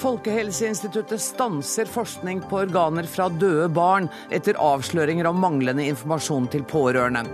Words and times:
Folkehelseinstituttet 0.00 1.20
stanser 1.20 1.84
forskning 1.84 2.40
på 2.48 2.62
organer 2.62 3.04
fra 3.04 3.26
døde 3.28 3.68
barn 3.76 4.06
etter 4.32 4.56
avsløringer 4.56 5.28
om 5.28 5.40
manglende 5.42 5.84
informasjon 5.90 6.46
til 6.54 6.64
pårørende. 6.64 7.26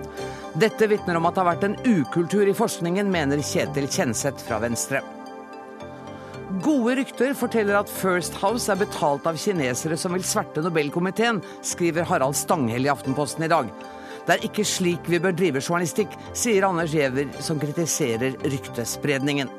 Dette 0.59 0.89
vitner 0.91 1.19
om 1.19 1.29
at 1.29 1.37
det 1.37 1.45
har 1.45 1.51
vært 1.53 1.67
en 1.69 1.77
ukultur 1.85 2.49
i 2.49 2.57
forskningen, 2.57 3.11
mener 3.13 3.45
Kjetil 3.45 3.87
Kjenseth 3.87 4.43
fra 4.49 4.59
Venstre. 4.65 5.03
Gode 6.63 6.97
rykter 6.99 7.35
forteller 7.39 7.79
at 7.79 7.93
First 7.93 8.39
House 8.41 8.71
er 8.73 8.81
betalt 8.81 9.27
av 9.31 9.39
kinesere 9.39 9.99
som 10.01 10.15
vil 10.17 10.25
sverte 10.27 10.63
Nobelkomiteen, 10.65 11.43
skriver 11.63 12.07
Harald 12.09 12.39
Stanghell 12.39 12.89
i 12.89 12.91
Aftenposten 12.91 13.47
i 13.47 13.51
dag. 13.53 13.71
Det 14.27 14.35
er 14.35 14.49
ikke 14.49 14.67
slik 14.67 15.07
vi 15.11 15.23
bør 15.23 15.37
drive 15.39 15.63
journalistikk, 15.63 16.19
sier 16.35 16.67
Anders 16.67 16.95
Giæver, 16.95 17.31
som 17.39 17.63
kritiserer 17.63 18.35
ryktespredningen. 18.43 19.53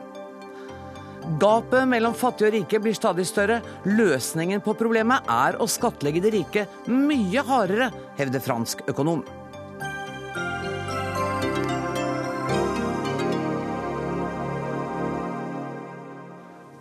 Gapet 1.36 1.84
mellom 1.92 2.14
fattige 2.16 2.48
og 2.48 2.54
rike 2.56 2.80
blir 2.80 2.96
stadig 2.96 3.26
større. 3.28 3.60
Løsningen 3.84 4.62
på 4.64 4.74
problemet 4.80 5.28
er 5.28 5.58
å 5.60 5.68
skattlegge 5.68 6.22
de 6.24 6.32
rike 6.38 6.64
mye 6.88 7.44
hardere, 7.44 7.90
hevder 8.16 8.44
fransk 8.46 8.86
økonom. 8.88 9.26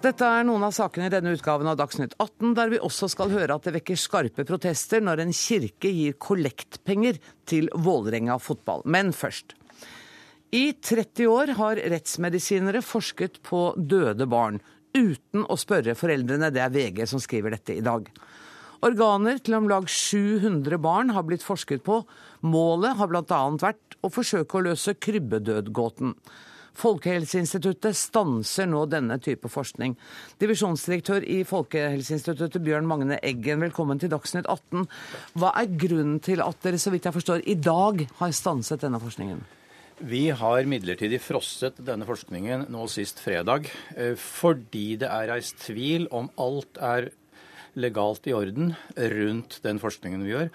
Dette 0.06 0.22
er 0.22 0.46
noen 0.46 0.62
av 0.62 0.70
sakene 0.76 1.08
i 1.08 1.10
denne 1.10 1.32
utgaven 1.34 1.66
av 1.66 1.80
Dagsnytt 1.80 2.14
18, 2.14 2.54
der 2.54 2.70
vi 2.70 2.78
også 2.78 3.10
skal 3.10 3.32
høre 3.34 3.58
at 3.58 3.66
det 3.66 3.74
vekker 3.80 3.98
skarpe 3.98 4.46
protester 4.46 5.02
når 5.02 5.24
en 5.24 5.34
kirke 5.34 5.90
gir 5.90 6.14
kollektpenger 6.22 7.18
til 7.50 7.66
Vålerenga 7.74 8.38
fotball. 8.38 8.86
Men 8.86 9.10
først. 9.10 9.56
I 10.54 10.72
30 10.72 11.26
år 11.26 11.50
har 11.58 11.80
rettsmedisinere 11.90 12.82
forsket 12.84 13.40
på 13.42 13.72
døde 13.76 14.28
barn, 14.30 14.60
uten 14.94 15.42
å 15.50 15.56
spørre 15.58 15.96
foreldrene. 15.98 16.52
Det 16.54 16.62
er 16.62 16.74
VG 16.74 17.02
som 17.10 17.22
skriver 17.22 17.56
dette 17.56 17.74
i 17.74 17.84
dag. 17.84 18.06
Organer 18.86 19.40
til 19.42 19.56
om 19.58 19.66
lag 19.66 19.88
700 19.90 20.78
barn 20.78 21.10
har 21.16 21.26
blitt 21.26 21.42
forsket 21.42 21.82
på. 21.86 22.02
Målet 22.46 22.94
har 23.00 23.10
bl.a. 23.10 23.40
vært 23.58 23.96
å 24.04 24.12
forsøke 24.12 24.58
å 24.58 24.66
løse 24.68 24.94
krybbedødgåten. 24.94 26.14
Folkehelseinstituttet 26.76 27.96
stanser 27.96 28.68
nå 28.68 28.84
denne 28.92 29.16
type 29.24 29.48
forskning. 29.50 29.96
Divisjonsdirektør 30.38 31.24
i 31.24 31.40
Folkehelseinstituttet, 31.48 32.60
Bjørn 32.62 32.86
Magne 32.86 33.18
Eggen, 33.24 33.64
velkommen 33.64 33.98
til 33.98 34.12
Dagsnytt 34.12 34.46
18. 34.46 34.84
Hva 35.40 35.56
er 35.56 35.72
grunnen 35.72 36.20
til 36.22 36.44
at 36.44 36.60
dere, 36.62 36.78
så 36.78 36.92
vidt 36.94 37.08
jeg 37.08 37.16
forstår, 37.16 37.46
i 37.48 37.56
dag 37.58 38.04
har 38.20 38.36
stanset 38.36 38.84
denne 38.84 39.00
forskningen? 39.02 39.40
Vi 39.96 40.26
har 40.28 40.66
midlertidig 40.68 41.22
frosset 41.24 41.78
denne 41.80 42.04
forskningen 42.04 42.66
nå 42.68 42.82
sist 42.92 43.16
fredag 43.24 43.70
eh, 43.96 44.12
fordi 44.20 44.98
det 45.00 45.08
er 45.08 45.30
reist 45.30 45.56
tvil 45.62 46.04
om 46.12 46.26
alt 46.36 46.76
er 46.84 47.06
legalt 47.80 48.28
i 48.28 48.34
orden 48.36 48.74
rundt 48.92 49.56
den 49.64 49.80
forskningen 49.80 50.26
vi 50.26 50.34
gjør. 50.34 50.50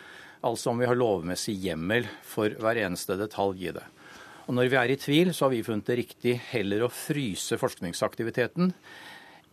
Altså 0.46 0.70
om 0.70 0.78
vi 0.78 0.86
har 0.86 1.00
lovmessig 1.00 1.56
hjemmel 1.58 2.06
for 2.22 2.54
hver 2.54 2.84
eneste 2.84 3.18
detalj 3.18 3.66
i 3.66 3.74
det. 3.80 3.84
Og 4.46 4.54
når 4.60 4.70
vi 4.70 4.78
er 4.78 4.94
i 4.94 5.00
tvil, 5.02 5.34
så 5.34 5.48
har 5.48 5.56
vi 5.56 5.64
funnet 5.66 5.90
det 5.90 5.98
riktig 6.04 6.36
heller 6.52 6.86
å 6.86 6.92
fryse 6.94 7.58
forskningsaktiviteten 7.58 8.70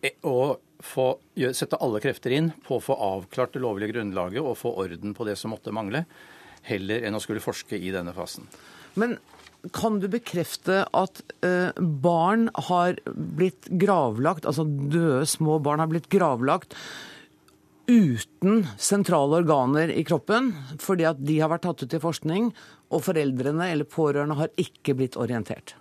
eh, 0.05 0.21
og 0.29 0.61
få, 0.85 1.15
sette 1.57 1.81
alle 1.81 2.05
krefter 2.05 2.37
inn 2.37 2.53
på 2.69 2.77
å 2.77 2.85
få 2.91 2.99
avklart 3.09 3.57
det 3.57 3.65
lovlige 3.65 3.97
grunnlaget 3.97 4.45
og 4.45 4.61
få 4.67 4.77
orden 4.85 5.17
på 5.17 5.31
det 5.33 5.41
som 5.41 5.57
måtte 5.57 5.73
mangle, 5.73 6.05
heller 6.69 7.09
enn 7.09 7.17
å 7.17 7.25
skulle 7.25 7.41
forske 7.41 7.81
i 7.81 7.97
denne 7.97 8.13
fasen. 8.13 8.45
Men 9.01 9.17
kan 9.75 9.99
du 10.01 10.07
bekrefte 10.11 10.85
at 10.95 11.21
eh, 11.45 11.75
barn 11.79 12.49
har 12.69 12.99
blitt 13.07 13.69
gravlagt, 13.81 14.47
altså 14.47 14.65
døde 14.65 15.27
små 15.27 15.59
barn 15.63 15.83
har 15.83 15.91
blitt 15.91 16.09
gravlagt 16.13 16.77
uten 17.89 18.67
sentrale 18.77 19.41
organer 19.41 19.91
i 19.91 20.05
kroppen, 20.05 20.53
fordi 20.81 21.07
at 21.09 21.21
de 21.25 21.39
har 21.41 21.51
vært 21.51 21.65
tatt 21.65 21.83
ut 21.83 21.91
til 21.91 22.03
forskning, 22.03 22.51
og 22.93 23.05
foreldrene 23.05 23.71
eller 23.73 23.89
pårørende 23.89 24.37
har 24.39 24.53
ikke 24.61 24.95
blitt 24.97 25.17
orientert? 25.21 25.75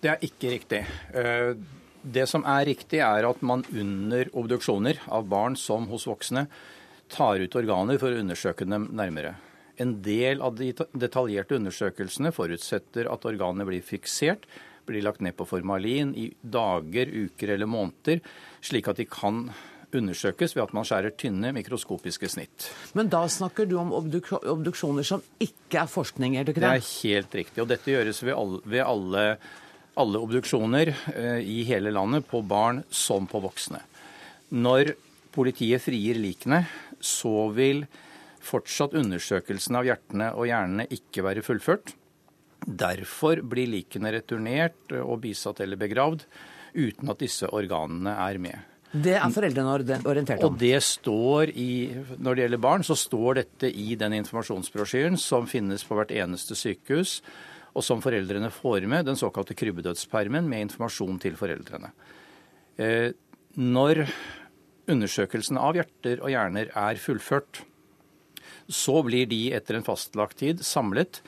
Det 0.00 0.12
er 0.12 0.24
ikke 0.24 0.52
riktig. 0.54 0.80
Eh, 1.12 1.52
det 2.00 2.26
som 2.28 2.44
er 2.48 2.68
riktig, 2.68 3.02
er 3.04 3.26
at 3.28 3.42
man 3.44 3.64
under 3.72 4.30
obduksjoner 4.36 5.02
av 5.12 5.26
barn 5.28 5.56
som 5.60 5.88
hos 5.90 6.06
voksne 6.08 6.46
tar 7.10 7.42
ut 7.42 7.56
organer 7.58 7.98
for 8.00 8.12
å 8.12 8.22
undersøke 8.22 8.68
dem 8.68 8.88
nærmere. 8.96 9.34
En 9.80 9.96
del 10.04 10.42
av 10.44 10.58
de 10.58 10.72
detaljerte 10.92 11.56
undersøkelsene 11.56 12.32
forutsetter 12.36 13.08
at 13.10 13.26
organene 13.28 13.66
blir 13.68 13.84
fiksert, 13.84 14.44
blir 14.88 15.04
lagt 15.06 15.22
ned 15.24 15.36
på 15.38 15.46
formalin 15.48 16.12
i 16.18 16.30
dager, 16.40 17.08
uker 17.08 17.54
eller 17.54 17.68
måneder, 17.70 18.20
slik 18.64 18.90
at 18.90 19.00
de 19.00 19.06
kan 19.08 19.46
undersøkes 19.96 20.54
ved 20.54 20.64
at 20.64 20.74
man 20.76 20.86
skjærer 20.86 21.14
tynne 21.18 21.50
mikroskopiske 21.54 22.30
snitt. 22.30 22.68
Men 22.98 23.10
da 23.10 23.24
snakker 23.30 23.66
du 23.66 23.76
om 23.80 23.92
obduk 23.96 24.30
obduksjoner 24.38 25.06
som 25.06 25.24
ikke 25.42 25.82
er 25.82 25.90
forskning, 25.90 26.36
er 26.36 26.46
det 26.46 26.54
ikke 26.54 26.64
det? 26.64 26.70
Det 26.70 26.82
er 26.84 26.92
helt 27.10 27.36
riktig. 27.40 27.62
Og 27.64 27.70
dette 27.70 27.94
gjøres 27.94 28.22
ved 28.22 28.36
alle, 28.36 28.60
ved 28.70 28.84
alle, 28.84 29.24
alle 30.04 30.22
obduksjoner 30.26 30.92
eh, 31.14 31.40
i 31.42 31.62
hele 31.68 31.94
landet, 31.94 32.28
på 32.30 32.42
barn 32.46 32.84
som 32.90 33.26
på 33.30 33.42
voksne. 33.42 33.82
Når 34.50 34.94
politiet 35.34 35.82
frier 35.82 36.18
likene, 36.18 36.64
så 37.00 37.48
vil 37.54 37.84
fortsatt 38.40 38.96
undersøkelsen 38.98 39.78
av 39.78 39.88
hjertene 39.88 40.30
og 40.34 40.48
hjernene 40.48 40.88
ikke 40.92 41.24
være 41.26 41.44
fullført. 41.44 41.94
Derfor 42.60 43.40
blir 43.46 43.70
likene 43.70 44.12
returnert 44.12 44.92
og 45.00 45.22
bisatt 45.22 45.62
eller 45.64 45.80
begravd 45.80 46.26
uten 46.74 47.12
at 47.12 47.22
disse 47.22 47.48
organene 47.48 48.12
er 48.20 48.40
med. 48.42 48.66
Det 48.90 49.14
er 49.14 49.30
foreldrene 49.30 50.00
orientert 50.02 50.42
om. 50.42 50.50
Og 50.50 50.58
det 50.58 50.80
står 50.82 51.52
i, 51.54 51.94
Når 52.18 52.34
det 52.34 52.44
gjelder 52.44 52.62
barn, 52.62 52.82
så 52.82 52.96
står 52.98 53.38
dette 53.38 53.70
i 53.70 53.94
den 53.94 54.16
informasjonsbrosjyren 54.18 55.18
som 55.20 55.46
finnes 55.46 55.84
på 55.86 55.94
hvert 55.94 56.10
eneste 56.10 56.58
sykehus, 56.58 57.20
og 57.70 57.86
som 57.86 58.02
foreldrene 58.02 58.50
får 58.50 58.88
med, 58.90 59.06
den 59.06 59.18
såkalte 59.18 59.54
krybbedødspermen, 59.54 60.48
med 60.50 60.66
informasjon 60.66 61.20
til 61.22 61.38
foreldrene. 61.38 61.92
Eh, 62.82 63.12
når 63.62 64.08
undersøkelsen 64.90 65.58
av 65.60 65.78
hjerter 65.78 66.18
og 66.24 66.32
hjerner 66.32 66.72
er 66.74 66.98
fullført, 66.98 67.62
så 68.70 69.00
blir 69.06 69.26
de 69.30 69.48
etter 69.56 69.76
en 69.76 69.86
fastlagt 69.86 70.38
tid 70.40 70.64
samlet 70.64 71.20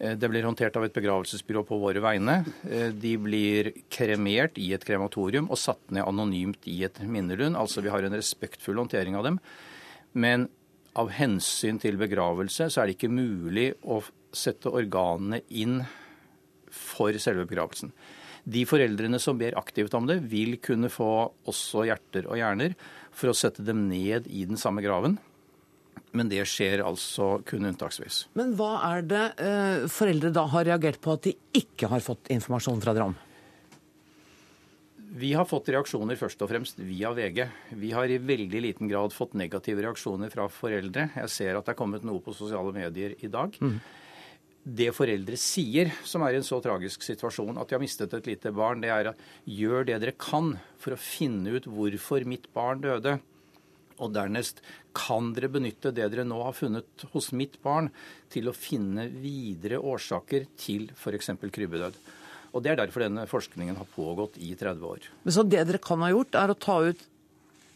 Eh, 0.00 0.16
det 0.16 0.28
blir 0.32 0.46
håndtert 0.46 0.76
av 0.76 0.86
et 0.86 0.96
begravelsesbyrå 0.96 1.64
på 1.68 1.78
våre 1.80 2.00
vegne. 2.02 2.40
Eh, 2.68 2.88
de 2.96 3.16
blir 3.20 3.72
kremert 3.92 4.56
i 4.58 4.72
et 4.72 4.84
krematorium 4.84 5.50
og 5.50 5.60
satt 5.60 5.92
ned 5.92 6.06
anonymt 6.08 6.64
i 6.72 6.80
et 6.88 7.02
minnelund. 7.04 7.58
Altså 7.58 7.84
vi 7.84 7.92
har 7.92 8.06
en 8.06 8.16
respektfull 8.16 8.80
håndtering 8.80 9.18
av 9.18 9.28
dem. 9.28 9.38
Men 10.12 10.48
av 10.98 11.12
hensyn 11.14 11.78
til 11.78 12.00
begravelse 12.00 12.70
så 12.72 12.80
er 12.80 12.88
det 12.88 12.96
ikke 12.96 13.12
mulig 13.12 13.74
å 13.84 14.00
sette 14.34 14.72
organene 14.72 15.42
inn 15.50 15.82
for 16.70 17.14
selve 17.20 17.44
begravelsen. 17.50 17.92
De 18.50 18.64
foreldrene 18.64 19.20
som 19.20 19.38
ber 19.38 19.58
aktivt 19.58 19.92
om 19.94 20.06
det, 20.08 20.22
vil 20.32 20.56
kunne 20.64 20.88
få 20.90 21.28
også 21.50 21.84
hjerter 21.90 22.24
og 22.30 22.40
hjerner 22.40 22.72
for 23.12 23.30
å 23.30 23.36
sette 23.36 23.62
dem 23.62 23.84
ned 23.90 24.26
i 24.32 24.46
den 24.48 24.58
samme 24.58 24.82
graven. 24.82 25.18
Men 26.16 26.30
det 26.30 26.42
skjer 26.50 26.82
altså 26.82 27.36
kun 27.46 27.68
unntaksvis. 27.68 28.24
Men 28.38 28.54
hva 28.58 28.72
er 28.88 29.04
det 29.06 29.24
eh, 29.38 29.88
foreldre 29.90 30.32
da 30.34 30.46
har 30.50 30.66
reagert 30.66 30.98
på 31.02 31.14
at 31.14 31.28
de 31.28 31.36
ikke 31.56 31.90
har 31.92 32.02
fått 32.02 32.32
informasjon 32.34 32.82
fra 32.82 32.94
dere 32.96 33.10
om? 33.12 33.18
Vi 35.10 35.32
har 35.34 35.46
fått 35.48 35.68
reaksjoner 35.74 36.18
først 36.18 36.42
og 36.44 36.50
fremst 36.52 36.78
via 36.86 37.10
VG. 37.14 37.40
Vi 37.78 37.88
har 37.94 38.10
i 38.10 38.20
veldig 38.22 38.60
liten 38.62 38.90
grad 38.90 39.14
fått 39.14 39.34
negative 39.38 39.82
reaksjoner 39.82 40.30
fra 40.30 40.46
foreldre. 40.50 41.08
Jeg 41.16 41.32
ser 41.34 41.58
at 41.58 41.66
det 41.66 41.74
er 41.74 41.78
kommet 41.80 42.06
noe 42.06 42.22
på 42.22 42.34
sosiale 42.34 42.70
medier 42.74 43.16
i 43.18 43.30
dag. 43.30 43.56
Mm. 43.58 43.80
Det 44.60 44.90
foreldre 44.94 45.38
sier, 45.40 45.90
som 46.06 46.22
er 46.22 46.36
i 46.36 46.38
en 46.38 46.46
så 46.46 46.60
tragisk 46.62 47.02
situasjon 47.02 47.58
at 47.58 47.70
de 47.70 47.74
har 47.74 47.82
mistet 47.82 48.12
et 48.14 48.28
lite 48.28 48.52
barn, 48.54 48.82
det 48.84 48.92
er 48.94 49.10
at 49.10 49.22
gjør 49.48 49.88
det 49.88 49.98
dere 50.02 50.14
kan 50.20 50.52
for 50.78 50.94
å 50.94 51.00
finne 51.00 51.56
ut 51.56 51.66
hvorfor 51.66 52.26
mitt 52.28 52.46
barn 52.54 52.82
døde. 52.84 53.18
Og 54.00 54.12
dernest, 54.14 54.62
kan 54.96 55.32
dere 55.36 55.50
benytte 55.52 55.92
det 55.94 56.08
dere 56.12 56.26
nå 56.26 56.40
har 56.42 56.56
funnet 56.56 57.04
hos 57.12 57.30
mitt 57.36 57.60
barn, 57.62 57.90
til 58.32 58.48
å 58.50 58.56
finne 58.56 59.08
videre 59.12 59.80
årsaker 59.80 60.48
til 60.60 60.88
f.eks. 60.96 61.32
krybbedød? 61.40 61.98
Og 62.50 62.62
Det 62.64 62.72
er 62.72 62.80
derfor 62.80 63.04
denne 63.04 63.28
forskningen 63.30 63.78
har 63.78 63.88
pågått 63.94 64.38
i 64.42 64.54
30 64.58 64.86
år. 64.86 65.10
Men 65.22 65.34
Så 65.34 65.46
det 65.46 65.64
dere 65.68 65.82
kan 65.82 66.02
ha 66.02 66.10
gjort, 66.10 66.34
er 66.34 66.50
å 66.50 66.58
ta 66.58 66.78
ut 66.88 67.04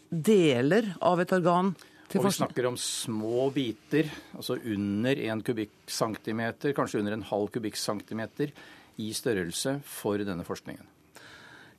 deler 0.09 0.95
av 1.01 1.21
et 1.23 1.31
organ 1.33 1.73
til 2.09 2.21
og 2.21 2.27
Vi 2.27 2.35
snakker 2.37 2.67
om 2.69 2.77
små 2.77 3.49
biter, 3.55 4.09
altså 4.37 4.57
under 4.61 5.21
en 5.29 5.41
kubikkcentimeter, 5.41 6.75
kanskje 6.77 7.01
under 7.01 7.15
en 7.17 7.25
halv 7.31 7.49
kubikkcentimeter 7.55 8.53
i 9.01 9.11
størrelse 9.15 9.79
for 9.83 10.21
denne 10.21 10.45
forskningen. 10.47 10.94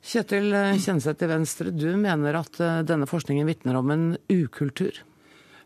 Kjetil 0.05 0.53
Kjenseth 0.79 1.23
i 1.23 1.27
Venstre, 1.29 1.71
du 1.73 1.89
mener 1.97 2.37
at 2.39 2.59
eh, 2.61 2.81
denne 2.87 3.07
forskningen 3.09 3.47
vitner 3.49 3.77
om 3.79 3.91
en 3.91 4.05
ukultur? 4.29 5.01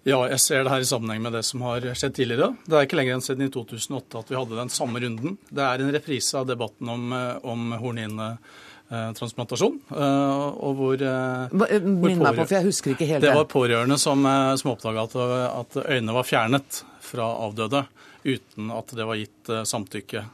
Ja, 0.07 0.24
jeg 0.31 0.39
ser 0.42 0.63
det 0.66 0.72
her 0.74 0.81
i 0.81 0.88
sammenheng 0.88 1.22
med 1.22 1.36
det 1.38 1.44
som 1.45 1.62
har 1.62 1.83
skjedd 1.94 2.16
tidligere. 2.18 2.56
Det 2.66 2.74
er 2.74 2.88
ikke 2.88 2.98
lenger 2.98 3.19
enn 3.19 3.25
siden 3.25 3.45
i 3.45 3.51
2008 3.54 4.24
at 4.24 4.31
vi 4.31 4.39
hadde 4.39 4.57
den 4.57 4.72
samme 4.74 5.01
runden. 5.04 5.36
Det 5.45 5.62
er 5.62 5.83
en 5.83 5.94
reprise 5.94 6.39
av 6.39 6.48
debatten 6.50 6.89
om, 6.89 7.04
eh, 7.13 7.36
om 7.45 7.75
hornhinnetransplantasjon. 7.83 9.78
og 9.92 10.80
hvor, 10.80 11.06
Minn 11.54 12.24
meg 12.24 12.39
på, 12.39 12.48
for 12.48 12.57
jeg 12.57 12.66
husker 12.72 12.95
ikke 12.95 13.12
hele 13.12 13.22
det. 13.22 13.30
Det 13.30 13.38
var 13.38 13.51
pårørende 13.51 14.00
som, 14.01 14.25
som 14.57 14.74
oppdaga 14.74 15.06
at, 15.06 15.16
at, 15.51 15.77
øynene 15.86 16.18
var 16.18 16.25
fjernet 16.25 16.81
fra 17.06 17.30
avdøde 17.45 17.86
uten 18.25 18.74
at 18.74 18.98
det 18.98 19.06
var 19.06 19.22
gitt 19.22 19.54
samtykke. 19.69 20.25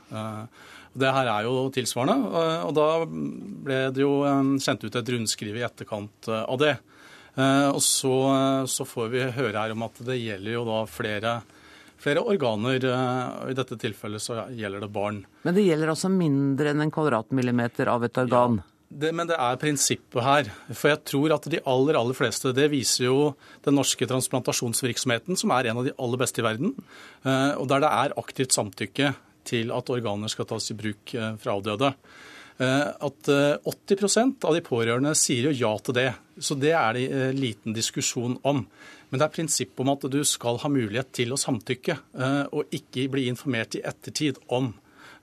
Det 0.98 1.12
her 1.14 1.30
er 1.30 1.46
jo 1.46 1.68
tilsvarende, 1.74 2.44
og 2.66 2.72
da 2.74 2.88
ble 3.06 3.82
det 3.94 4.02
jo 4.02 4.14
sendt 4.64 4.88
ut 4.88 4.96
et 4.98 5.12
rundskriv 5.14 5.60
i 5.60 5.66
etterkant 5.68 6.30
av 6.34 6.58
det. 6.62 6.74
Og 7.38 7.78
så, 7.86 8.16
så 8.66 8.88
får 8.88 9.12
vi 9.14 9.28
høre 9.36 9.62
her 9.62 9.76
om 9.76 9.86
at 9.86 10.02
det 10.08 10.18
gjelder 10.18 10.56
jo 10.56 10.64
da 10.66 10.80
flere 10.90 11.36
flere 11.98 12.22
organer. 12.22 12.82
I 13.50 13.58
dette 13.58 13.78
tilfellet 13.82 14.24
så 14.24 14.48
gjelder 14.54 14.86
det 14.86 14.94
barn. 14.94 15.22
Men 15.44 15.58
det 15.58 15.66
gjelder 15.66 15.94
altså 15.94 16.12
mindre 16.14 16.74
enn 16.74 16.86
en 16.86 16.94
kvadratmillimeter 16.94 17.90
av 17.92 18.06
et 18.08 18.20
organ? 18.22 18.60
Ja. 18.62 18.74
Det, 18.88 19.10
men 19.12 19.28
det 19.28 19.36
er 19.36 19.58
prinsippet 19.60 20.24
her. 20.24 20.50
For 20.72 20.94
jeg 20.94 21.02
tror 21.10 21.34
at 21.36 21.48
de 21.52 21.60
aller 21.68 21.98
aller 22.00 22.16
fleste 22.16 22.54
Det 22.56 22.70
viser 22.72 23.10
jo 23.10 23.18
den 23.66 23.76
norske 23.76 24.08
transplantasjonsvirksomheten, 24.08 25.36
som 25.36 25.52
er 25.52 25.68
en 25.68 25.82
av 25.82 25.90
de 25.90 25.96
aller 26.00 26.22
beste 26.22 26.40
i 26.40 26.46
verden. 26.46 26.72
Og 27.28 27.66
der 27.68 27.84
det 27.84 27.90
er 27.92 28.16
aktivt 28.22 28.56
samtykke 28.56 29.12
til 29.48 29.74
at 29.76 29.92
organer 29.94 30.32
skal 30.32 30.48
tas 30.50 30.72
i 30.74 30.78
bruk 30.78 31.14
eh, 31.16 31.36
fra 31.42 31.56
avdøde. 31.58 31.94
Eh, 32.58 32.88
at 33.08 33.30
80 33.30 34.18
eh, 34.18 34.32
av 34.50 34.58
de 34.58 34.64
pårørende 34.66 35.14
sier 35.18 35.50
jo 35.50 35.56
ja 35.56 35.74
til 35.84 35.98
det. 35.98 36.10
Så 36.40 36.58
det 36.60 36.74
er 36.78 36.98
det 36.98 37.32
liten 37.38 37.76
diskusjon 37.76 38.38
om. 38.48 38.66
Men 39.10 39.22
det 39.22 39.28
er 39.28 39.36
prinsippet 39.38 39.84
om 39.84 39.94
at 39.94 40.04
du 40.12 40.20
skal 40.28 40.60
ha 40.62 40.72
mulighet 40.72 41.14
til 41.16 41.32
å 41.32 41.40
samtykke, 41.40 41.96
og 42.52 42.74
ikke 42.76 43.06
bli 43.08 43.24
informert 43.32 43.78
i 43.80 43.82
ettertid 43.88 44.36
om. 44.52 44.68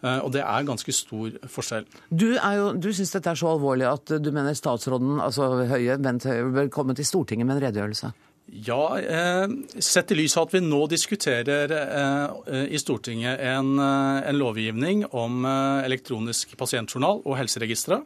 Og 0.01 0.31
det 0.33 0.41
er 0.41 0.65
ganske 0.65 0.95
stor 0.97 1.37
forskjell. 1.53 1.85
Du, 2.09 2.31
jo, 2.33 2.71
du 2.81 2.89
syns 2.97 3.13
dette 3.13 3.29
er 3.29 3.37
så 3.37 3.51
alvorlig 3.53 3.85
at 3.91 4.15
du 4.25 4.31
mener 4.33 4.57
statsråden, 4.57 5.19
altså 5.21 5.51
Høie, 5.69 5.99
Bent 6.01 6.25
Høie, 6.25 6.49
bør 6.57 6.73
komme 6.73 6.97
til 6.97 7.05
Stortinget 7.05 7.45
med 7.45 7.59
en 7.59 7.67
redegjørelse? 7.67 8.15
Ja, 8.47 8.99
eh, 9.01 9.49
sett 9.79 10.13
i 10.13 10.15
lys 10.19 10.37
av 10.37 10.49
at 10.49 10.55
vi 10.55 10.61
nå 10.61 10.83
diskuterer 10.93 11.73
eh, 11.73 12.65
i 12.69 12.81
Stortinget 12.81 13.41
en, 13.41 13.79
eh, 13.81 14.29
en, 14.29 14.37
lovgivning 14.37 15.07
om 15.17 15.47
elektronisk 15.49 16.53
pasientjournal 16.61 17.23
og 17.25 17.39
helseregistre, 17.41 18.03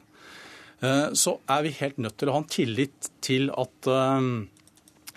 så 0.78 1.32
er 1.50 1.62
vi 1.64 1.72
helt 1.74 1.96
nødt 1.98 2.14
til 2.20 2.30
å 2.30 2.36
ha 2.36 2.38
en 2.38 2.44
tillit 2.46 3.08
til 3.26 3.48
at 3.50 3.86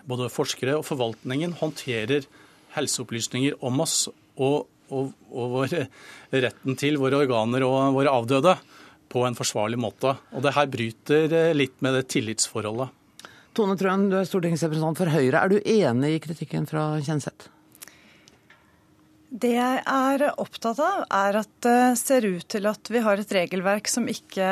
både 0.09 0.29
forskere 0.33 0.73
og 0.79 0.87
forvaltningen 0.87 1.53
håndterer 1.59 2.25
helseopplysninger 2.73 3.59
om 3.69 3.83
oss 3.85 4.07
og, 4.09 4.71
og, 4.89 5.11
og 5.29 5.53
vår, 5.53 5.75
retten 6.33 6.79
til 6.81 6.97
våre 6.97 7.19
organer 7.21 7.67
og 7.67 7.93
våre 7.93 8.15
avdøde 8.23 8.55
på 9.13 9.21
en 9.27 9.37
forsvarlig 9.37 9.77
måte. 9.85 10.15
Og 10.33 10.41
det 10.41 10.55
her 10.57 10.73
bryter 10.73 11.53
litt 11.53 11.77
med 11.85 11.93
det 11.99 12.07
tillitsforholdet. 12.09 12.89
Tone 13.57 13.75
Trøen, 13.75 14.05
du 14.07 14.15
er 14.15 14.27
stortingsrepresentant 14.27 15.01
for 15.01 15.11
Høyre. 15.11 15.41
Er 15.41 15.51
du 15.51 15.57
enig 15.59 16.13
i 16.15 16.21
kritikken 16.23 16.67
fra 16.69 16.93
Kjenseth? 17.03 17.49
Det 19.31 19.53
jeg 19.53 19.81
er 19.87 20.23
opptatt 20.43 20.79
av, 20.83 21.03
er 21.07 21.37
at 21.39 21.51
det 21.63 21.99
ser 21.99 22.27
ut 22.27 22.45
til 22.51 22.67
at 22.67 22.91
vi 22.91 23.03
har 23.03 23.19
et 23.19 23.31
regelverk 23.35 23.87
som 23.87 24.09
ikke 24.11 24.47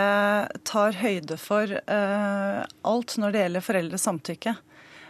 tar 0.67 0.99
høyde 0.99 1.35
for 1.39 1.67
uh, 1.67 2.61
alt 2.87 3.15
når 3.19 3.35
det 3.35 3.41
gjelder 3.43 3.65
foreldres 3.65 4.07
samtykke. 4.07 4.55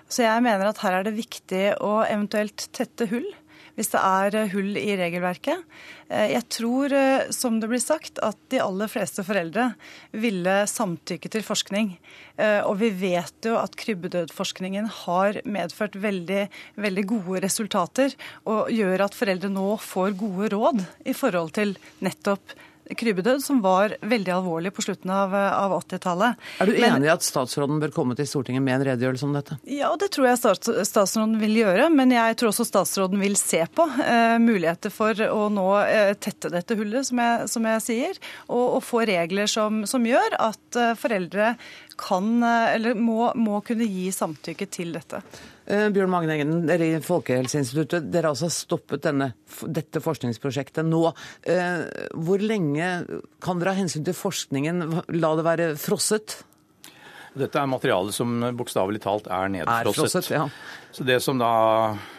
Så 0.10 0.26
jeg 0.26 0.46
mener 0.46 0.70
at 0.70 0.82
her 0.82 0.98
er 0.98 1.06
det 1.06 1.18
viktig 1.18 1.64
å 1.86 2.00
eventuelt 2.02 2.66
tette 2.74 3.10
hull 3.12 3.30
hvis 3.80 3.94
det 3.94 4.02
er 4.04 4.36
eh, 4.36 4.52
hull 4.52 4.76
i 4.76 4.98
regelverket. 5.00 5.64
Eh, 6.12 6.34
jeg 6.34 6.44
tror, 6.52 6.92
eh, 6.92 7.30
som 7.36 7.62
det 7.62 7.70
blir 7.72 7.80
sagt, 7.80 8.20
at 8.26 8.38
de 8.52 8.60
aller 8.60 8.92
fleste 8.92 9.24
foreldre 9.24 9.70
ville 10.12 10.56
samtykke 10.68 11.32
til 11.32 11.46
forskning. 11.46 11.96
Og 12.40 12.78
vi 12.80 12.88
vet 12.96 13.44
jo 13.44 13.58
at 13.60 13.74
krybbedødforskningen 13.76 14.86
har 15.02 15.42
medført 15.44 15.98
veldig, 16.00 16.46
veldig 16.80 17.04
gode 17.10 17.42
resultater, 17.44 18.16
og 18.48 18.72
gjør 18.72 19.04
at 19.04 19.18
foreldre 19.18 19.50
nå 19.52 19.74
får 19.84 20.16
gode 20.22 20.48
råd 20.54 20.80
i 21.04 21.16
forhold 21.18 21.52
til 21.58 21.76
nettopp 22.06 22.56
krybbedød, 22.98 23.44
som 23.44 23.62
var 23.62 23.96
veldig 24.02 24.34
alvorlig 24.34 24.72
på 24.74 24.84
slutten 24.86 25.12
av, 25.14 25.34
av 25.36 25.76
80-tallet. 25.78 26.48
Er 26.62 26.70
du 26.70 26.78
enig 26.78 27.10
i 27.10 27.12
at 27.14 27.26
statsråden 27.26 27.82
bør 27.82 27.94
komme 27.96 28.18
til 28.18 28.28
Stortinget 28.30 28.64
med 28.66 28.80
en 28.80 28.86
redegjørelse 28.90 29.28
om 29.28 29.36
dette? 29.38 29.60
Ja, 29.70 29.92
det 30.00 30.12
tror 30.16 30.30
jeg 30.30 30.40
statsråden 30.88 31.38
vil 31.42 31.60
gjøre. 31.62 31.90
Men 31.94 32.14
jeg 32.16 32.38
tror 32.40 32.52
også 32.52 32.68
statsråden 32.68 33.22
vil 33.22 33.38
se 33.40 33.62
på 33.76 33.86
eh, 34.04 34.38
muligheter 34.42 34.94
for 34.94 35.22
å 35.30 35.48
nå 35.54 35.68
eh, 35.84 36.14
tette 36.22 36.52
dette 36.54 36.78
hullet, 36.80 37.08
som 37.10 37.22
jeg, 37.22 37.52
som 37.54 37.70
jeg 37.70 37.86
sier. 37.86 38.20
Og, 38.48 38.66
og, 38.80 38.82
få 38.86 39.04
regler 39.10 39.50
som, 39.52 39.84
som 39.90 40.06
gjør 40.08 40.40
at 40.50 40.80
eh, 40.80 40.96
foreldre 41.00 41.54
kan, 42.00 42.34
eh, 42.44 42.76
eller 42.78 42.98
må, 42.98 43.32
må 43.38 43.62
kunne 43.66 43.88
gi 43.88 44.10
samtykke 44.16 44.70
til 44.72 44.96
dette. 44.98 45.22
Eh, 45.70 45.86
Bjørn 45.94 46.10
Magne 46.10 46.34
Engen, 46.34 46.64
dere 46.66 46.88
i 46.96 47.02
Folkehelseinstituttet, 47.06 48.08
dere 48.10 48.30
har 48.30 48.34
altså 48.34 48.50
stoppet 48.50 49.04
denne, 49.06 49.32
dette 49.70 50.02
forskningsprosjektet 50.02 50.88
nå. 50.88 51.04
Eh, 51.46 51.84
hvor 52.18 52.42
lenge 52.42 52.88
kan 53.44 53.62
dere 53.62 53.76
av 53.76 53.84
hensyn 53.84 54.08
til 54.08 54.18
forskningen 54.18 54.82
la 55.20 55.34
det 55.38 55.46
være 55.46 55.68
frosset? 55.78 56.40
Dette 57.38 57.62
er 57.62 57.70
materiale 57.70 58.14
som 58.16 58.34
bokstavelig 58.58 59.04
talt 59.04 59.30
er 59.30 59.54
nedfrosset. 59.54 59.94
Er 59.94 60.00
frosset, 60.02 60.32
ja. 60.34 60.48
Så 60.96 61.06
det 61.06 61.20
som 61.22 61.38
da 61.38 61.54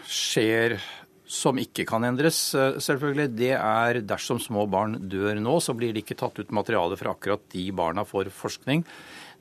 skjer 0.06 0.78
som 1.30 1.58
ikke 1.62 1.84
kan 1.86 2.06
endres, 2.06 2.38
eh, 2.54 2.78
selvfølgelig, 2.82 3.28
det 3.38 3.52
er 3.54 4.00
dersom 4.02 4.40
små 4.42 4.66
barn 4.70 4.96
dør 5.10 5.38
nå, 5.42 5.58
så 5.62 5.74
blir 5.78 5.94
det 5.94 6.04
ikke 6.04 6.18
tatt 6.22 6.38
ut 6.38 6.54
materiale 6.54 6.98
fra 6.98 7.14
akkurat 7.14 7.42
de 7.50 7.70
barna 7.70 8.06
for 8.06 8.30
forskning. 8.30 8.82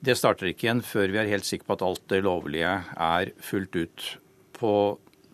Det 0.00 0.16
starter 0.16 0.50
ikke 0.50 0.66
igjen 0.66 0.82
før 0.86 1.12
vi 1.12 1.20
er 1.20 1.30
helt 1.30 1.46
sikre 1.48 1.68
på 1.68 1.76
at 1.76 1.86
alt 1.86 2.04
det 2.12 2.22
lovlige 2.24 2.72
er 2.96 3.32
fullt 3.44 3.76
ut 3.76 4.06
på, 4.56 4.72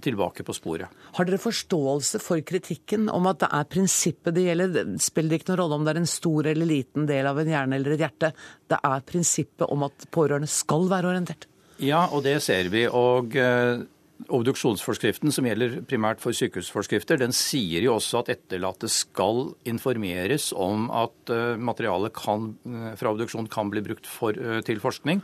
tilbake 0.03 0.47
på 0.47 0.55
sporet. 0.57 0.91
Har 1.17 1.29
dere 1.29 1.41
forståelse 1.41 2.21
for 2.21 2.43
kritikken 2.47 3.07
om 3.13 3.29
at 3.31 3.41
det 3.45 3.51
er 3.55 3.69
prinsippet 3.71 4.35
det 4.37 4.49
gjelder? 4.49 4.75
Det 4.75 5.03
spiller 5.05 5.39
ikke 5.39 5.53
noen 5.53 5.61
rolle 5.63 5.79
om 5.79 5.87
det 5.87 5.95
er 5.95 6.01
en 6.03 6.11
stor 6.11 6.51
eller 6.51 6.69
liten 6.69 7.07
del 7.09 7.31
av 7.31 7.39
en 7.41 7.53
hjerne 7.53 7.79
eller 7.79 7.95
et 7.95 8.03
hjerte. 8.05 8.33
Det 8.67 8.81
er 8.91 9.07
prinsippet 9.07 9.71
om 9.71 9.87
at 9.87 10.09
pårørende 10.15 10.51
skal 10.51 10.91
være 10.91 11.15
orientert. 11.15 11.47
Ja, 11.83 12.07
og 12.11 12.25
det 12.27 12.41
ser 12.45 12.71
vi. 12.73 12.87
Og 12.89 13.37
eh, 13.39 13.87
Obduksjonsforskriften, 14.33 15.31
som 15.35 15.47
gjelder 15.47 15.83
primært 15.87 16.23
for 16.23 16.35
sykehusforskrifter, 16.35 17.19
den 17.21 17.35
sier 17.37 17.85
jo 17.85 17.99
også 17.99 18.23
at 18.23 18.31
etterlatte 18.33 18.89
skal 18.91 19.53
informeres 19.69 20.49
om 20.57 20.89
at 20.89 21.33
eh, 21.33 21.61
materialet 21.61 22.15
kan, 22.17 22.55
eh, 22.65 22.95
fra 22.97 23.13
obduksjon 23.13 23.51
kan 23.53 23.71
bli 23.73 23.85
brukt 23.85 24.09
for, 24.09 24.33
eh, 24.33 24.63
til 24.67 24.81
forskning, 24.83 25.21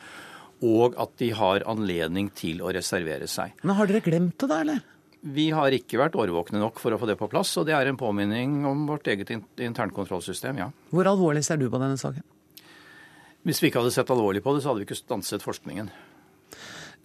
og 0.62 0.98
at 1.00 1.16
de 1.22 1.32
har 1.34 1.64
anledning 1.72 2.28
til 2.36 2.60
å 2.60 2.70
reservere 2.76 3.26
seg. 3.30 3.56
Men 3.64 3.76
Har 3.80 3.88
dere 3.90 4.04
glemt 4.04 4.36
det 4.38 4.50
da, 4.52 4.60
eller? 4.60 4.84
Vi 5.22 5.48
har 5.54 5.70
ikke 5.72 6.00
vært 6.02 6.18
årvåkne 6.18 6.60
nok 6.60 6.78
for 6.82 6.92
å 6.92 7.00
få 7.00 7.08
det 7.08 7.16
på 7.18 7.30
plass, 7.30 7.56
og 7.56 7.66
det 7.66 7.74
er 7.78 7.88
en 7.88 7.98
påminning 7.98 8.64
om 8.66 8.86
vårt 8.90 9.08
eget 9.08 9.30
internkontrollsystem, 9.32 10.58
ja. 10.58 10.70
Hvor 10.92 11.08
alvorlig 11.08 11.44
ser 11.46 11.62
du 11.62 11.68
på 11.70 11.80
denne 11.80 11.96
saken? 11.98 12.22
Hvis 13.46 13.62
vi 13.62 13.70
ikke 13.70 13.80
hadde 13.80 13.94
sett 13.94 14.10
alvorlig 14.12 14.42
på 14.42 14.54
det, 14.54 14.62
så 14.62 14.70
hadde 14.70 14.82
vi 14.82 14.90
ikke 14.90 15.00
stanset 15.00 15.42
forskningen. 15.42 15.88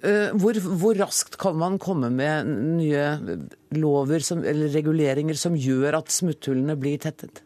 Eh, 0.05 0.29
hvor, 0.37 0.57
hvor, 0.77 0.93
raskt 0.99 1.39
kan 1.41 1.57
man 1.57 1.79
komme 1.81 2.11
med 2.13 2.45
nye 2.77 3.37
lover 3.73 4.21
som, 4.21 4.43
eller 4.45 4.69
reguleringer 4.75 5.37
som 5.39 5.57
gjør 5.57 5.97
at 6.03 6.13
smutthullene 6.13 6.77
blir 6.77 7.01
tettet? 7.01 7.41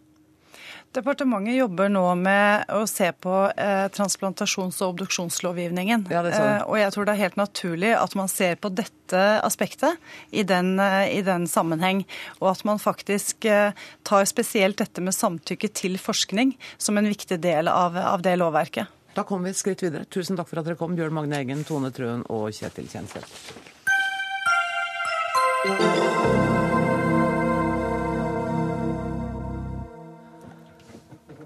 Departementet 0.91 1.55
jobber 1.55 1.87
nå 1.87 2.03
med 2.19 2.67
å 2.75 2.81
se 2.89 3.07
på 3.23 3.35
eh, 3.55 3.85
transplantasjons- 3.95 4.81
og 4.83 4.97
obduksjonslovgivningen. 4.97 6.03
Ja, 6.11 6.25
eh, 6.27 6.65
og 6.65 6.75
jeg 6.81 6.91
tror 6.91 7.07
det 7.07 7.13
er 7.13 7.21
helt 7.21 7.39
naturlig 7.39 7.93
at 7.95 8.17
man 8.19 8.27
ser 8.27 8.59
på 8.59 8.73
dette 8.75 9.21
aspektet 9.39 9.95
i 10.35 10.43
den, 10.43 10.73
eh, 10.83 11.07
i 11.15 11.21
den 11.23 11.47
sammenheng. 11.47 12.03
Og 12.41 12.51
at 12.51 12.65
man 12.67 12.83
faktisk 12.83 13.47
eh, 13.47 13.71
tar 14.03 14.27
spesielt 14.27 14.83
dette 14.83 14.99
med 14.99 15.15
samtykke 15.15 15.71
til 15.71 15.95
forskning 15.95 16.57
som 16.75 16.99
en 16.99 17.07
viktig 17.07 17.39
del 17.39 17.71
av, 17.71 17.95
av 17.95 18.27
det 18.27 18.35
lovverket. 18.43 18.91
Da 19.15 19.23
kommer 19.27 19.49
vi 19.49 19.55
et 19.55 19.59
skritt 19.59 19.83
videre. 19.83 20.07
Tusen 20.07 20.39
takk 20.39 20.47
for 20.47 20.61
at 20.61 20.69
dere 20.69 20.79
kom, 20.79 20.95
Bjørn 20.95 21.15
Magne 21.15 21.41
Eggen, 21.41 21.65
Tone 21.67 21.91
Trøen 21.91 22.23
og 22.31 22.47
Kjetil 22.55 22.87
Kjenseth. 22.87 23.51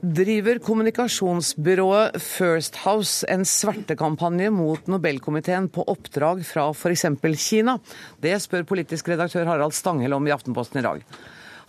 Driver 0.06 0.60
kommunikasjonsbyrået 0.62 2.22
First 2.22 2.78
House 2.84 3.26
en 3.34 3.42
svertekampanje 3.50 4.52
mot 4.54 4.86
Nobelkomiteen 4.88 5.66
på 5.74 5.88
oppdrag 5.90 6.44
fra 6.46 6.68
f.eks. 6.70 7.08
Kina? 7.42 7.80
Det 8.22 8.38
spør 8.44 8.68
politisk 8.70 9.10
redaktør 9.10 9.50
Harald 9.50 9.74
Stanghelle 9.74 10.16
om 10.16 10.30
i 10.30 10.36
Aftenposten 10.36 10.84
i 10.84 10.86
dag. 10.86 11.02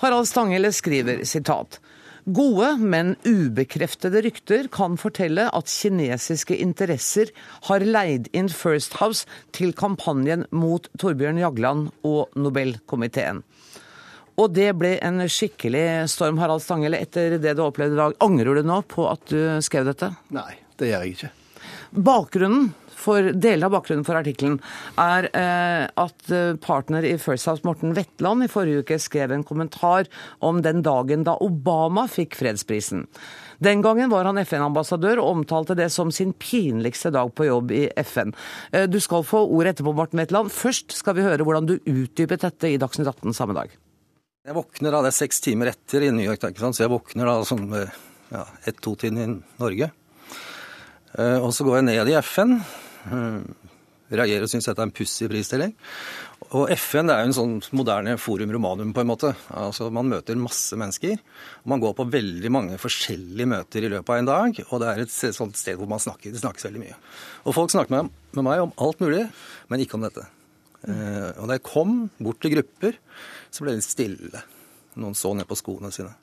Harald 0.05 0.29
Stanghelle 0.29 0.75
skriver 0.77 1.25
sitat 1.25 1.81
Gode, 2.27 2.73
men 2.83 3.15
ubekreftede 3.23 4.19
rykter 4.25 4.67
kan 4.75 4.97
fortelle 4.99 5.45
at 5.55 5.71
kinesiske 5.71 6.57
interesser 6.59 7.31
har 7.69 7.85
leid 7.87 8.27
inn 8.35 8.51
First 8.51 8.99
House 8.99 9.29
til 9.55 9.71
kampanjen 9.79 10.43
mot 10.51 10.89
Torbjørn 10.99 11.39
Jagland 11.39 11.93
og 12.03 12.35
Nobelkomiteen. 12.35 13.45
Og 14.37 14.51
det 14.59 14.73
ble 14.75 14.97
en 15.07 15.23
skikkelig 15.31 16.11
storm, 16.13 16.43
Harald 16.43 16.67
Stanghelle, 16.67 16.99
etter 16.99 17.39
det 17.39 17.55
du 17.57 17.63
opplevde 17.65 17.95
i 17.95 18.03
dag. 18.03 18.19
Angrer 18.27 18.59
du 18.59 18.67
nå 18.67 18.83
på 18.91 19.07
at 19.09 19.23
du 19.31 19.39
skrev 19.65 19.87
dette? 19.89 20.11
Nei. 20.35 20.51
Det 20.77 20.91
gjør 20.91 21.05
jeg 21.07 21.15
ikke. 21.15 21.31
Bakgrunnen 22.05 22.67
for, 23.07 23.31
Deler 23.33 23.69
av 23.69 23.77
bakgrunnen 23.77 24.05
for 24.07 24.19
artikkelen 24.19 24.59
er 25.01 25.29
eh, 25.31 25.87
at 25.87 26.31
eh, 26.35 26.57
partner 26.63 27.07
i 27.07 27.15
First 27.23 27.49
House 27.51 27.65
Morten 27.67 27.95
Wetland 27.97 28.47
i 28.47 28.51
forrige 28.51 28.83
uke 28.85 28.99
skrev 29.03 29.35
en 29.35 29.47
kommentar 29.47 30.11
om 30.45 30.63
den 30.65 30.83
dagen 30.87 31.27
da 31.27 31.37
Obama 31.45 32.07
fikk 32.11 32.37
fredsprisen. 32.39 33.07
Den 33.63 33.81
gangen 33.85 34.11
var 34.13 34.29
han 34.29 34.41
FN-ambassadør 34.43 35.23
og 35.23 35.39
omtalte 35.39 35.77
det 35.79 35.89
som 35.95 36.11
sin 36.13 36.35
pinligste 36.37 37.13
dag 37.15 37.33
på 37.33 37.49
jobb 37.49 37.73
i 37.73 37.87
FN. 38.05 38.35
Eh, 38.73 38.89
du 38.91 38.99
skal 39.03 39.25
få 39.27 39.45
ordet 39.47 39.77
etterpå, 39.77 39.95
Morten 39.97 40.21
Wetland. 40.21 40.53
Først 40.53 40.97
skal 40.99 41.17
vi 41.19 41.27
høre 41.27 41.47
hvordan 41.47 41.69
du 41.71 41.77
utdypet 41.79 42.45
dette 42.45 42.73
i 42.73 42.81
Dagsnytt 42.81 43.13
18 43.13 43.37
samme 43.37 43.57
dag. 43.57 43.71
Jeg 44.47 44.55
våkner 44.55 44.93
da, 44.95 45.03
Det 45.03 45.11
er 45.11 45.21
seks 45.25 45.41
timer 45.43 45.73
etter 45.73 46.05
i 46.07 46.13
New 46.15 46.27
York, 46.27 46.43
så 46.43 46.85
jeg 46.85 46.93
våkner 46.93 47.27
da 47.27 47.41
sånn 47.43 47.67
ja, 48.31 48.45
ett-to-tiden 48.63 49.19
i 49.19 49.27
Norge. 49.59 49.89
Og 51.17 51.51
så 51.57 51.65
går 51.67 51.81
jeg 51.81 51.87
ned 51.89 52.11
i 52.13 52.15
FN. 52.21 52.61
Eh, 53.07 53.73
reagerer 54.13 54.45
og 54.47 54.51
syns 54.51 54.69
dette 54.69 54.83
er 54.83 54.87
en 54.87 54.95
pussig 54.95 55.29
prisstilling. 55.31 55.73
Og 56.55 56.71
FN 56.77 57.11
er 57.11 57.23
jo 57.23 57.31
en 57.31 57.37
sånn 57.37 57.55
moderne 57.75 58.15
forum 58.23 58.53
romanum, 58.55 58.93
på 58.95 59.03
en 59.03 59.11
måte. 59.11 59.33
Altså 59.51 59.89
Man 59.91 60.11
møter 60.11 60.39
masse 60.39 60.77
mennesker. 60.79 61.19
og 61.65 61.73
Man 61.73 61.83
går 61.83 61.97
på 61.99 62.09
veldig 62.13 62.53
mange 62.53 62.79
forskjellige 62.79 63.51
møter 63.51 63.87
i 63.87 63.91
løpet 63.91 64.13
av 64.15 64.21
en 64.21 64.31
dag. 64.31 64.61
Og 64.71 64.83
det 64.83 64.89
er 64.93 65.03
et 65.03 65.17
sånt 65.35 65.59
sted 65.59 65.79
hvor 65.79 65.91
man 65.91 66.03
snakker. 66.03 66.31
Det 66.33 66.43
snakkes 66.43 66.69
veldig 66.69 66.85
mye. 66.85 66.99
Og 67.47 67.57
folk 67.57 67.75
snakker 67.75 67.97
med, 67.97 68.13
med 68.37 68.47
meg 68.47 68.63
om 68.63 68.75
alt 68.79 69.03
mulig, 69.03 69.25
men 69.69 69.83
ikke 69.83 69.99
om 69.99 70.07
dette. 70.07 70.29
Eh, 70.87 71.33
og 71.41 71.49
da 71.49 71.57
jeg 71.57 71.67
kom 71.67 72.05
bort 72.21 72.39
til 72.43 72.55
grupper, 72.55 73.01
så 73.51 73.67
ble 73.67 73.75
det 73.79 73.87
stille. 73.87 74.45
Noen 74.97 75.19
så 75.19 75.35
ned 75.35 75.49
på 75.51 75.59
skoene 75.59 75.91
sine. 75.95 76.15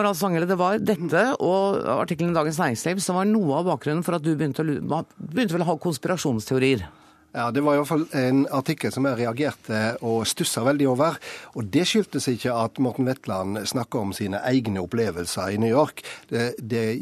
Harald 0.00 0.16
Stanghelle, 0.16 0.48
det 0.48 0.56
var 0.56 0.80
dette 0.80 1.24
og 1.44 1.82
artikkelen 2.00 2.32
i 2.32 2.38
Dagens 2.38 2.60
Næringsliv 2.62 3.02
som 3.04 3.18
var 3.20 3.28
noe 3.28 3.58
av 3.60 3.68
bakgrunnen 3.68 4.04
for 4.06 4.16
at 4.16 4.24
du 4.24 4.32
begynte 4.32 4.64
begynte 4.64 5.56
vel 5.56 5.66
å 5.66 5.70
ha 5.74 5.76
konspirasjonsteorier? 5.80 6.86
Ja, 7.32 7.50
Det 7.50 7.60
var 7.62 7.76
iallfall 7.78 8.08
en 8.18 8.40
artikkel 8.50 8.90
som 8.90 9.06
jeg 9.06 9.20
reagerte 9.20 9.80
og 10.02 10.24
stussa 10.26 10.64
veldig 10.66 10.88
over. 10.90 11.18
Og 11.54 11.68
Det 11.70 11.84
skyldtes 11.86 12.26
ikke 12.26 12.50
at 12.50 12.80
Morten 12.82 13.06
Wetland 13.06 13.60
snakka 13.70 14.00
om 14.02 14.12
sine 14.12 14.40
egne 14.42 14.82
opplevelser 14.82 15.54
i 15.54 15.60
New 15.62 15.70
York. 15.70 16.02
Det, 16.28 16.56
det, 16.58 16.98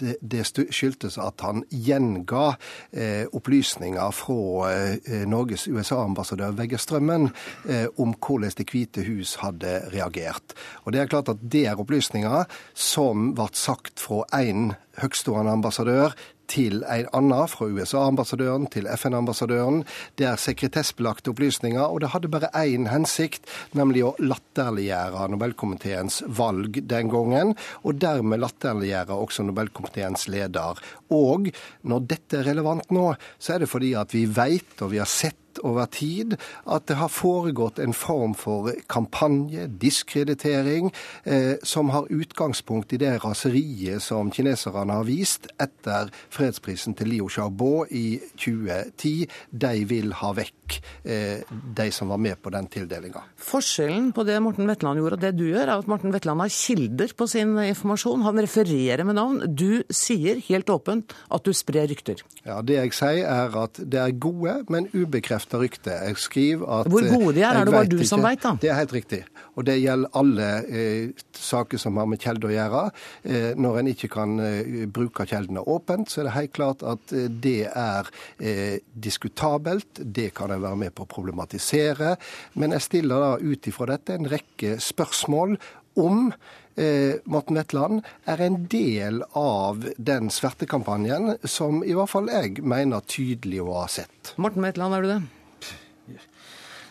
det, 0.00 0.14
det 0.22 0.44
skyldtes 0.48 1.18
at 1.20 1.44
han 1.44 1.60
gjenga 1.68 2.54
eh, 2.92 3.26
opplysninger 3.36 4.16
fra 4.16 4.70
eh, 4.72 5.26
Norges 5.28 5.66
USA-ambassadør 5.68 6.56
Vegge 6.56 6.80
Strømmen 6.80 7.28
eh, 7.68 7.84
om 8.00 8.16
hvordan 8.16 8.56
Det 8.56 8.68
hvite 8.72 9.04
hus 9.04 9.36
hadde 9.44 9.90
reagert. 9.92 10.56
Og 10.84 10.92
Det 10.92 11.00
er 11.00 11.12
klart 11.12 11.28
at 11.28 11.44
det 11.44 11.66
er 11.66 11.76
opplysninger 11.76 12.48
som 12.72 13.34
ble 13.36 13.50
sagt 13.52 14.00
fra 14.00 14.24
én 14.40 14.72
høgstående 15.02 15.52
ambassadør 15.52 16.16
til 16.50 16.82
en 16.82 17.08
annen, 17.16 17.48
fra 17.50 17.66
USA-ambassadøren 17.66 18.66
til 18.72 18.88
FN-ambassadøren. 18.96 19.82
Det 20.18 20.28
er 20.28 20.40
sekretessbelagte 20.40 21.32
opplysninger, 21.34 21.82
og 21.82 22.00
det 22.02 22.12
hadde 22.14 22.30
bare 22.32 22.52
én 22.62 22.88
hensikt, 22.90 23.46
nemlig 23.76 24.04
å 24.06 24.14
latterliggjøre 24.22 25.28
Nobelkomiteens 25.32 26.22
valg 26.26 26.80
den 26.88 27.10
gangen, 27.12 27.54
og 27.82 28.00
dermed 28.02 28.42
latterliggjøre 28.42 29.18
også 29.26 29.46
Nobelkomiteens 29.46 30.28
leder. 30.32 30.80
Og 31.14 31.50
når 31.86 32.06
dette 32.12 32.40
er 32.40 32.48
relevant 32.50 32.90
nå, 32.94 33.08
så 33.38 33.56
er 33.56 33.64
det 33.64 33.72
fordi 33.72 33.94
at 33.98 34.14
vi 34.14 34.26
veit 34.26 34.82
og 34.82 34.92
vi 34.94 35.02
har 35.02 35.10
sett 35.10 35.42
over 35.64 35.86
tid 35.92 36.36
at 36.66 36.86
det 36.88 36.98
har 37.00 37.12
foregått 37.12 37.80
en 37.82 37.94
form 37.96 38.34
for 38.36 38.72
kampanje, 38.92 39.66
diskreditering, 39.80 40.92
eh, 41.24 41.56
som 41.62 41.90
har 41.94 42.10
utgangspunkt 42.12 42.92
i 42.92 43.00
det 43.00 43.16
raseriet 43.24 44.02
som 44.02 44.30
kineserne 44.34 44.98
har 44.98 45.06
vist 45.08 45.48
etter 45.62 46.10
fredsprisen 46.34 46.96
til 46.98 47.12
Liu 47.12 47.30
Xiaobo 47.32 47.86
i 47.90 48.18
2010. 48.36 49.26
De 49.50 49.74
vil 49.88 50.14
ha 50.20 50.32
vekk 50.36 50.78
eh, 51.04 51.46
de 51.48 51.88
som 51.94 52.10
var 52.12 52.20
med 52.22 52.40
på 52.42 52.52
den 52.54 52.68
tildelinga. 52.72 53.22
Forskjellen 53.40 54.12
på 54.16 54.26
det 54.26 54.38
Morten 54.42 54.68
Wetland 54.68 55.00
gjorde 55.00 55.20
og 55.20 55.24
det 55.24 55.34
du 55.38 55.46
gjør, 55.46 55.66
er 55.66 55.76
at 55.78 55.90
Morten 55.90 56.14
Wetland 56.14 56.42
har 56.42 56.52
kilder 56.52 57.14
på 57.16 57.28
sin 57.30 57.54
informasjon. 57.62 58.24
Han 58.26 58.42
refererer 58.42 59.04
med 59.06 59.18
navn. 59.18 59.40
Du 59.46 59.82
sier 59.92 60.40
helt 60.48 60.70
åpent 60.72 60.95
at 61.30 61.44
du 61.46 61.52
sprer 61.56 61.86
rykter. 61.90 62.22
Ja, 62.46 62.60
Det 62.62 62.76
jeg 62.78 62.92
sier 62.96 63.26
er 63.26 63.56
at 63.62 63.78
det 63.82 63.98
er 64.00 64.12
gode, 64.12 64.64
men 64.72 64.88
ubekreftet 64.94 65.58
rykter. 65.60 65.64
rykte. 65.66 65.90
Jeg 66.06 66.16
skriver 66.22 66.80
at 66.80 66.86
Hvor 66.92 67.02
gode 67.10 67.34
de 67.34 67.42
er, 67.42 67.56
er 67.58 67.64
det 67.66 67.72
bare 67.74 67.88
du 67.90 67.96
ikke. 67.96 68.06
som 68.08 68.22
veit, 68.22 68.42
da? 68.42 68.52
Det 68.60 68.70
er 68.70 68.74
helt 68.78 68.92
riktig. 68.92 69.24
Og 69.56 69.64
det 69.64 69.74
gjelder 69.80 70.10
alle 70.14 70.48
eh, 70.68 71.08
saker 71.32 71.78
som 71.80 71.96
har 71.96 72.06
med 72.06 72.20
kjelde 72.20 72.46
å 72.46 72.52
gjøre. 72.52 72.82
Eh, 73.24 73.54
når 73.56 73.78
en 73.80 73.90
ikke 73.92 74.08
kan 74.12 74.38
eh, 74.40 74.86
bruke 74.86 75.26
kjeldene 75.26 75.64
åpent, 75.66 76.10
så 76.12 76.20
er 76.20 76.28
det 76.28 76.34
helt 76.36 76.52
klart 76.52 76.82
at 76.86 77.12
eh, 77.16 77.26
det 77.28 77.66
er 77.72 78.10
eh, 78.38 78.78
diskutabelt. 78.94 80.02
Det 80.04 80.30
kan 80.36 80.50
en 80.54 80.62
være 80.62 80.76
med 80.76 80.94
på 80.94 81.02
å 81.06 81.10
problematisere. 81.10 82.16
Men 82.54 82.76
jeg 82.76 82.86
stiller 82.86 83.16
da 83.26 83.32
ut 83.40 83.66
ifra 83.72 83.86
dette 83.96 84.14
en 84.14 84.28
rekke 84.30 84.76
spørsmål 84.82 85.56
om 85.96 86.28
eh, 86.30 86.36
Morten 86.76 87.56
Wetland 87.56 88.02
er 88.28 88.42
en 88.44 88.58
del 88.68 89.22
av 89.38 89.86
den 89.96 90.28
svertekampanjen 90.28 91.38
som 91.48 91.80
i 91.80 91.94
hvert 91.96 92.12
fall 92.12 92.28
jeg 92.28 92.60
mener 92.60 93.00
tydelig 93.08 93.62
å 93.64 93.78
ha 93.78 93.86
sett. 93.88 94.34
Morten 94.36 94.66
Wetland, 94.66 94.92
er 94.92 95.06
du 95.06 95.08
det? 95.14 95.20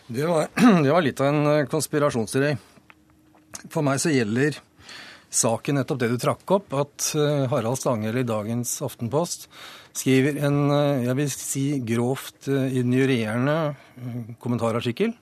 Det 0.06 0.26
var, 0.26 0.48
det 0.84 0.92
var 0.92 1.02
litt 1.02 1.20
av 1.20 1.30
en 1.32 1.68
konspirasjonsidé. 1.70 2.54
For 3.72 3.82
meg 3.86 3.98
så 4.02 4.12
gjelder 4.14 4.58
saken 5.36 5.80
nettopp 5.80 6.00
det 6.00 6.10
du 6.12 6.18
trakk 6.20 6.54
opp, 6.54 6.74
at 6.78 7.10
eh, 7.18 7.46
Harald 7.50 7.80
Stanghelle 7.80 8.22
i 8.22 8.28
dagens 8.28 8.76
Aftenpost 8.86 9.48
skriver 9.96 10.38
en 10.46 10.70
eh, 10.70 11.06
jeg 11.08 11.18
vil 11.18 11.32
si 11.32 11.64
grovt 11.86 12.48
injurerende 12.48 14.36
kommentarartikkel 14.42 15.14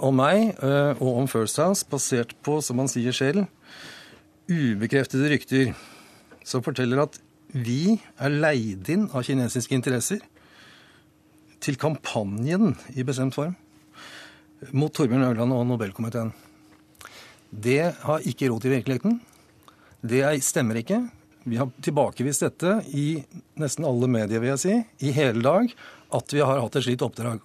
om 0.00 0.16
meg 0.18 0.56
og 0.98 1.10
om 1.10 1.28
First 1.30 1.60
House, 1.62 1.86
basert 1.88 2.34
på, 2.46 2.58
som 2.64 2.80
han 2.82 2.90
sier 2.90 3.14
selv, 3.14 3.46
ubekreftede 4.46 5.30
rykter 5.32 5.74
som 6.46 6.62
forteller 6.62 7.02
at 7.02 7.18
vi 7.56 7.96
er 8.22 8.32
leid 8.32 8.88
inn 8.92 9.06
av 9.10 9.24
kinesiske 9.26 9.74
interesser 9.74 10.22
til 11.62 11.78
kampanjen 11.80 12.74
i 12.94 13.04
bestemt 13.06 13.34
form 13.36 13.56
mot 14.76 14.92
Torbjørn 14.94 15.26
Ørland 15.26 15.52
og 15.52 15.66
Nobelkomiteen. 15.68 16.32
Det 17.50 17.92
har 18.02 18.24
ikke 18.28 18.48
rot 18.50 18.64
i 18.66 18.72
virkeligheten. 18.72 19.18
Det 20.00 20.22
stemmer 20.44 20.80
ikke. 20.80 21.02
Vi 21.46 21.58
har 21.60 21.70
tilbakevist 21.84 22.42
dette 22.42 22.78
i 22.96 23.20
nesten 23.60 23.86
alle 23.86 24.08
medier, 24.10 24.40
vil 24.42 24.54
jeg 24.54 24.62
si, 24.62 24.78
i 25.06 25.12
hele 25.14 25.44
dag, 25.44 25.70
at 26.14 26.34
vi 26.34 26.42
har 26.44 26.60
hatt 26.62 26.76
et 26.78 26.84
slikt 26.86 27.02
oppdrag. 27.02 27.42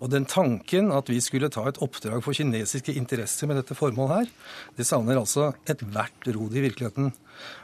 Og 0.00 0.12
den 0.12 0.26
tanken 0.28 0.88
at 0.96 1.10
vi 1.12 1.18
skulle 1.24 1.50
ta 1.52 1.66
et 1.68 1.80
oppdrag 1.84 2.22
for 2.24 2.36
kinesiske 2.36 2.94
interesser 2.96 3.50
med 3.50 3.60
dette 3.60 3.76
formålet 3.76 4.14
her, 4.14 4.30
det 4.78 4.86
savner 4.88 5.20
altså 5.20 5.50
ethvert 5.68 6.30
rod 6.32 6.56
i 6.56 6.64
virkeligheten. 6.64 7.10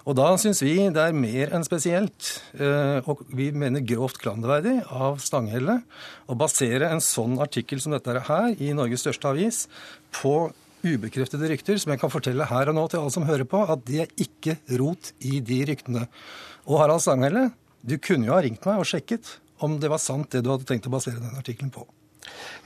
Og 0.09 0.17
da 0.17 0.29
syns 0.41 0.63
vi 0.65 0.75
det 0.93 1.03
er 1.03 1.17
mer 1.17 1.53
enn 1.57 1.65
spesielt, 1.67 2.31
eh, 2.57 3.01
og 3.05 3.25
vi 3.29 3.51
mener 3.53 3.85
grovt 3.85 4.21
klanderverdig 4.23 4.79
av 4.89 5.19
Stanghelle, 5.25 5.81
å 6.29 6.37
basere 6.39 6.91
en 6.93 7.03
sånn 7.05 7.37
artikkel 7.45 7.83
som 7.83 7.97
dette 7.97 8.25
her 8.29 8.55
i 8.57 8.73
Norges 8.77 9.05
største 9.05 9.33
avis 9.33 9.67
på 10.17 10.49
ubekreftede 10.87 11.49
rykter, 11.51 11.81
som 11.81 11.93
jeg 11.93 12.01
kan 12.03 12.13
fortelle 12.13 12.47
her 12.49 12.71
og 12.71 12.77
nå 12.79 12.85
til 12.89 13.03
alle 13.03 13.15
som 13.15 13.27
hører 13.27 13.49
på, 13.49 13.65
at 13.65 13.83
det 13.89 14.05
er 14.05 14.13
ikke 14.23 14.59
rot 14.79 15.13
i 15.27 15.41
de 15.45 15.63
ryktene. 15.73 16.07
Og 16.67 16.81
Harald 16.81 17.03
Stanghelle, 17.05 17.49
du 17.87 17.97
kunne 18.03 18.29
jo 18.29 18.37
ha 18.37 18.43
ringt 18.45 18.65
meg 18.67 18.81
og 18.81 18.89
sjekket 18.89 19.37
om 19.65 19.79
det 19.81 19.93
var 19.93 20.03
sant 20.03 20.33
det 20.33 20.45
du 20.45 20.51
hadde 20.53 20.69
tenkt 20.69 20.89
å 20.89 20.93
basere 20.93 21.23
den 21.23 21.39
artikkelen 21.39 21.73
på. 21.75 21.87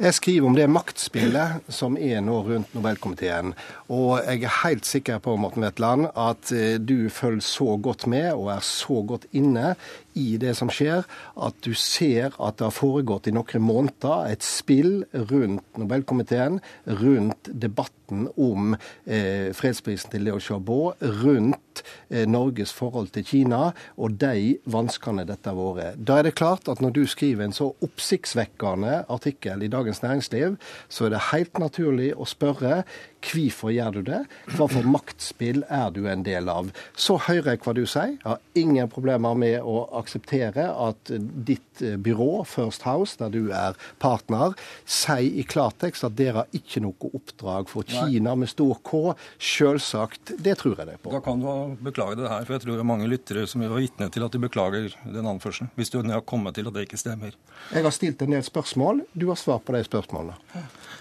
Jeg 0.00 0.16
skriver 0.16 0.48
om 0.48 0.54
det 0.56 0.64
maktspillet 0.72 1.66
som 1.68 1.96
er 2.00 2.22
nå 2.24 2.38
rundt 2.46 2.70
Nobelkomiteen. 2.72 3.52
Og 3.92 4.14
jeg 4.24 4.46
er 4.46 4.54
helt 4.62 4.88
sikker 4.88 5.20
på 5.20 5.34
Morten 5.36 5.66
Wetland, 5.66 6.08
at 6.16 6.52
eh, 6.56 6.78
du 6.80 7.10
følger 7.12 7.44
så 7.44 7.76
godt 7.76 8.06
med 8.08 8.30
og 8.32 8.48
er 8.54 8.64
så 8.64 9.02
godt 9.04 9.28
inne 9.36 9.74
i 10.18 10.36
det 10.40 10.54
som 10.58 10.70
skjer, 10.72 11.04
at 11.36 11.60
du 11.64 11.72
ser 11.78 12.34
at 12.38 12.58
det 12.58 12.66
har 12.68 12.74
foregått 12.74 13.28
i 13.30 13.34
noen 13.34 13.64
måneder 13.64 14.30
et 14.32 14.44
spill 14.46 15.04
rundt 15.30 15.78
Nobelkomiteen, 15.80 16.60
rundt 17.00 17.50
debatten 17.50 18.26
om 18.40 18.74
eh, 19.06 19.50
fredsprisen 19.54 20.10
til 20.10 20.26
Leo 20.26 20.40
Xiaobo, 20.42 20.94
rundt 21.22 21.84
eh, 22.08 22.26
Norges 22.26 22.72
forhold 22.74 23.12
til 23.14 23.26
Kina 23.26 23.70
og 23.96 24.18
de 24.20 24.56
vanskene 24.70 25.26
dette 25.28 25.52
har 25.52 25.76
vært. 25.78 26.00
Da 26.02 26.18
er 26.18 26.28
det 26.28 26.36
klart 26.40 26.68
at 26.70 26.82
når 26.82 26.96
du 26.96 27.04
skriver 27.10 27.46
en 27.46 27.56
så 27.56 27.70
oppsiktsvekkende 27.86 29.04
artikkel 29.08 29.62
i 29.62 29.70
Dagens 29.70 30.02
Næringsliv, 30.02 30.58
så 30.88 31.06
er 31.06 31.14
det 31.14 31.28
helt 31.30 31.62
naturlig 31.62 32.12
å 32.16 32.28
spørre 32.28 32.82
Hvorfor 33.20 33.68
gjør 33.68 33.98
du 33.98 34.00
det? 34.06 34.20
Hva 34.56 34.66
for 34.70 34.86
maktspill 34.88 35.60
er 35.68 35.90
du 35.92 36.06
en 36.08 36.22
del 36.24 36.48
av? 36.48 36.70
Så 36.96 37.18
hører 37.26 37.52
jeg 37.52 37.60
hva 37.66 37.74
du 37.76 37.82
sier. 37.84 38.14
Jeg 38.14 38.24
har 38.24 38.40
ingen 38.56 38.88
problemer 38.88 39.36
med 39.36 39.58
å 39.60 39.82
akseptere 40.00 40.66
at 40.72 41.12
ditt 41.46 41.82
eh, 41.84 41.96
byrå, 42.00 42.44
First 42.48 42.86
House, 42.88 43.16
der 43.20 43.32
du 43.32 43.52
er 43.54 43.78
partner, 44.02 44.56
sier 44.88 45.40
i 45.40 45.44
klartekst 45.46 46.06
at 46.06 46.16
dere 46.18 46.42
har 46.42 46.56
ikke 46.56 46.82
noe 46.84 47.10
oppdrag 47.10 47.70
for 47.70 47.86
Kina 47.86 48.34
med 48.38 48.50
stor 48.50 48.78
K. 48.86 49.14
Selvsagt. 49.38 50.34
Det 50.38 50.56
tror 50.60 50.78
jeg 50.78 50.90
det 50.90 50.98
på. 51.02 51.12
Da 51.14 51.22
kan 51.24 51.42
du 51.42 51.76
beklage 51.84 52.18
det 52.20 52.30
her, 52.30 52.44
for 52.46 52.56
jeg 52.56 52.64
tror 52.64 52.76
det 52.76 52.84
er 52.84 52.90
mange 52.92 53.10
lyttere 53.10 53.46
som 53.50 53.62
vil 53.62 53.72
være 53.72 53.86
vitne 53.86 54.10
til 54.12 54.26
at 54.26 54.34
de 54.34 54.42
beklager 54.42 54.90
den 55.04 55.30
anførselen. 55.30 55.72
Hvis 55.78 55.92
du 55.92 56.00
har 56.02 56.24
kommet 56.26 56.56
til 56.58 56.68
at 56.68 56.76
det 56.76 56.86
ikke 56.88 57.00
stemmer. 57.00 57.36
Jeg 57.74 57.86
har 57.86 57.94
stilt 57.94 58.22
en 58.24 58.36
del 58.36 58.44
spørsmål. 58.46 59.04
Du 59.12 59.28
har 59.30 59.38
svar 59.40 59.60
på 59.64 59.74
de 59.76 59.84
spørsmålene. 59.86 60.36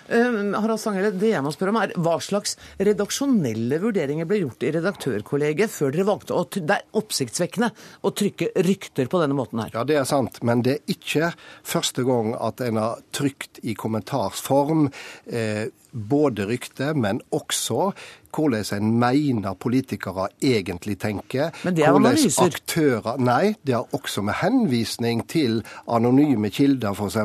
Uh, 0.10 0.56
Harald 0.58 0.82
Stanghelle, 0.82 1.12
det 1.22 1.34
jeg 1.36 1.44
må 1.46 1.52
spørre 1.54 1.74
om 1.74 1.78
er 1.84 1.92
Hva 2.02 2.16
slags 2.24 2.56
redaksjonelle 2.82 3.78
vurderinger 3.84 4.26
ble 4.30 4.40
gjort 4.42 4.66
i 4.66 4.72
redaktørkollegiet 4.74 5.70
før 5.70 5.94
dere 5.94 6.08
valgte 6.08 6.34
å 6.34 6.48
Det 6.50 6.80
er 6.80 6.88
oppsiktsvekkende 6.98 7.70
å 8.02 8.14
trykke 8.18 8.50
rykter 8.90 9.10
på 9.10 9.22
denne 9.22 9.36
måten 9.36 9.60
her. 9.60 9.72
Ja, 9.74 9.84
det 9.84 9.98
er 9.98 10.08
sant, 10.08 10.42
men 10.44 10.64
det 10.64 10.80
er 10.80 10.94
ikke 10.94 11.34
første 11.64 12.04
gang 12.04 12.36
at 12.40 12.62
en 12.62 12.78
har 12.78 13.02
trykt 13.12 13.60
i 13.64 13.76
kommentarsform 13.76 14.90
eh, 15.28 15.70
både 15.92 16.46
rykte, 16.46 16.94
men 16.94 17.22
også 17.32 17.92
hvordan 18.36 18.66
en 18.78 18.92
mener 19.00 19.54
politikere 19.60 20.28
egentlig 20.42 20.98
tenker. 21.02 21.52
Men 21.64 21.76
det 21.76 21.84
er 21.86 21.94
analyser. 21.96 22.50
Aktører, 22.50 23.18
nei, 23.20 23.56
det 23.66 23.74
er 23.76 23.96
også 23.96 24.22
med 24.26 24.34
henvisning 24.42 25.24
til 25.28 25.62
anonyme 25.88 26.50
kilder, 26.54 26.94
f.eks. 26.94 27.18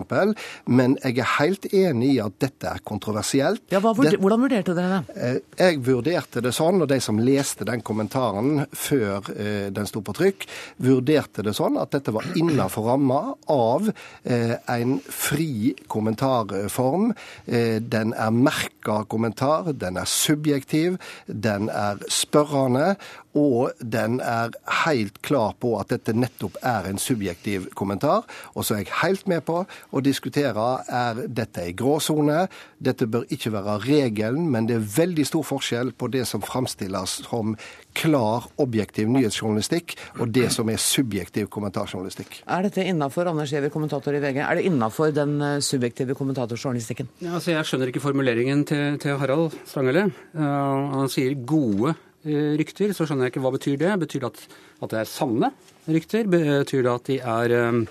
Men 0.67 0.97
jeg 1.05 1.19
er 1.19 1.31
helt 1.39 1.67
enig 1.75 2.15
i 2.15 2.21
at 2.25 2.39
dette 2.43 2.67
er 2.75 2.83
kontroversielt. 2.85 3.63
Ja, 3.71 3.81
vurder, 3.81 4.11
Det- 4.11 4.21
hvordan 4.21 4.41
vurderte 4.41 4.75
dere 4.75 5.05
det? 5.07 5.17
Eh, 5.17 5.41
Jeg 5.65 5.79
vurderte 5.87 6.41
det 6.43 6.53
sånn, 6.55 6.81
og 6.83 6.89
de 6.89 7.01
som 7.01 7.19
leste 7.19 7.65
den 7.65 7.81
kommentaren 7.83 8.67
før 8.73 9.23
eh, 9.37 9.71
den 9.71 9.87
sto 9.87 10.01
på 10.01 10.13
trykk, 10.15 10.47
vurderte 10.83 11.43
det 11.43 11.55
sånn 11.55 11.79
at 11.81 11.91
dette 11.91 12.13
var 12.13 12.23
innenfor 12.35 12.85
ramma 12.91 13.35
av 13.49 13.91
eh, 14.25 14.57
en 14.69 15.01
fri 15.01 15.75
kommentarform. 15.89 17.13
Eh, 17.47 17.79
den 17.81 18.13
er 18.15 18.31
merka 18.31 19.05
kommentar, 19.09 19.73
den 19.73 19.97
er 19.97 20.05
subjektiv, 20.09 20.94
den 21.27 21.69
er 21.69 21.97
spørrende, 22.09 22.97
og 23.35 23.75
den 23.79 24.21
er 24.23 24.55
helt 24.85 25.21
klar 25.27 25.55
på 25.61 25.75
at 25.81 25.91
dette 25.91 26.15
nettopp 26.15 26.59
er 26.63 26.89
en 26.89 27.01
subjektiv 27.03 27.69
kommentar. 27.75 28.23
Og 28.55 28.65
så 28.65 28.77
er 28.77 28.85
jeg 28.85 28.99
helt 29.03 29.27
med 29.31 29.45
på 29.47 29.63
å 29.67 30.03
diskutere 30.05 30.67
er 30.87 31.25
dette 31.27 31.65
ei 31.65 31.75
gråsone. 31.77 32.47
Dette 32.79 33.09
bør 33.11 33.27
ikke 33.35 33.53
være 33.55 33.79
regelen, 33.85 34.47
men 34.53 34.69
det 34.71 34.79
er 34.79 34.93
veldig 34.97 35.27
stor 35.27 35.47
forskjell 35.51 35.93
på 35.99 36.11
det 36.15 36.25
som 36.31 36.45
framstilles 36.45 37.21
som 37.27 37.57
klar, 37.95 38.49
objektiv 38.59 39.11
nyhetsjournalistikk, 39.15 39.95
og 40.19 40.33
det 40.35 40.49
som 40.55 40.71
er 40.71 40.81
subjektiv 40.83 41.47
kommentarjournalistikk. 41.55 42.41
Er 42.51 42.67
dette 42.67 42.83
innafor 42.83 43.31
Anders 43.31 43.53
Giæver, 43.55 43.71
kommentator 43.75 44.17
i 44.17 44.23
VG? 44.23 44.41
Er 44.43 44.59
det 44.59 44.67
innafor 44.71 45.15
den 45.15 45.37
eh, 45.43 45.61
subjektive 45.63 46.17
kommentatorjournalistikken? 46.19 47.11
Ja, 47.23 47.37
altså 47.39 47.55
jeg 47.55 47.69
skjønner 47.69 47.93
ikke 47.93 48.03
formuleringen 48.03 48.65
til, 48.67 48.99
til 49.03 49.19
Harald 49.21 49.55
Strangele. 49.63 50.09
Uh, 50.35 50.99
han 50.99 51.13
sier 51.13 51.39
gode 51.47 51.95
rykter, 52.25 52.93
så 52.97 53.07
skjønner 53.07 53.29
jeg 53.29 53.35
ikke 53.35 53.45
hva 53.45 53.55
betyr 53.55 53.79
det. 53.81 53.95
Betyr 54.05 54.25
det 54.25 54.31
at, 54.33 54.43
at 54.81 54.93
det 54.93 55.01
er 55.03 55.11
sanne 55.11 55.51
rykter? 55.87 56.29
Betyr 56.31 56.85
det 56.87 56.93
at 56.93 57.11
de 57.11 57.19
er 57.21 57.57
um, 57.71 57.85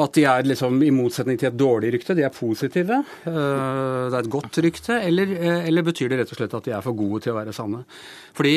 at 0.00 0.16
de 0.16 0.22
er 0.30 0.46
liksom 0.46 0.78
i 0.86 0.92
motsetning 0.94 1.38
til 1.40 1.50
et 1.50 1.58
dårlig 1.58 1.90
rykte, 1.96 2.14
de 2.16 2.22
er 2.24 2.32
positive. 2.32 3.00
Uh, 3.26 4.06
det 4.08 4.14
er 4.14 4.20
et 4.22 4.32
godt 4.32 4.60
rykte. 4.64 5.00
Eller, 5.02 5.34
eller 5.66 5.86
betyr 5.86 6.12
det 6.12 6.22
rett 6.22 6.34
og 6.34 6.40
slett 6.40 6.54
at 6.56 6.68
de 6.68 6.76
er 6.76 6.84
for 6.84 6.96
gode 6.96 7.24
til 7.24 7.34
å 7.34 7.40
være 7.40 7.56
sanne? 7.56 7.82
Fordi 8.38 8.54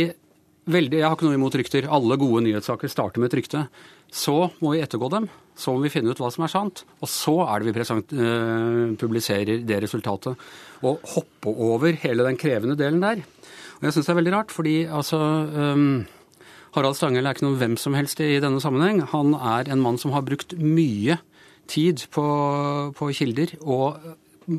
veldig, 0.69 0.99
Jeg 0.99 1.07
har 1.07 1.17
ikke 1.17 1.27
noe 1.27 1.39
imot 1.39 1.57
rykter. 1.59 1.87
Alle 1.91 2.17
gode 2.19 2.43
nyhetssaker 2.45 2.91
starter 2.91 3.21
med 3.21 3.31
et 3.31 3.39
rykte. 3.41 3.65
Så 4.13 4.35
må 4.61 4.75
vi 4.75 4.83
ettergå 4.83 5.09
dem. 5.11 5.27
Så 5.57 5.73
må 5.73 5.83
vi 5.83 5.91
finne 5.93 6.13
ut 6.13 6.21
hva 6.21 6.31
som 6.33 6.45
er 6.45 6.53
sant. 6.53 6.83
Og 7.01 7.09
så 7.09 7.35
er 7.45 7.59
det 7.59 7.69
vi 7.69 7.75
present, 7.75 8.13
eh, 8.13 8.95
publiserer 8.99 9.65
det 9.65 9.81
resultatet. 9.83 10.39
Og 10.83 11.01
hoppe 11.15 11.49
over 11.51 11.91
hele 11.91 12.23
den 12.23 12.37
krevende 12.37 12.77
delen 12.79 13.01
der. 13.01 13.23
Og 13.79 13.87
jeg 13.87 13.95
syns 13.97 14.05
det 14.09 14.13
er 14.13 14.19
veldig 14.21 14.33
rart, 14.35 14.51
fordi 14.53 14.75
altså 14.87 15.19
um, 15.19 16.05
Harald 16.75 16.95
Stanghelle 16.97 17.29
er 17.29 17.35
ikke 17.37 17.45
noen 17.47 17.59
hvem 17.61 17.75
som 17.77 17.93
helst 17.97 18.21
i 18.23 18.39
denne 18.43 18.61
sammenheng. 18.63 19.03
Han 19.13 19.35
er 19.37 19.69
en 19.73 19.81
mann 19.83 19.99
som 20.01 20.13
har 20.15 20.25
brukt 20.25 20.55
mye 20.57 21.19
tid 21.71 22.05
på, 22.13 22.23
på 22.97 23.11
kilder, 23.15 23.53
og 23.63 23.99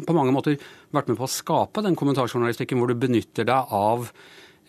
på 0.07 0.15
mange 0.17 0.33
måter 0.33 0.57
vært 0.97 1.11
med 1.11 1.19
på 1.21 1.27
å 1.27 1.31
skape 1.31 1.83
den 1.85 1.97
kommentarjournalistikken 1.99 2.79
hvor 2.81 2.89
du 2.89 2.97
benytter 2.97 3.45
deg 3.45 3.73
av 3.77 4.07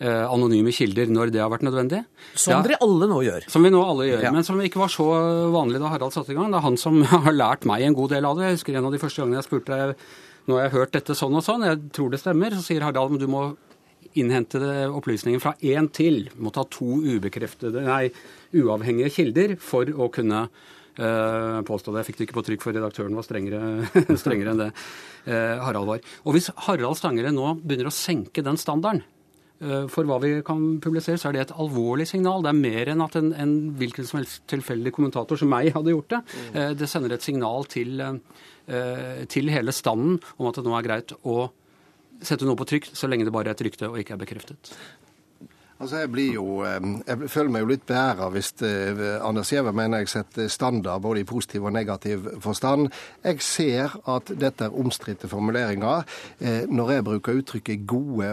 eh, 0.02 0.26
anonyme 0.28 0.74
kilder 0.76 1.08
når 1.08 1.30
det 1.32 1.40
har 1.40 1.48
vært 1.54 1.64
nødvendig. 1.64 2.02
Som 2.36 2.58
Ja. 2.58 2.62
dere 2.66 2.76
alle 2.84 3.08
nå 3.08 3.22
gjør. 3.24 3.46
Som 3.48 3.64
vi 3.64 3.70
nå 3.72 3.80
alle 3.80 4.10
gjør, 4.10 4.26
Ja. 4.26 4.32
men 4.34 4.44
som 4.44 4.60
ikke 4.60 4.82
var 4.82 4.92
så 4.92 5.06
vanlig 5.54 5.80
da 5.80 5.88
Harald 5.94 6.12
satte 6.12 6.34
i 6.34 6.36
gang. 6.36 6.50
Det 6.52 6.58
er 6.60 6.66
han 6.68 6.76
som 6.76 7.00
har 7.24 7.32
lært 7.32 7.64
meg 7.64 7.86
en 7.86 7.94
god 7.96 8.10
del 8.12 8.28
av 8.28 8.36
det. 8.36 8.50
Jeg 8.50 8.58
husker 8.58 8.76
en 8.76 8.90
av 8.90 8.92
de 8.92 9.00
første 9.00 9.22
gangene 9.22 9.40
jeg 9.40 9.48
spurte 9.48 9.80
nå 10.46 10.54
har 10.58 10.68
jeg 10.68 10.76
hørt 10.76 10.92
dette 10.94 11.14
sånn 11.18 11.34
og 11.34 11.42
sånn, 11.42 11.64
jeg 11.66 11.80
tror 11.96 12.10
det 12.12 12.20
stemmer. 12.20 12.52
Så 12.54 12.62
sier 12.68 12.84
Harald 12.84 13.10
men 13.16 13.18
du 13.18 13.26
må 13.26 13.56
innhente 14.18 14.60
opplysninger 14.88 15.42
fra 15.42 15.54
én 15.60 15.90
til. 15.94 16.26
Må 16.40 16.52
ta 16.54 16.64
to 16.70 16.98
ubekreftede, 17.04 17.84
nei, 17.86 18.08
uavhengige 18.56 19.12
kilder 19.18 19.56
for 19.62 19.90
å 19.92 20.10
kunne 20.12 20.46
Uh, 20.96 21.60
påstå 21.68 21.92
det. 21.92 22.00
Jeg 22.00 22.08
fikk 22.08 22.16
det 22.18 22.24
ikke 22.24 22.36
på 22.38 22.42
trykk, 22.46 22.62
for 22.64 22.72
redaktøren 22.76 23.16
var 23.18 23.24
strengere, 23.26 23.84
strengere 24.22 24.54
enn 24.54 24.62
det 24.62 24.70
uh, 24.72 25.58
Harald 25.60 25.90
var. 25.90 26.06
Og 26.24 26.32
hvis 26.32 26.48
Harald 26.64 26.96
Stangere 26.96 27.34
nå 27.36 27.50
begynner 27.60 27.90
å 27.90 27.92
senke 27.92 28.40
den 28.44 28.56
standarden, 28.56 29.02
uh, 29.60 29.84
for 29.92 30.08
hva 30.08 30.16
vi 30.22 30.30
kan 30.46 30.78
publisere, 30.80 31.20
så 31.20 31.28
er 31.28 31.36
det 31.36 31.42
et 31.44 31.52
alvorlig 31.52 32.08
signal. 32.08 32.40
Det 32.40 32.54
er 32.54 32.62
mer 32.62 32.92
enn 32.94 33.04
at 33.04 33.18
en, 33.20 33.28
en 33.36 33.54
hvilken 33.76 34.08
som 34.08 34.22
helst 34.22 34.46
tilfeldig 34.48 34.94
kommentator 34.96 35.36
som 35.42 35.52
meg 35.52 35.68
hadde 35.76 35.92
gjort 35.92 36.16
det. 36.16 36.22
Det 36.80 36.88
sender 36.88 37.12
et 37.12 37.28
signal 37.28 37.68
til, 37.68 38.00
til 39.36 39.52
hele 39.52 39.76
standen 39.76 40.16
om 40.38 40.48
at 40.48 40.56
det 40.56 40.64
nå 40.64 40.78
er 40.78 40.88
greit 40.88 41.12
å 41.28 41.50
sette 42.24 42.46
noe 42.48 42.58
på 42.58 42.66
trykk 42.68 42.90
så 42.92 43.10
lenge 43.10 43.26
det 43.26 43.34
bare 43.34 43.52
er 43.52 43.58
et 43.58 43.66
rykte 43.66 43.90
og 43.90 43.98
ikke 44.00 44.16
er 44.16 44.22
bekreftet. 44.22 44.72
Altså, 45.76 45.96
Jeg 45.96 46.08
blir 46.12 46.32
jo, 46.32 46.64
jeg 46.64 47.28
føler 47.28 47.50
meg 47.52 47.60
jo 47.60 47.68
litt 47.68 47.82
beæra 47.84 48.30
hvis 48.32 48.54
eh, 48.64 49.00
Anders 49.20 49.50
Giæver 49.52 49.74
mener 49.76 50.00
jeg 50.00 50.08
setter 50.08 50.48
standard 50.48 51.02
både 51.04 51.20
i 51.20 51.26
positiv 51.28 51.66
og 51.68 51.74
negativ 51.76 52.24
forstand. 52.40 52.88
Jeg 53.20 53.42
ser 53.44 53.98
at 54.08 54.32
dette 54.40 54.64
er 54.64 54.78
omstridte 54.80 55.28
formuleringer. 55.28 56.06
Eh, 56.40 56.64
Når 56.64 56.92
jeg 56.94 57.04
bruker 57.04 57.36
uttrykket 57.42 57.84
'gode, 57.86 58.32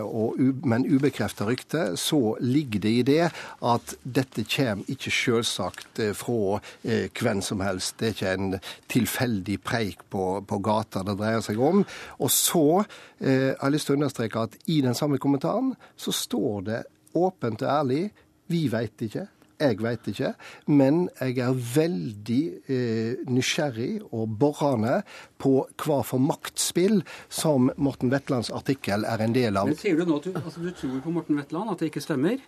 men 0.63 0.87
ubekrefta 0.87 1.43
rykte', 1.43 1.97
så 1.97 2.37
ligger 2.39 2.79
det 2.79 2.89
i 2.89 3.01
det 3.01 3.31
at 3.63 3.95
dette 4.03 4.47
kommer 4.47 4.87
ikke 4.87 5.11
selvsagt 5.11 5.99
eh, 5.99 6.13
fra 6.15 6.59
hvem 6.83 7.41
som 7.41 7.59
helst. 7.59 7.99
Det 7.99 8.07
er 8.07 8.15
ikke 8.15 8.33
en 8.33 8.59
tilfeldig 8.87 9.59
preik 9.61 9.99
på, 10.09 10.45
på 10.47 10.59
gata 10.63 11.03
det 11.03 11.19
dreier 11.19 11.41
seg 11.41 11.59
om. 11.59 11.83
Og 12.19 12.31
så 12.31 12.85
jeg 13.19 13.55
har 13.59 13.69
jeg 13.69 13.71
lyst 13.71 13.87
til 13.87 13.95
å 13.95 13.99
understreke 14.01 14.39
at 14.39 14.55
i 14.67 14.81
den 14.81 14.95
samme 14.95 15.17
kommentaren 15.17 15.75
så 15.95 16.11
står 16.11 16.61
det 16.61 16.83
åpent 17.15 17.63
og 17.65 17.69
ærlig. 17.69 18.03
Vi 18.51 18.67
veit 18.71 19.01
ikke. 19.05 19.27
Jeg 19.63 19.77
veit 19.83 20.07
ikke. 20.09 20.33
Men 20.67 21.05
jeg 21.21 21.37
er 21.43 21.59
veldig 21.75 22.41
eh, 22.67 23.21
nysgjerrig 23.31 23.91
og 24.11 24.33
borrende 24.39 25.01
på 25.41 25.55
hva 25.85 26.01
for 26.07 26.23
maktspill 26.23 27.01
som 27.31 27.69
Morten 27.77 28.11
Wetlands 28.13 28.51
artikkel 28.53 29.07
er 29.07 29.23
en 29.23 29.35
del 29.35 29.59
av. 29.59 29.69
Men 29.71 29.79
sier 29.79 29.99
du 29.99 30.09
nå 30.09 30.19
at 30.19 30.27
du, 30.27 30.33
altså, 30.41 30.65
du 30.65 30.73
tror 30.75 30.99
på 31.05 31.13
Morten 31.15 31.39
Wetland, 31.39 31.71
at 31.71 31.83
det 31.83 31.93
ikke 31.93 32.03
stemmer? 32.03 32.41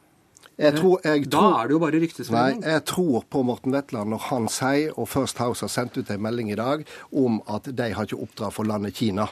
Jeg 0.55 0.77
tror, 0.77 1.01
jeg 1.03 1.25
Da 1.31 1.41
er 1.59 1.67
det 1.67 1.75
jo 1.75 1.79
bare 1.81 1.99
Nei, 1.99 2.49
jeg 2.63 2.83
tror 2.87 3.25
på 3.27 3.41
Morten 3.43 3.73
Wetland 3.75 4.13
når 4.13 4.21
han 4.29 4.45
sier, 4.51 4.93
og 4.95 5.09
First 5.11 5.41
House 5.43 5.65
har 5.65 5.71
sendt 5.71 5.97
ut 5.99 6.11
en 6.13 6.21
melding 6.23 6.51
i 6.53 6.55
dag, 6.59 6.85
om 7.11 7.41
at 7.51 7.67
de 7.75 7.89
har 7.91 8.07
ikke 8.07 8.21
oppdrag 8.23 8.53
for 8.55 8.67
landet 8.67 8.95
Kina. 8.95 9.27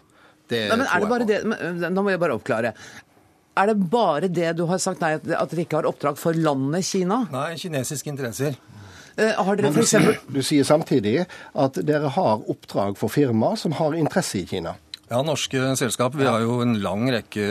Det 0.52 0.66
Nei, 0.68 0.78
men 0.78 0.86
tror 0.86 0.96
er 0.96 1.00
det 1.00 1.06
jeg 1.06 1.12
bare 1.14 1.24
på. 1.24 1.32
det, 1.32 1.40
men, 1.48 1.96
Da 1.96 2.04
må 2.04 2.12
jeg 2.12 2.20
bare 2.20 2.36
oppklare. 2.36 2.74
Er 3.54 3.70
det 3.70 3.76
bare 3.94 4.30
det 4.34 4.56
du 4.58 4.66
har 4.70 4.80
sagt 4.82 5.04
nei, 5.04 5.14
at 5.20 5.28
at 5.30 5.52
dere 5.52 5.66
ikke 5.68 5.82
har 5.82 5.90
oppdrag 5.90 6.18
for 6.18 6.34
landet 6.34 6.86
Kina? 6.88 7.24
Nei, 7.34 7.54
kinesiske 7.62 8.10
interesser. 8.10 8.58
Eh, 9.14 9.30
har 9.38 9.60
dere 9.60 9.70
for 9.70 9.84
du 9.84 9.86
sier, 9.86 10.08
eksempel 10.08 10.34
du 10.34 10.42
sier 10.46 10.66
samtidig 10.66 11.20
at 11.54 11.78
dere 11.86 12.10
har 12.16 12.48
oppdrag 12.50 12.98
for 12.98 13.14
firma 13.14 13.54
som 13.60 13.76
har 13.78 13.94
interesse 14.00 14.42
i 14.42 14.48
Kina. 14.50 14.74
Ja, 15.12 15.20
norske 15.22 15.60
selskap. 15.78 16.16
Vi 16.18 16.26
har 16.26 16.42
jo 16.42 16.56
en 16.64 16.80
lang 16.82 17.04
rekke 17.14 17.44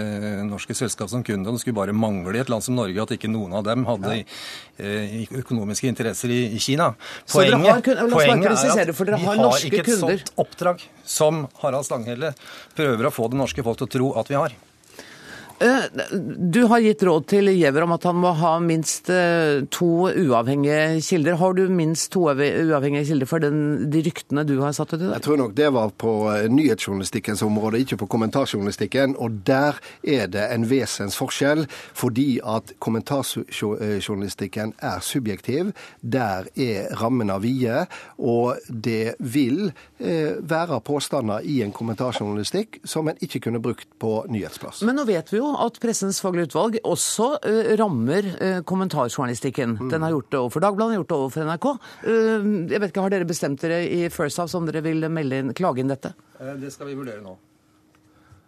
norske 0.48 0.74
selskap 0.74 1.10
som 1.12 1.22
kunde. 1.22 1.46
og 1.46 1.54
Det 1.54 1.62
skulle 1.62 1.76
bare 1.76 1.94
mangle 1.94 2.34
i 2.34 2.40
et 2.42 2.50
land 2.50 2.64
som 2.64 2.74
Norge 2.74 2.98
at 3.04 3.12
ikke 3.14 3.30
noen 3.30 3.54
av 3.54 3.62
dem 3.68 3.84
hadde 3.86 4.16
ja. 4.16 4.24
økonomiske 5.38 5.86
interesser 5.92 6.32
i, 6.34 6.40
i 6.56 6.58
Kina. 6.58 6.90
Poenget, 7.30 7.92
har 7.92 8.10
poenget 8.10 8.64
er 8.72 8.90
dere 8.90 8.96
vi 9.20 9.28
har 9.28 9.44
har 9.44 9.68
ikke 9.68 9.84
et 9.84 9.92
kunder. 9.92 10.18
sånt 10.18 10.34
oppdrag 10.42 10.82
som 11.06 11.44
Harald 11.62 11.86
Stanghelle 11.86 12.32
prøver 12.74 13.06
å 13.06 13.14
få 13.14 13.30
det 13.30 13.38
norske 13.44 13.62
folk 13.62 13.78
til 13.84 13.90
å 13.90 13.94
tro 13.98 14.12
at 14.18 14.34
vi 14.34 14.40
har. 14.42 14.58
Eh, 15.62 15.84
du 16.38 16.64
har 16.64 16.80
gitt 16.82 17.02
råd 17.06 17.26
til 17.30 17.50
Giæver 17.52 17.84
om 17.84 17.94
at 17.94 18.06
han 18.08 18.16
må 18.18 18.32
ha 18.34 18.56
minst 18.62 19.10
eh, 19.12 19.62
to 19.70 20.08
uavhengige 20.10 20.98
kilder. 21.06 21.36
Har 21.38 21.54
du 21.54 21.68
minst 21.70 22.10
to 22.14 22.24
uavhengige 22.26 23.06
kilder 23.12 23.30
for 23.30 23.42
den, 23.42 23.60
de 23.92 24.02
ryktene 24.02 24.42
du 24.48 24.56
har 24.62 24.74
satt 24.74 24.94
ut 24.94 24.98
i 24.98 25.04
dag? 25.04 25.14
Jeg 25.20 25.26
tror 25.28 25.38
nok 25.38 25.54
det 25.58 25.68
var 25.76 25.92
på 26.02 26.14
eh, 26.32 26.48
nyhetsjournalistikkens 26.50 27.44
område, 27.46 27.78
ikke 27.84 28.00
på 28.02 28.08
kommentarjournalistikken. 28.16 29.14
Og 29.22 29.38
der 29.46 29.78
er 30.02 30.26
det 30.32 30.48
en 30.50 30.66
vesensforskjell, 30.70 31.68
fordi 31.94 32.40
at 32.42 32.74
kommentarjournalistikken 32.82 34.74
er 34.82 34.98
subjektiv. 35.06 35.70
Der 36.02 36.50
er 36.58 36.90
rammene 36.98 37.38
vide, 37.42 37.86
og 38.18 38.58
det 38.66 39.14
vil 39.18 39.70
være 40.02 40.80
påstander 40.82 41.44
i 41.46 41.60
en 41.62 41.72
kommentarjournalistikk 41.72 42.80
som 42.88 43.06
en 43.08 43.20
ikke 43.22 43.44
kunne 43.46 43.60
brukt 43.62 43.86
på 44.02 44.24
nyhetsplass. 44.32 44.82
Men 44.86 44.98
nå 44.98 45.06
vet 45.06 45.30
vi 45.30 45.38
jo 45.38 45.51
at 45.60 45.78
Pressens 45.82 46.20
faglige 46.22 46.50
utvalg 46.50 46.80
også 46.88 47.28
uh, 47.44 47.72
rammer 47.80 48.28
uh, 48.32 48.58
kommentarjournalistikken. 48.68 49.76
Mm. 49.78 49.92
Den 49.92 50.06
har 50.06 50.16
gjort 50.16 50.30
det 50.32 50.40
overfor 50.40 50.66
Dagbladet, 50.66 50.98
gjort 51.00 51.12
det 51.12 51.18
overfor 51.18 51.48
NRK. 51.50 51.70
Uh, 52.06 52.50
jeg 52.72 52.82
vet 52.82 52.90
ikke, 52.90 53.06
Har 53.06 53.14
dere 53.14 53.28
bestemt 53.28 53.62
dere 53.64 53.82
i 53.86 54.02
First 54.12 54.42
House 54.42 54.58
om 54.58 54.68
dere 54.68 54.84
vil 54.84 55.08
melde 55.12 55.42
inn, 55.42 55.56
klage 55.56 55.82
inn 55.82 55.92
dette? 55.92 56.14
Det 56.58 56.72
skal 56.74 56.90
vi 56.90 56.98
vurdere 56.98 57.22
nå. 57.22 57.36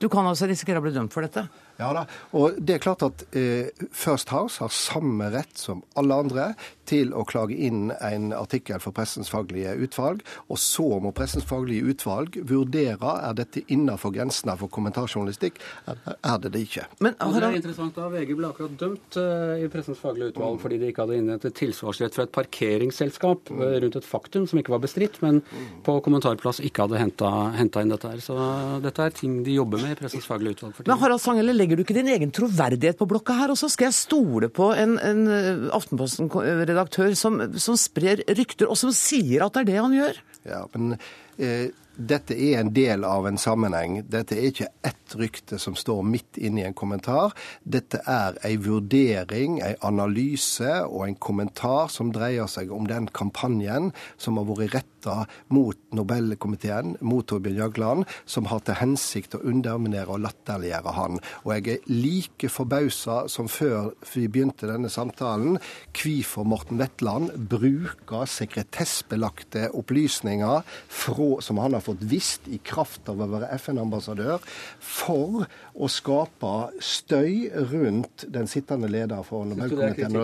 Du 0.05 0.11
kan 0.13 0.27
altså 0.29 0.45
risikere 0.45 0.83
å 0.83 0.85
bli 0.85 0.93
dømt 0.93 1.15
for 1.15 1.25
dette? 1.25 1.47
Ja 1.81 1.89
da, 1.97 2.05
og 2.39 2.59
det 2.63 2.77
er 2.77 2.83
klart 2.85 3.03
at 3.03 3.25
eh, 3.35 3.73
First 3.91 4.31
House 4.31 4.61
har 4.63 4.71
samme 4.71 5.31
rett 5.35 5.59
som 5.59 5.81
alle 5.99 6.19
andre 6.23 6.45
til 6.87 7.15
å 7.17 7.25
klage 7.27 7.57
inn 7.67 7.89
en 7.97 8.29
artikkel 8.37 8.79
for 8.83 8.95
Pressens 8.95 9.31
faglige 9.33 9.73
utvalg. 9.83 10.21
Og 10.53 10.61
så 10.61 10.85
må 11.03 11.11
Pressens 11.17 11.47
faglige 11.49 11.89
utvalg 11.91 12.37
vurdere 12.47 13.15
er 13.25 13.39
dette 13.39 13.65
innenfor 13.73 14.13
grensene 14.15 14.55
for 14.61 14.71
kommentarjournalistikk. 14.71 15.59
Er 15.89 16.43
det 16.45 16.53
det 16.55 16.63
ikke? 16.69 16.85
Men, 17.03 17.17
det 17.17 17.49
er 17.49 17.59
interessant 17.59 17.97
da, 17.97 18.11
VG 18.13 18.35
ble 18.37 18.51
akkurat 18.53 18.77
dømt 18.85 19.19
eh, 19.19 19.65
i 19.65 19.71
Pressens 19.73 20.03
faglige 20.03 20.35
utvalg 20.35 20.61
fordi 20.63 20.79
de 20.83 20.93
ikke 20.93 21.09
hadde 21.09 21.19
innhentet 21.23 21.57
tilsvarsrett 21.59 22.15
fra 22.15 22.29
et 22.29 22.35
parkeringsselskap 22.37 23.51
mm. 23.51 23.65
rundt 23.87 23.99
et 23.99 24.07
faktum 24.07 24.47
som 24.51 24.61
ikke 24.61 24.77
var 24.77 24.85
bestridt, 24.85 25.19
men 25.25 25.41
på 25.87 25.97
kommentarplass 26.05 26.61
ikke 26.63 26.87
hadde 26.87 27.03
henta 27.03 27.83
inn 27.83 27.97
dette 27.97 28.13
her. 28.13 28.23
Så 28.23 28.39
dette 28.85 29.09
er 29.09 29.17
ting 29.17 29.41
de 29.47 29.59
jobber 29.59 29.83
med 29.83 29.94
i 29.95 29.99
Pressens 30.01 30.27
faglige 30.29 30.59
utvalg. 30.59 30.75
For 30.75 30.83
tiden. 30.83 30.93
Men 30.93 31.01
Harald 31.03 31.23
Sangele, 31.23 31.55
legger 31.57 31.79
du 31.79 31.85
ikke 31.85 31.97
din 31.97 32.11
egen 32.13 32.35
troverdighet 32.35 32.99
på 33.01 33.09
blokka 33.11 33.37
her 33.39 33.55
også? 33.55 33.71
Skal 33.73 33.89
jeg 33.89 33.99
stole 33.99 34.51
på 34.53 34.71
en, 34.77 34.99
en 34.99 35.23
eh, 35.31 35.69
Aftenposten-redaktør 35.77 37.15
som, 37.19 37.41
som, 37.63 37.79
sprer 37.81 38.25
rykter, 38.29 38.69
og 38.71 38.79
som 38.81 38.93
sier 38.95 39.47
at 39.47 39.57
det 39.57 39.65
er 39.65 39.71
det 39.73 39.81
han 39.81 39.97
gjør? 39.97 40.21
Ja, 40.45 40.61
men 40.75 40.97
eh, 41.39 41.71
dette 41.97 42.35
er 42.35 42.59
en 42.59 42.73
del 42.75 43.05
av 43.07 43.27
en 43.29 43.39
sammenheng. 43.39 44.01
Dette 44.11 44.37
er 44.37 44.51
ikke 44.51 44.71
ett 44.87 45.15
rykte 45.19 45.59
som 45.63 45.77
står 45.79 46.03
midt 46.07 46.39
inne 46.43 46.63
i 46.63 46.67
en 46.67 46.77
kommentar. 46.77 47.35
Dette 47.63 48.01
er 48.11 48.39
en 48.43 48.65
vurdering, 48.65 49.61
en 49.63 49.79
analyse 49.87 50.81
og 50.89 51.07
en 51.07 51.15
kommentar 51.15 51.93
som 51.93 52.11
dreier 52.15 52.51
seg 52.51 52.73
om 52.75 52.89
den 52.91 53.07
kampanjen 53.15 53.93
som 54.19 54.41
har 54.41 54.49
vært 54.51 54.75
retta 54.75 55.25
mot 55.55 55.79
Nobelkomiteen, 55.95 56.97
mot 57.05 57.27
Torbjørn 57.29 57.61
Jagland, 57.61 58.09
som 58.27 58.49
har 58.51 58.65
til 58.65 58.79
hensikt 58.81 59.37
å 59.37 59.43
underminere 59.47 60.17
og 60.17 60.25
latterliggjøre 60.25 60.95
han. 60.97 61.21
Og 61.45 61.53
jeg 61.55 61.77
er 61.77 61.87
like 61.93 62.51
forbausa 62.51 63.25
som 63.31 63.49
før 63.51 63.93
vi 64.15 64.27
begynte 64.27 64.69
denne 64.71 64.91
samtalen, 64.91 65.61
hvorfor 65.95 66.49
Morten 66.49 66.81
Wetland 66.81 67.31
bruker 67.53 68.27
sekretessbelagte 68.27 69.69
opplysninger 69.77 70.65
fra, 70.89 71.31
som 71.45 71.63
han 71.63 71.77
har 71.77 71.84
fått 71.85 72.05
visst 72.11 72.49
i 72.53 72.61
kraft 72.65 73.09
av 73.13 73.21
å 73.21 73.29
være 73.35 73.51
FN-ambassadør, 73.59 74.45
for 74.81 75.45
å 75.75 75.91
skape 75.91 76.53
støy 76.83 77.51
rundt 77.73 78.27
den 78.35 78.49
sittende 78.51 78.89
leder 78.91 79.25
for 79.27 79.47
Nobelkomiteen. 79.49 80.15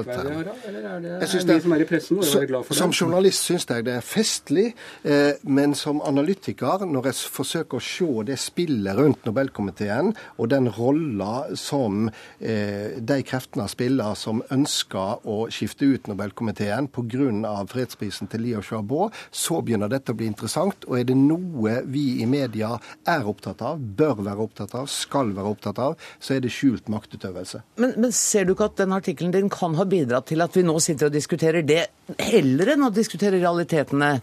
Syns 1.31 1.47
det 1.49 1.57
er 1.59 1.81
er 1.81 1.87
pressen, 1.89 2.21
det? 2.21 2.77
Som 2.77 2.93
journalist 2.95 3.47
syns 3.49 3.67
jeg 3.69 3.85
det 3.87 3.97
er 3.99 4.05
festlig, 4.05 4.67
eh, 5.05 5.41
men 5.43 5.75
som 5.75 6.01
analytiker, 6.07 6.85
når 6.87 7.11
jeg 7.11 7.31
forsøker 7.35 7.79
å 7.79 7.85
se 7.85 8.27
det 8.31 8.39
spillet 8.41 8.97
rundt 8.99 9.27
Nobelkomiteen, 9.29 10.15
og 10.39 10.51
den 10.53 10.69
rolla 10.77 11.57
som 11.59 12.09
eh, 12.41 12.99
de 12.99 13.21
kreftene 13.27 13.69
spiller 13.71 14.15
som 14.19 14.43
ønsker 14.51 15.27
å 15.29 15.39
skifte 15.53 15.89
ut 15.89 16.11
Nobelkomiteen 16.11 16.89
pga. 16.89 17.67
fredsprisen 17.71 18.29
til 18.31 18.41
Liao 18.45 18.63
Xiaobo, 18.63 19.11
så 19.31 19.61
begynner 19.63 19.91
dette 19.91 20.13
å 20.13 20.19
bli 20.19 20.27
interessant. 20.31 20.85
Og 20.89 20.99
er 21.01 21.05
det 21.09 21.17
noe 21.17 21.50
vi 21.91 22.05
i 22.23 22.27
media 22.31 22.75
er 23.09 23.29
opptatt 23.29 23.63
av, 23.67 23.81
bør 23.81 24.23
være 24.25 24.47
opptatt 24.47 24.75
av, 24.79 24.89
skal 24.91 25.33
være 25.37 25.55
opptatt 25.55 25.81
av, 25.83 25.97
så 26.23 26.37
er 26.37 26.45
det 26.45 26.53
skjult 26.55 26.91
maktutøvelse. 26.93 27.63
Men, 27.83 27.95
men 28.01 28.15
ser 28.17 28.47
du 28.47 28.55
ikke 28.55 28.71
at 28.71 28.81
den 28.81 28.97
artikkelen 28.97 29.35
din 29.35 29.53
kan 29.53 29.77
ha 29.79 29.87
bidratt 29.89 30.31
til 30.31 30.45
at 30.45 30.57
vi 30.57 30.67
nå 30.67 30.77
sitter 30.83 31.11
og 31.11 31.17
diskuterer 31.17 31.67
det, 31.67 31.85
heller 32.21 32.75
enn 32.75 32.89
å 32.89 32.93
diskutere 32.95 33.41
realitetene 33.41 34.19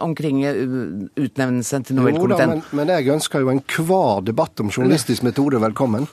omkring 0.00 0.42
eh, 0.44 0.58
utnevnelsen 1.18 1.84
til 1.86 1.98
Nobelkomiteen. 1.98 2.54
Men, 2.56 2.62
men, 2.80 2.92
jeg 2.96 3.12
ønsker 3.14 3.44
jo 3.44 3.52
enhver 3.52 4.22
debatt 4.26 4.62
om 4.62 4.72
journalistisk 4.72 5.24
metode 5.26 5.60
velkommen. 5.62 6.08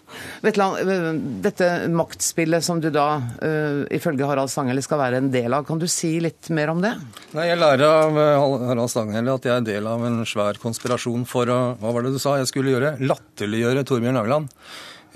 Vetland, 0.45 0.81
eh, 0.83 1.09
dette 1.45 1.69
maktspillet 1.93 2.65
som 2.65 2.81
du 2.83 2.89
da 2.93 3.07
uh, 3.19 3.83
ifølge 3.95 4.27
Harald 4.27 4.51
Stanghelle 4.51 4.83
skal 4.85 5.01
være 5.01 5.21
en 5.21 5.31
del 5.33 5.53
av, 5.55 5.65
kan 5.67 5.79
du 5.81 5.87
si 5.91 6.15
litt 6.23 6.49
mer 6.55 6.73
om 6.73 6.81
det? 6.83 6.93
Nei, 7.37 7.49
Jeg 7.51 7.61
lærer 7.61 7.85
av 7.87 8.19
Harald 8.71 8.91
Stanghelle 8.91 9.37
at 9.37 9.47
jeg 9.47 9.55
er 9.55 9.69
del 9.69 9.87
av 9.89 10.03
en 10.07 10.23
svær 10.27 10.59
konspirasjon 10.61 11.25
for 11.29 11.49
å 11.51 11.61
Hva 11.79 11.93
var 11.95 12.05
det 12.05 12.15
du 12.15 12.19
sa 12.21 12.37
jeg 12.39 12.51
skulle 12.51 12.75
gjøre? 12.75 12.95
Latterliggjøre 13.03 13.85
Torbjørn 13.87 14.19
Jagland. 14.21 14.51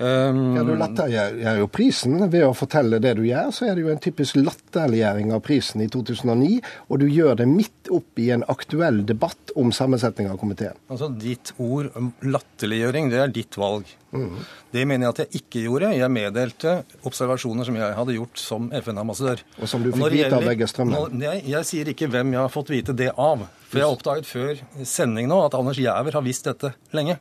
Um, 0.00 0.56
ja, 0.56 0.62
Du 0.64 0.72
latterliggjør 0.80 1.58
jo 1.60 1.66
prisen 1.68 2.16
ved 2.32 2.46
å 2.46 2.54
fortelle 2.56 3.00
det 3.04 3.12
du 3.18 3.24
gjør. 3.26 3.50
Så 3.52 3.66
er 3.68 3.76
det 3.76 3.84
jo 3.84 3.90
en 3.92 4.00
typisk 4.00 4.38
latterliggjøring 4.40 5.34
av 5.36 5.42
prisen 5.44 5.82
i 5.84 5.88
2009. 5.92 6.60
Og 6.88 7.02
du 7.02 7.06
gjør 7.10 7.36
det 7.42 7.46
midt 7.50 7.90
opp 7.92 8.20
i 8.22 8.30
en 8.32 8.44
aktuell 8.48 9.02
debatt 9.06 9.52
om 9.60 9.72
sammensetning 9.74 10.30
av 10.32 10.38
komiteen. 10.40 10.78
Altså 10.88 11.10
Ditt 11.20 11.52
ord 11.60 11.90
latterliggjøring, 12.24 13.10
det 13.12 13.20
er 13.20 13.34
ditt 13.34 13.58
valg. 13.60 13.90
Mm. 14.14 14.38
Det 14.72 14.84
mener 14.88 15.06
jeg 15.06 15.12
at 15.12 15.20
jeg 15.24 15.42
ikke 15.42 15.64
gjorde. 15.66 15.90
Jeg 15.98 16.14
meddelte 16.14 16.72
observasjoner 17.06 17.68
som 17.68 17.76
jeg 17.78 17.98
hadde 17.98 18.16
gjort 18.16 18.40
som 18.40 18.70
FN-ambassadør. 18.80 19.44
Og 19.60 19.70
som 19.70 19.84
du 19.84 19.90
fikk 19.92 20.14
vite 20.16 20.38
av 20.38 20.48
Vegge 20.48 20.70
Strømmen? 20.70 21.20
Jeg, 21.20 21.44
jeg 21.50 21.68
sier 21.68 21.92
ikke 21.92 22.08
hvem 22.10 22.32
jeg 22.38 22.40
har 22.40 22.54
fått 22.54 22.72
vite 22.72 22.96
det 22.96 23.10
av. 23.16 23.44
For 23.68 23.82
jeg 23.82 23.86
har 23.86 23.98
oppdaget 23.98 24.30
før 24.30 24.64
sending 24.88 25.28
nå 25.30 25.42
at 25.44 25.54
Anders 25.60 25.78
Giæver 25.78 26.16
har 26.16 26.24
visst 26.24 26.48
dette 26.48 26.72
lenge. 26.96 27.20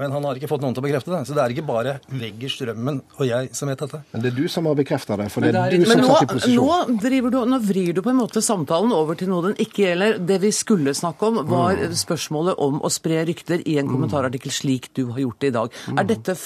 Men 0.00 0.14
han 0.14 0.24
har 0.26 0.38
ikke 0.38 0.48
fått 0.50 0.64
noen 0.64 0.74
til 0.74 0.82
å 0.82 0.86
bekrefte 0.86 1.12
det. 1.12 1.20
Så 1.28 1.36
det 1.36 1.42
er 1.44 1.54
ikke 1.54 1.66
bare 1.68 1.96
Vegger 2.10 2.50
Strømmen 2.50 3.00
og 3.14 3.24
jeg 3.28 3.50
som 3.54 3.70
vet 3.70 3.84
dette. 3.84 4.00
Men 4.12 4.24
det 4.24 4.32
er 4.32 4.38
du 4.38 4.48
som 4.50 4.66
har 4.66 4.78
bekrefta 4.78 5.18
det, 5.20 5.28
for 5.32 5.44
det 5.44 5.52
er, 5.52 5.58
det 5.74 5.78
er 5.78 5.84
du 5.84 5.90
som 5.90 6.02
nå, 6.02 6.08
satt 6.10 6.24
i 6.26 6.30
posisjon. 6.32 6.96
Nå, 6.96 7.30
du, 7.30 7.38
nå, 7.52 7.60
vrir 7.68 7.92
du 7.94 8.00
på 8.04 8.10
en 8.10 8.18
måte 8.18 8.42
samtalen 8.44 8.94
over 8.96 9.18
til 9.20 9.30
noe 9.30 9.50
den 9.50 9.60
ikke 9.62 9.84
gjelder. 9.86 10.18
Det 10.30 10.40
vi 10.42 10.50
skulle 10.54 10.96
snakke 10.98 11.30
om, 11.30 11.42
var 11.50 11.78
mm. 11.78 11.94
spørsmålet 12.00 12.64
om 12.66 12.80
å 12.82 12.90
spre 12.92 13.22
rykter 13.28 13.62
i 13.70 13.78
en 13.82 13.90
kommentarartikkel 13.90 14.54
slik 14.54 14.90
du 14.98 15.06
har 15.12 15.22
gjort 15.26 15.44
det 15.44 15.52
i 15.52 15.56
dag. 15.60 15.78
Mm. 15.86 16.02
Er 16.02 16.10
dette 16.10 16.36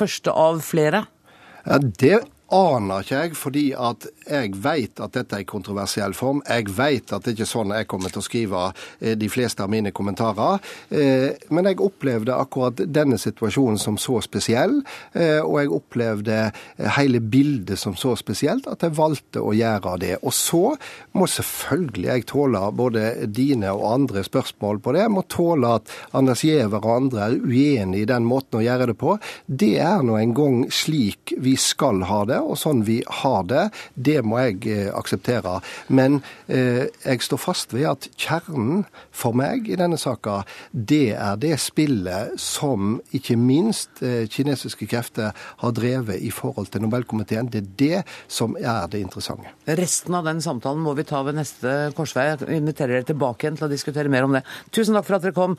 første 0.00 0.36
av 0.36 0.60
flere? 0.66 1.06
Ja, 1.64 1.80
det 1.80 2.20
aner 2.54 3.04
ikke 3.04 3.20
jeg, 3.24 3.36
fordi 3.38 3.64
at 3.78 4.06
jeg 4.26 4.54
vet 4.62 5.00
at 5.02 5.14
dette 5.14 5.36
er 5.36 5.44
en 5.44 5.50
kontroversiell 5.50 6.14
form. 6.16 6.42
Jeg 6.48 6.70
vet 6.76 7.12
at 7.14 7.24
det 7.24 7.34
ikke 7.34 7.46
er 7.46 7.50
sånn 7.50 7.74
jeg 7.74 7.88
kommer 7.90 8.12
til 8.12 8.22
å 8.22 8.26
skrive 8.26 8.62
eh, 9.00 9.14
de 9.18 9.28
fleste 9.30 9.64
av 9.64 9.70
mine 9.72 9.92
kommentarer. 9.94 10.60
Eh, 10.90 11.30
men 11.54 11.68
jeg 11.70 11.80
opplevde 11.84 12.36
akkurat 12.36 12.82
denne 12.90 13.18
situasjonen 13.20 13.78
som 13.80 13.98
så 14.00 14.18
spesiell, 14.24 14.80
eh, 15.14 15.38
og 15.40 15.60
jeg 15.60 15.72
opplevde 15.76 16.40
hele 16.96 17.22
bildet 17.22 17.78
som 17.80 17.96
så 17.98 18.16
spesielt 18.18 18.68
at 18.70 18.82
jeg 18.84 18.96
valgte 18.98 19.42
å 19.42 19.54
gjøre 19.56 19.96
det. 20.02 20.12
Og 20.24 20.34
så 20.34 20.74
må 21.16 21.28
selvfølgelig 21.30 22.10
jeg 22.10 22.28
tåle 22.30 22.64
både 22.76 23.28
dine 23.30 23.72
og 23.76 23.86
andre 23.92 24.24
spørsmål 24.26 24.82
på 24.82 24.96
det. 24.96 25.04
Jeg 25.06 25.14
må 25.14 25.26
tåle 25.30 25.74
at 25.78 25.94
Anders 26.16 26.44
Giæver 26.44 26.82
og 26.82 26.96
andre 26.96 27.28
er 27.28 27.38
uenig 27.38 28.04
i 28.04 28.10
den 28.10 28.26
måten 28.26 28.60
å 28.60 28.64
gjøre 28.64 28.90
det 28.90 28.98
på. 29.00 29.16
Det 29.46 29.76
er 29.82 30.02
nå 30.06 30.18
en 30.18 30.34
gang 30.36 30.60
slik 30.74 31.34
vi 31.40 31.56
skal 31.60 32.04
ha 32.08 32.22
det 32.28 32.39
og 32.42 32.58
sånn 32.60 32.84
vi 32.86 33.00
har 33.22 33.44
det. 33.50 33.66
Det 33.94 34.18
må 34.26 34.40
jeg 34.40 34.60
eh, 34.70 34.88
akseptere. 34.96 35.58
Men 35.88 36.20
eh, 36.48 36.88
jeg 37.04 37.24
står 37.26 37.42
fast 37.42 37.74
ved 37.74 37.88
at 37.90 38.08
kjernen 38.20 38.84
for 39.14 39.36
meg 39.36 39.68
i 39.70 39.78
denne 39.80 39.98
saka, 40.00 40.40
det 40.72 41.14
er 41.16 41.38
det 41.40 41.56
spillet 41.62 42.36
som 42.40 42.98
ikke 43.16 43.36
minst 43.40 44.02
eh, 44.06 44.26
kinesiske 44.30 44.88
krefter 44.90 45.36
har 45.62 45.76
drevet 45.76 46.20
i 46.20 46.32
forhold 46.34 46.72
til 46.72 46.84
Nobelkomiteen. 46.86 47.50
Det 47.52 47.62
er 47.62 47.70
det 47.84 48.02
som 48.30 48.56
er 48.60 48.88
det 48.90 49.04
interessante. 49.04 49.54
Resten 49.80 50.16
av 50.16 50.26
den 50.28 50.42
samtalen 50.44 50.82
må 50.84 50.96
vi 50.98 51.06
ta 51.08 51.22
ved 51.26 51.38
neste 51.38 51.92
korsvei. 51.96 52.30
Jeg 52.32 52.60
inviterer 52.60 52.98
dere 52.98 53.10
tilbake 53.12 53.46
igjen 53.46 53.60
til 53.60 53.68
å 53.68 53.72
diskutere 53.72 54.12
mer 54.12 54.26
om 54.26 54.36
det. 54.36 54.44
Tusen 54.74 54.96
takk 54.96 55.08
for 55.08 55.18
at 55.18 55.26
dere 55.26 55.36
kom, 55.36 55.56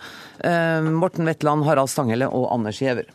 Morten 1.01 1.27
Wetland, 1.27 1.65
Harald 1.67 1.91
Stanghelle 1.91 2.29
og 2.31 2.49
Anders 2.53 2.81
Giæver. 2.81 3.09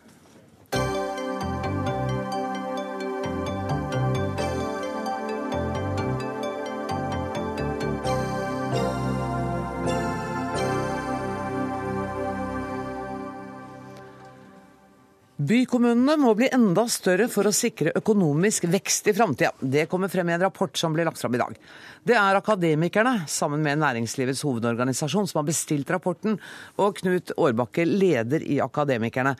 Bykommunene 15.46 16.16
må 16.18 16.32
bli 16.34 16.46
enda 16.54 16.86
større 16.90 17.26
for 17.30 17.46
å 17.46 17.52
sikre 17.54 17.92
økonomisk 17.98 18.64
vekst 18.72 19.10
i 19.10 19.14
framtida. 19.14 19.52
Det 19.60 19.84
kommer 19.90 20.10
frem 20.10 20.30
i 20.30 20.34
en 20.34 20.42
rapport 20.46 20.72
som 20.80 20.94
blir 20.96 21.06
lagt 21.06 21.20
fram 21.20 21.36
i 21.36 21.40
dag. 21.42 21.58
Det 22.06 22.16
er 22.18 22.38
Akademikerne, 22.38 23.26
sammen 23.30 23.62
med 23.62 23.78
Næringslivets 23.82 24.42
hovedorganisasjon, 24.46 25.28
som 25.28 25.42
har 25.42 25.46
bestilt 25.46 25.92
rapporten. 25.92 26.38
Og 26.82 26.98
Knut 26.98 27.34
Årbakke, 27.36 27.84
leder 27.86 28.42
i 28.42 28.58
Akademikerne. 28.64 29.36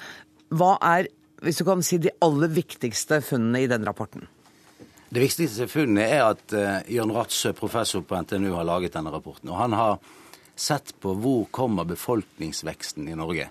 Hva 0.54 0.76
er, 0.92 1.08
hvis 1.42 1.62
du 1.62 1.66
kan 1.66 1.82
si, 1.82 1.98
de 1.98 2.14
aller 2.22 2.54
viktigste 2.54 3.22
funnene 3.24 3.64
i 3.64 3.70
den 3.72 3.88
rapporten? 3.88 4.28
Det 5.08 5.24
viktigste 5.24 5.66
funnet 5.70 6.12
er 6.12 6.26
at 6.28 6.54
uh, 6.54 6.78
Jørn 6.92 7.16
Ratsø, 7.16 7.56
professor 7.56 8.04
på 8.06 8.20
NTNU, 8.20 8.52
har 8.54 8.68
laget 8.68 8.94
denne 8.94 9.14
rapporten. 9.14 9.50
Og 9.50 9.58
han 9.64 9.74
har 9.74 9.98
sett 10.54 10.94
på 11.02 11.16
hvor 11.18 11.48
kommer 11.50 11.88
befolkningsveksten 11.88 13.08
i 13.10 13.18
Norge. 13.18 13.50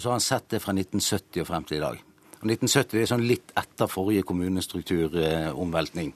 Og 0.00 0.02
så 0.02 0.08
har 0.08 0.14
han 0.16 0.22
sett 0.24 0.46
det 0.48 0.62
fra 0.64 0.72
1970 0.72 1.42
og 1.42 1.46
frem 1.50 1.64
til 1.68 1.76
i 1.76 1.80
dag. 1.82 1.98
Og 2.40 2.46
1970 2.48 3.02
er 3.02 3.08
sånn 3.10 3.24
litt 3.28 3.50
etter 3.60 3.88
forrige 3.92 4.22
kommunestrukturomveltning. 4.24 6.14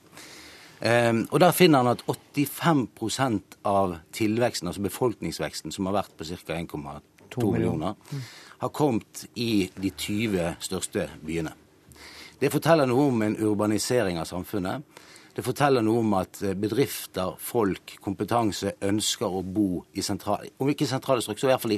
Um, 0.81 1.19
og 1.29 1.37
Der 1.43 1.53
finner 1.53 1.83
han 1.83 1.91
at 1.91 2.01
85% 2.09 3.59
av 3.61 3.93
tilveksten, 4.09 4.71
altså 4.71 4.81
befolkningsveksten, 4.87 5.71
som 5.71 5.85
har 5.85 5.99
vært 5.99 6.15
på 6.17 6.25
ca. 6.25 6.57
1,2 6.57 7.51
millioner, 7.53 7.93
har 8.57 8.73
kommet 8.73 9.27
i 9.35 9.69
de 9.77 9.93
20 9.93 10.57
største 10.65 11.05
byene. 11.21 11.53
Det 12.41 12.49
forteller 12.49 12.89
noe 12.89 13.11
om 13.11 13.21
en 13.21 13.37
urbanisering 13.37 14.17
av 14.17 14.25
samfunnet. 14.25 14.81
Det 15.37 15.45
forteller 15.45 15.85
noe 15.85 16.01
om 16.01 16.17
at 16.17 16.41
bedrifter, 16.57 17.37
folk, 17.37 17.99
kompetanse 18.01 18.79
ønsker 18.81 19.29
å 19.29 19.45
bo 19.45 19.85
i 19.93 20.01
sentrale, 20.01 20.55
om 20.57 20.73
ikke 20.73 20.89
sentrale 20.89 21.21
strøk, 21.21 21.37
så 21.37 21.51
i 21.51 21.53
hvert 21.53 21.67
fall 21.69 21.77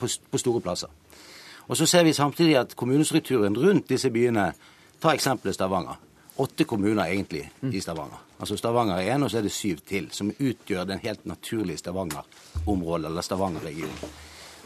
på, 0.00 0.12
på 0.32 0.44
store 0.46 0.64
plasser. 0.64 1.01
Og 1.68 1.76
så 1.76 1.86
ser 1.86 2.04
vi 2.04 2.12
samtidig 2.12 2.56
at 2.58 2.76
kommunestrukturen 2.76 3.56
rundt 3.56 3.88
disse 3.88 4.10
byene 4.10 4.52
Ta 5.02 5.14
eksempelet 5.14 5.54
Stavanger. 5.54 5.96
Åtte 6.36 6.64
kommuner 6.64 7.08
egentlig 7.10 7.50
i 7.62 7.80
Stavanger. 7.80 8.20
Altså 8.38 8.56
Stavanger 8.56 8.96
er 8.96 9.16
én, 9.16 9.24
og 9.24 9.30
så 9.30 9.38
er 9.38 9.42
det 9.42 9.52
syv 9.52 9.80
til, 9.88 10.06
som 10.14 10.30
utgjør 10.30 10.84
den 10.84 11.00
helt 11.02 11.26
naturlige 11.26 11.76
Stavanger-området, 11.76 13.06
eller 13.06 13.20
Stavanger-regionen. 13.20 14.12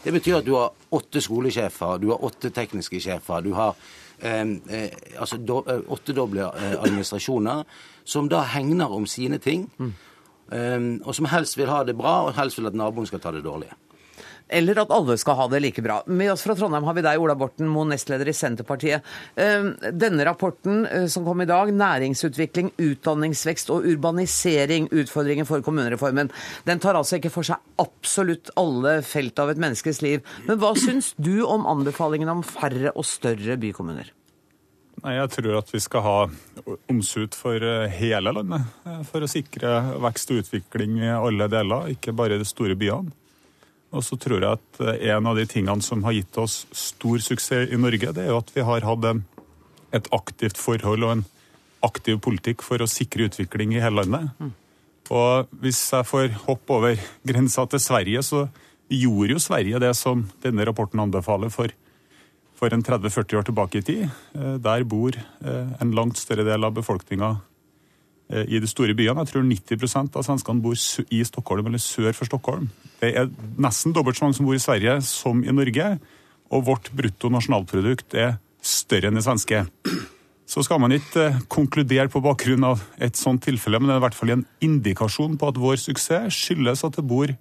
Det 0.03 0.13
betyr 0.13 0.37
at 0.37 0.45
du 0.45 0.53
har 0.55 0.69
åtte 0.91 1.21
skolesjefer, 1.21 1.97
du 1.97 2.11
har 2.11 2.23
åtte 2.23 2.49
tekniske 2.53 3.01
sjefer, 3.01 3.41
du 3.41 3.53
har 3.53 3.73
eh, 4.21 4.41
eh, 4.69 4.89
altså 5.17 5.37
do, 5.37 5.63
eh, 5.67 5.81
åttedoble 5.89 6.51
eh, 6.53 6.77
administrasjoner, 6.83 7.63
som 8.05 8.29
da 8.29 8.43
hegner 8.53 8.93
om 8.93 9.05
sine 9.09 9.37
ting, 9.37 9.65
mm. 9.77 9.93
eh, 10.53 10.79
og 11.03 11.15
som 11.15 11.25
helst 11.33 11.57
vil 11.57 11.73
ha 11.73 11.81
det 11.83 11.97
bra, 11.97 12.21
og 12.27 12.37
helst 12.37 12.61
vil 12.61 12.69
at 12.69 12.77
naboen 12.77 13.09
skal 13.09 13.19
ta 13.19 13.33
det 13.33 13.43
dårlige 13.43 13.73
eller 14.47 14.81
at 14.81 14.91
alle 14.93 15.17
skal 15.19 15.37
ha 15.39 15.47
det 15.51 15.61
like 15.63 15.83
bra. 15.83 15.99
Med 16.07 16.31
oss 16.31 16.43
fra 16.45 16.55
Trondheim 16.55 16.85
har 16.87 16.97
vi 16.97 17.03
deg, 17.05 17.19
Ola 17.21 17.35
Borten 17.37 17.69
Moe, 17.71 17.87
nestleder 17.89 18.29
i 18.29 18.35
Senterpartiet. 18.35 19.05
Ehm, 19.35 19.73
denne 19.91 20.25
rapporten 20.27 20.85
eh, 20.85 21.07
som 21.11 21.25
kom 21.27 21.41
i 21.41 21.49
dag, 21.49 21.71
'Næringsutvikling, 21.73 22.71
utdanningsvekst 22.77 23.71
og 23.73 23.85
urbanisering 23.85 24.89
utfordringer 24.91 25.45
for 25.45 25.61
kommunereformen', 25.61 26.31
den 26.65 26.79
tar 26.79 26.95
altså 26.95 27.19
ikke 27.19 27.33
for 27.33 27.47
seg 27.47 27.57
absolutt 27.79 28.51
alle 28.57 29.01
felt 29.01 29.39
av 29.39 29.51
et 29.51 29.61
menneskes 29.61 30.01
liv. 30.01 30.23
Men 30.47 30.59
hva 30.61 30.73
syns 30.77 31.13
du 31.17 31.45
om 31.45 31.67
anbefalingen 31.67 32.29
om 32.29 32.43
færre 32.43 32.93
og 32.95 33.05
større 33.05 33.57
bykommuner? 33.59 34.13
Nei, 35.03 35.13
Jeg 35.13 35.29
tror 35.35 35.59
at 35.59 35.69
vi 35.73 35.79
skal 35.83 36.01
ha 36.01 36.17
omsut 36.89 37.35
for 37.37 37.61
eh, 37.61 37.91
hele 37.99 38.33
landet. 38.33 38.65
Eh, 38.87 39.03
for 39.05 39.21
å 39.21 39.29
sikre 39.29 39.77
vekst 40.07 40.33
og 40.33 40.41
utvikling 40.41 40.97
i 41.03 41.13
alle 41.13 41.49
deler, 41.51 41.91
ikke 41.93 42.15
bare 42.17 42.37
i 42.37 42.41
de 42.41 42.47
store 42.47 42.77
byene. 42.79 43.13
Og 43.95 44.03
så 44.03 44.17
tror 44.19 44.43
jeg 44.43 44.59
at 44.59 44.81
eh, 44.83 45.09
en 45.13 45.29
av 45.29 45.39
de 45.39 45.47
tingene 45.49 45.83
som 45.85 46.03
har 46.07 46.15
gitt 46.17 46.37
oss 46.41 46.65
stor 46.75 47.21
suksess 47.23 47.71
i 47.71 47.79
Norge, 47.79 48.11
det 48.13 48.25
er 48.25 48.33
jo 48.33 48.41
at 48.41 48.53
vi 48.55 48.65
har 48.67 48.85
hatt 48.87 49.09
en, 49.11 49.23
et 49.95 50.07
aktivt 50.15 50.59
forhold 50.59 51.07
og 51.07 51.15
en 51.15 51.25
aktiv 51.85 52.19
politikk 52.23 52.65
for 52.65 52.81
å 52.81 52.89
sikre 52.89 53.29
utvikling 53.29 53.75
i 53.75 53.81
hele 53.83 54.03
landet. 54.03 54.31
Mm. 54.41 54.53
Og 55.13 55.59
hvis 55.63 55.79
jeg 55.93 56.07
får 56.07 56.31
hoppe 56.47 56.75
over 56.75 57.03
grensa 57.27 57.63
til 57.71 57.79
Sverige, 57.79 58.23
så 58.25 58.47
gjorde 58.91 59.35
jo 59.35 59.43
Sverige 59.43 59.79
det 59.83 59.93
som 59.95 60.25
denne 60.43 60.65
rapporten 60.67 60.99
anbefaler 61.03 61.51
for, 61.53 61.71
for 62.59 62.73
en 62.73 62.83
30-40 62.83 63.39
år 63.39 63.47
tilbake 63.47 63.79
i 63.79 63.85
tid. 63.87 64.03
Eh, 64.35 64.57
der 64.63 64.83
bor 64.83 65.15
eh, 65.15 65.75
en 65.79 65.95
langt 65.95 66.19
større 66.19 66.47
del 66.47 66.67
av 66.67 66.75
befolkninga 66.75 67.37
i 68.27 68.59
de 68.59 68.67
store 68.67 68.91
byene. 68.97 69.23
Jeg 69.23 69.31
tror 69.31 69.45
90% 69.47 70.17
av 70.19 70.25
svenskene 70.25 70.63
bor 70.63 70.75
i 70.75 71.21
Stockholm 71.23 71.69
eller 71.69 71.79
sør 71.79 72.11
for 72.11 72.27
Stockholm. 72.27 72.65
Det 72.99 73.13
er 73.15 73.29
nesten 73.61 73.93
dobbelt 73.95 74.19
så 74.19 74.25
mange 74.25 74.35
som 74.35 74.47
bor 74.49 74.57
i 74.57 74.59
Sverige 74.59 74.97
som 75.07 75.43
i 75.45 75.53
Norge. 75.55 75.93
Og 76.51 76.65
vårt 76.67 76.91
brutto 76.95 77.31
nasjonalprodukt 77.31 78.15
er 78.19 78.37
større 78.63 79.09
enn 79.09 79.19
det 79.19 79.25
svenske. 79.25 79.63
Så 80.47 80.63
skal 80.63 80.79
man 80.79 80.95
ikke 80.95 81.25
eh, 81.25 81.39
konkludere 81.51 82.07
på 82.11 82.21
bakgrunn 82.23 82.63
av 82.63 82.83
et 83.03 83.19
sånt 83.19 83.43
tilfelle, 83.43 83.81
men 83.81 83.89
det 83.89 83.97
er 83.97 84.01
i 84.01 84.05
hvert 84.05 84.15
fall 84.15 84.31
en 84.31 84.45
indikasjon 84.63 85.35
på 85.39 85.51
at 85.51 85.59
vår 85.59 85.75
suksess 85.81 86.35
skyldes 86.35 86.85
at 86.87 86.95
det 86.95 87.03
bor 87.07 87.33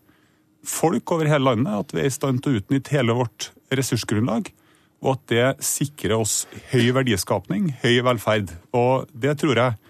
folk 0.67 1.15
over 1.15 1.31
hele 1.31 1.47
landet, 1.47 1.71
at 1.71 1.95
vi 1.95 2.03
er 2.03 2.11
i 2.11 2.15
stand 2.15 2.43
til 2.43 2.57
å 2.57 2.61
utnytte 2.61 2.97
hele 2.97 3.15
vårt 3.15 3.53
ressursgrunnlag, 3.71 4.51
og 5.07 5.13
at 5.13 5.23
det 5.31 5.47
sikrer 5.63 6.17
oss 6.19 6.41
høy 6.73 6.91
verdiskapning, 6.97 7.77
høy 7.85 8.03
velferd. 8.09 8.51
Og 8.75 9.07
det 9.15 9.37
tror 9.39 9.63
jeg 9.63 9.77
Eh, 9.77 9.86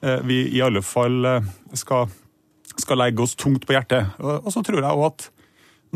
vi 0.00 0.42
i 0.54 0.62
alle 0.62 0.82
fall 0.86 1.24
eh, 1.26 1.52
skal, 1.78 2.08
skal 2.76 3.00
legge 3.02 3.24
oss 3.24 3.36
tungt 3.38 3.66
på 3.66 3.74
hjertet. 3.74 4.18
Og 4.20 4.50
så 4.54 4.62
tror 4.66 4.82
jeg 4.82 4.90
òg 4.90 5.06
at 5.08 5.28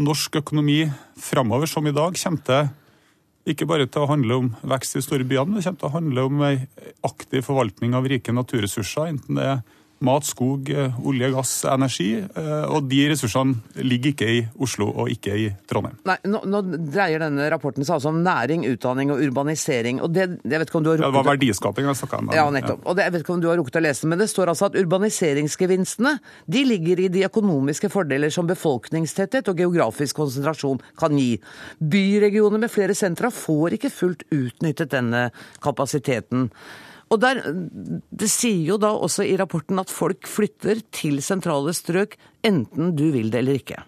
norsk 0.03 0.41
økonomi 0.41 0.85
framover, 1.21 1.69
som 1.69 1.87
i 1.87 1.95
dag, 1.95 2.17
kommer 2.17 2.47
til 2.49 2.71
ikke 3.53 3.67
bare 3.67 3.88
til 3.91 4.05
å 4.05 4.11
handle 4.11 4.37
om 4.38 4.49
vekst 4.71 4.95
i 4.95 5.01
de 5.01 5.05
store 5.05 5.27
byene, 5.27 5.51
men 5.51 5.59
det 5.59 5.67
kommer 5.67 5.81
til 5.81 5.88
å 5.88 5.97
handle 5.97 6.27
om 6.29 6.43
ei 6.47 6.57
aktiv 7.07 7.43
forvaltning 7.43 7.97
av 7.99 8.07
rike 8.07 8.35
naturressurser, 8.35 9.09
enten 9.11 9.38
det 9.41 9.49
er 9.51 9.65
mat, 10.03 10.27
skog, 10.27 10.71
eh, 10.71 10.99
olje, 11.07 11.31
gass, 11.33 11.53
energi. 11.71 12.11
Eh, 12.23 12.65
og 12.69 12.88
de 12.91 13.03
ressursene 13.12 13.83
ligger 13.83 14.12
ikke 14.12 14.29
i 14.29 14.41
Oslo 14.62 14.88
og 14.91 15.11
ikke 15.12 15.37
i 15.38 15.49
Trondheim. 15.71 15.99
Nei, 16.09 16.19
Nå, 16.29 16.43
nå 16.49 16.62
dreier 16.93 17.23
denne 17.23 17.49
rapporten 17.53 17.87
seg 17.87 17.97
altså 17.99 18.12
om 18.12 18.21
næring, 18.25 18.67
utdanning 18.71 19.12
og 19.15 19.23
urbanisering. 19.23 20.01
og 20.03 20.12
det, 20.15 20.29
jeg 20.43 20.61
vet 20.62 20.69
ikke 20.69 20.79
om 20.81 20.85
du 20.87 20.91
har 20.93 21.01
rukket... 21.01 21.09
Ja, 21.09 21.12
det 21.12 21.21
var 21.21 21.31
verdiskaping 21.33 21.88
jeg 21.88 22.01
snakka 22.01 22.21
om. 22.23 22.31
Ja, 22.35 22.47
nettopp. 22.55 22.85
Og 22.87 22.97
det, 22.97 23.07
jeg 23.07 23.15
vet 23.17 23.25
ikke 23.25 23.35
om 23.37 23.43
du 23.43 23.49
har 23.51 23.59
rukket 23.61 23.81
å 23.81 23.85
lese, 23.85 24.11
men 24.11 24.23
det 24.23 24.29
står 24.33 24.53
altså 24.53 24.71
at 24.71 24.79
urbaniseringsgevinstene 24.83 26.15
de 26.47 26.65
ligger 26.67 27.05
i 27.05 27.11
de 27.12 27.27
økonomiske 27.29 27.91
fordeler 27.93 28.33
som 28.35 28.49
befolkningstetthet 28.51 29.51
og 29.53 29.65
geografisk 29.65 30.19
konsentrasjon 30.23 30.83
kan 30.99 31.19
gi. 31.19 31.35
Byregioner 31.79 32.62
med 32.62 32.73
flere 32.73 32.97
sentra 32.99 33.31
får 33.33 33.79
ikke 33.79 33.93
fullt 33.93 34.27
utnyttet 34.33 34.95
denne 34.95 35.29
kapasiteten. 35.62 36.49
Og 37.12 37.20
der, 37.20 37.42
Det 37.44 38.29
sier 38.31 38.64
jo 38.72 38.81
da 38.81 38.92
også 38.96 39.27
i 39.29 39.37
rapporten 39.37 39.81
at 39.83 39.92
folk 39.92 40.29
flytter 40.29 40.81
til 40.94 41.20
sentrale 41.25 41.75
strøk, 41.77 42.16
enten 42.44 42.94
du 42.96 43.11
vil 43.12 43.31
det 43.33 43.42
eller 43.42 43.61
ikke. 43.61 43.83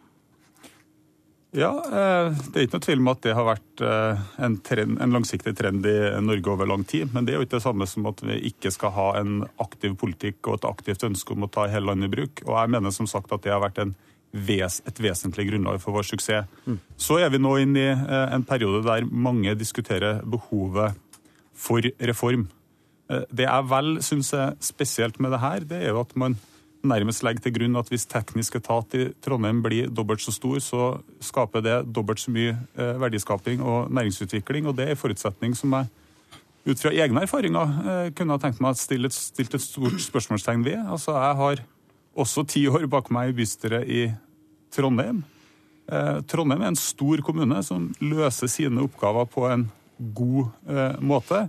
Ja, 1.55 1.71
eh, 1.71 2.35
det 2.51 2.59
er 2.59 2.65
ikke 2.67 2.81
noe 2.81 2.85
tvil 2.85 3.03
om 3.05 3.11
at 3.13 3.21
det 3.23 3.35
har 3.39 3.47
vært 3.47 3.83
eh, 3.87 4.23
en, 4.43 4.57
trend, 4.67 4.97
en, 4.99 5.13
langsiktig 5.15 5.53
trend 5.55 5.87
i 5.87 5.99
Norge 6.27 6.51
over 6.51 6.67
lang 6.67 6.83
tid. 6.83 7.13
Men 7.15 7.25
det 7.25 7.35
er 7.35 7.39
jo 7.39 7.47
ikke 7.47 7.61
det 7.61 7.67
samme 7.67 7.87
som 7.87 8.09
at 8.11 8.25
vi 8.27 8.41
ikke 8.51 8.73
skal 8.75 8.91
ha 8.97 9.05
en 9.21 9.45
aktiv 9.63 9.95
politikk 10.01 10.49
og 10.49 10.59
et 10.59 10.67
aktivt 10.73 11.07
ønske 11.07 11.37
om 11.37 11.47
å 11.47 11.51
ta 11.55 11.69
hele 11.71 11.87
landet 11.93 12.11
i 12.11 12.15
bruk. 12.17 12.43
Og 12.49 12.59
jeg 12.59 12.75
mener 12.75 12.97
som 12.97 13.07
sagt 13.11 13.31
at 13.33 13.47
det 13.47 13.55
har 13.55 13.63
vært 13.63 13.79
ves, 14.35 14.81
et 14.83 14.99
vesentlig 14.99 15.47
grunnlag 15.53 15.79
for 15.83 15.95
vår 15.95 16.09
suksess. 16.11 16.51
Mm. 16.67 16.81
Så 16.99 17.21
er 17.23 17.31
vi 17.31 17.39
nå 17.39 17.55
inne 17.63 17.87
i 17.87 17.89
eh, 17.95 18.27
en 18.35 18.47
periode 18.49 18.83
der 18.89 19.07
mange 19.07 19.55
diskuterer 19.55 20.25
behovet 20.27 20.99
for 21.55 21.87
reform. 22.03 22.49
Eh, 23.11 23.25
det 23.31 23.47
jeg 23.47 23.69
vel 23.71 23.97
syns 24.05 24.33
er 24.37 24.55
spesielt 24.65 25.21
med 25.21 25.35
det 25.35 25.43
her, 25.43 25.65
det 25.69 25.81
er 25.83 25.93
jo 25.93 26.03
at 26.05 26.15
man 26.17 26.37
nærmest 26.85 27.25
legger 27.25 27.47
til 27.47 27.55
grunn 27.57 27.79
at 27.81 27.89
hvis 27.89 28.07
teknisk 28.09 28.59
etat 28.59 28.97
i 28.97 29.05
Trondheim 29.25 29.63
blir 29.65 29.89
dobbelt 29.89 30.21
så 30.21 30.33
stor, 30.35 30.59
så 30.61 30.89
skaper 31.25 31.65
det 31.65 31.77
dobbelt 31.97 32.21
så 32.21 32.33
mye 32.33 32.57
eh, 32.77 32.97
verdiskaping 33.01 33.63
og 33.65 33.93
næringsutvikling. 33.93 34.69
Og 34.69 34.77
det 34.77 34.89
er 34.89 34.97
en 34.97 35.01
forutsetning 35.01 35.57
som 35.57 35.73
jeg 35.73 35.89
ut 36.65 36.81
fra 36.81 36.93
egne 36.93 37.25
erfaringer 37.25 37.79
eh, 37.85 38.11
kunne 38.17 38.37
ha 38.37 38.41
tenkt 38.41 38.61
meg 38.65 38.77
å 38.77 38.81
stille 38.81 39.09
et, 39.09 39.17
stilt 39.17 39.57
et 39.57 39.65
stort 39.65 40.01
spørsmålstegn 40.01 40.65
ved. 40.65 40.81
Altså, 40.85 41.17
Jeg 41.17 41.41
har 41.41 41.65
også 42.15 42.45
ti 42.49 42.67
år 42.69 42.87
bak 42.89 43.11
meg 43.13 43.33
i 43.33 43.39
bystyret 43.41 43.89
i 43.89 44.05
Trondheim. 44.75 45.25
Trondheim 46.31 46.63
er 46.63 46.71
en 46.71 46.79
stor 46.81 47.21
kommune 47.21 47.59
som 47.63 47.91
løser 48.01 48.49
sine 48.49 48.81
oppgaver 48.81 49.27
på 49.29 49.43
en 49.51 49.67
god 50.17 50.47
måte. 51.05 51.43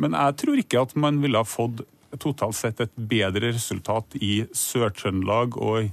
Men 0.00 0.16
jeg 0.16 0.38
tror 0.40 0.60
ikke 0.62 0.84
at 0.86 0.94
man 0.96 1.20
ville 1.22 1.40
ha 1.40 1.48
fått 1.48 1.82
totalt 2.20 2.56
sett 2.56 2.80
et 2.84 2.92
bedre 2.96 3.52
resultat 3.52 4.16
i 4.20 4.42
Sør-Trøndelag 4.56 5.56
og 5.56 5.88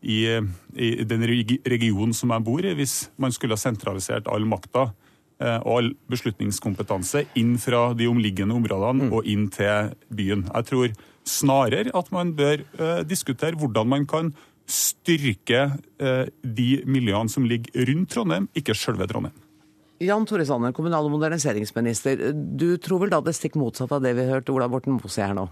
i, 0.00 0.20
i, 0.78 0.88
den 1.08 1.26
regionen 1.26 2.14
som 2.14 2.32
jeg 2.32 2.46
bor 2.46 2.64
i, 2.64 2.74
hvis 2.78 3.08
man 3.20 3.34
skulle 3.34 3.56
ha 3.58 3.60
sentralisert 3.60 4.28
all 4.30 4.46
makta 4.48 4.88
eh, 5.42 5.58
og 5.58 5.72
all 5.74 5.90
beslutningskompetanse 6.10 7.24
inn 7.40 7.56
fra 7.60 7.88
de 7.98 8.08
omliggende 8.10 8.56
områdene 8.56 9.08
mm. 9.08 9.16
og 9.16 9.26
inn 9.28 9.48
til 9.54 9.90
byen. 10.14 10.46
Jeg 10.52 10.68
tror 10.70 10.94
snarere 11.28 11.92
at 11.98 12.12
man 12.14 12.32
bør 12.38 12.62
uh, 12.78 13.02
diskutere 13.04 13.58
hvordan 13.58 13.90
man 13.90 14.06
kan 14.08 14.30
styrke 14.68 15.66
uh, 16.00 16.24
de 16.40 16.68
miljøene 16.88 17.28
som 17.32 17.44
ligger 17.44 17.84
rundt 17.90 18.14
Trondheim, 18.14 18.48
ikke 18.56 18.76
selve 18.78 19.08
Trondheim. 19.10 19.36
Jan 19.98 20.26
Tore 20.26 20.46
Sanner, 20.46 20.72
kommunal- 20.72 21.08
og 21.08 21.14
moderniseringsminister. 21.16 22.28
Du 22.32 22.76
tror 22.78 23.02
vel 23.04 23.10
da 23.14 23.22
det 23.24 23.34
stikk 23.34 23.58
motsatte 23.58 23.98
av 23.98 24.04
det 24.04 24.14
vi 24.18 24.28
hørte 24.28 24.54
Ola 24.54 24.68
Borten 24.70 24.94
Moe 24.94 25.10
si 25.10 25.24
her 25.24 25.34
nå? 25.34 25.48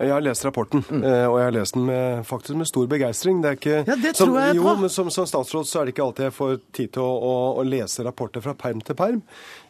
Jeg 0.00 0.14
har 0.14 0.22
lest 0.24 0.44
rapporten, 0.46 0.80
mm. 0.80 1.02
og 1.28 1.34
jeg 1.36 1.44
har 1.44 1.52
lest 1.52 1.74
den 1.76 1.82
med, 1.84 2.22
faktisk 2.24 2.56
med 2.56 2.68
stor 2.70 2.86
begeistring. 2.88 3.42
Det 3.44 3.50
er 3.50 3.58
ikke, 3.58 3.80
ja, 3.84 3.96
det 4.00 4.14
som, 4.16 4.30
tror 4.30 4.38
jeg 4.40 4.56
jo, 4.56 4.70
men 4.80 4.92
som, 4.92 5.10
som, 5.12 5.26
statsråd 5.28 5.68
så 5.68 5.82
er 5.82 5.88
det 5.88 5.92
ikke 5.92 6.06
alltid 6.06 6.24
jeg 6.24 6.36
får 6.38 6.54
tid 6.72 6.94
til 6.96 7.04
å, 7.04 7.10
å, 7.20 7.34
å 7.60 7.64
lese 7.68 8.06
rapporter 8.06 8.44
fra 8.44 8.54
perm 8.56 8.80
til 8.80 8.96
perm. 8.96 9.20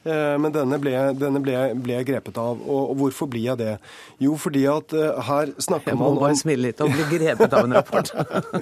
Eh, 0.04 0.36
men 0.40 0.52
denne 0.54 0.78
ble, 0.80 0.94
denne 1.12 1.42
ble, 1.44 1.54
ble 1.76 1.98
jeg 1.98 2.06
grepet 2.08 2.38
av. 2.40 2.60
Og, 2.64 2.92
og, 2.92 2.94
hvorfor 3.02 3.28
blir 3.28 3.50
jeg 3.50 3.60
det? 3.60 3.74
Jo, 4.22 4.36
fordi 4.40 4.62
at 4.70 4.94
uh, 4.96 5.20
her 5.26 5.52
snakker 5.60 5.96
man 5.96 6.06
om 6.06 6.14
Jeg 6.14 6.16
må 6.16 6.24
bare 6.24 6.38
smile 6.40 6.64
litt 6.68 6.80
og 6.80 6.94
bli 6.94 7.06
grepet 7.10 7.56
av 7.56 7.68
en 7.68 7.76
rapport. 7.76 8.12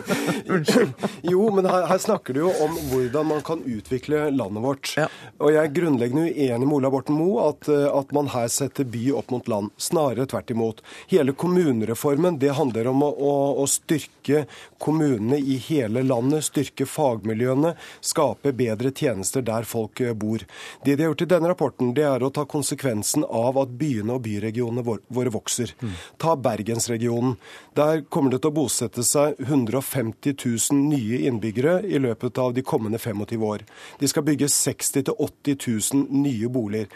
Unnskyld. 0.57 1.07
jo, 1.31 1.44
men 1.55 1.68
her, 1.70 1.87
her, 1.92 2.03
snakker 2.03 2.35
du 2.35 2.42
jo 2.42 2.53
om 2.64 2.74
hvordan 2.90 3.31
man 3.31 3.44
kan 3.46 3.62
utvikle 3.62 4.29
landet 4.35 4.64
vårt. 4.64 4.92
Ja. 4.98 5.07
Og 5.38 5.55
jeg 5.55 5.62
er 5.62 5.74
grunnleggende 5.77 6.27
uenig 6.33 6.66
med 6.66 6.77
Ola 6.81 6.90
Borten 6.94 7.18
Moe 7.18 7.46
at, 7.53 7.70
uh, 7.70 7.87
at 7.94 8.14
man 8.16 8.33
her 8.35 8.51
setter 8.51 8.88
by 8.88 9.05
opp 9.20 9.31
mot 9.35 9.51
land. 9.51 9.70
Snarere 9.79 10.27
tvert 10.31 10.51
imot. 10.55 10.83
Hele 11.12 11.37
kommunereformen 11.38 12.40
det 12.42 12.57
handler 12.59 12.90
om 12.90 13.07
å, 13.07 13.12
å, 13.14 13.37
å 13.62 13.68
styrke 13.70 14.44
kommunene 14.83 15.38
i 15.38 15.61
hele 15.68 16.03
landet, 16.07 16.48
styrke 16.51 16.87
fagmiljøene, 16.88 17.77
skape 18.03 18.55
bedre 18.59 18.90
tjenester 18.90 19.44
der 19.46 19.66
folk 19.68 20.03
bor. 20.18 20.42
Det 20.83 20.96
de 20.98 21.05
har 21.05 21.12
gjort 21.12 21.27
i 21.27 21.27
denne 21.30 21.50
rapporten, 21.52 21.92
det 21.94 22.04
er 22.08 22.24
å 22.24 22.30
ta 22.34 22.44
konsekvensen 22.48 23.24
av 23.24 23.58
at 23.60 23.74
byene 23.80 24.16
og 24.16 24.24
byregionene 24.24 24.84
våre 24.84 25.32
vokser. 25.34 25.74
Mm. 25.80 25.94
Ta 26.20 26.34
Bergensregionen. 26.48 27.36
Der 27.78 28.02
kommer 28.08 28.34
det 28.34 28.42
til 28.42 28.52
å 28.52 28.58
bosette 28.58 29.04
seg 29.06 29.38
150 29.44 30.34
000 30.34 30.82
nye 30.88 31.22
innbyggere 31.28 31.80
i 31.86 32.00
løpet 32.02 32.40
av 32.42 32.56
de 32.56 32.64
kommende 32.66 32.98
25 32.98 33.46
år. 33.52 33.64
De 34.00 34.10
skal 34.10 34.26
bygge 34.26 34.50
60 34.52 35.08
000-80 35.12 35.94
000 35.94 36.22
nye 36.24 36.52
boliger. 36.52 36.90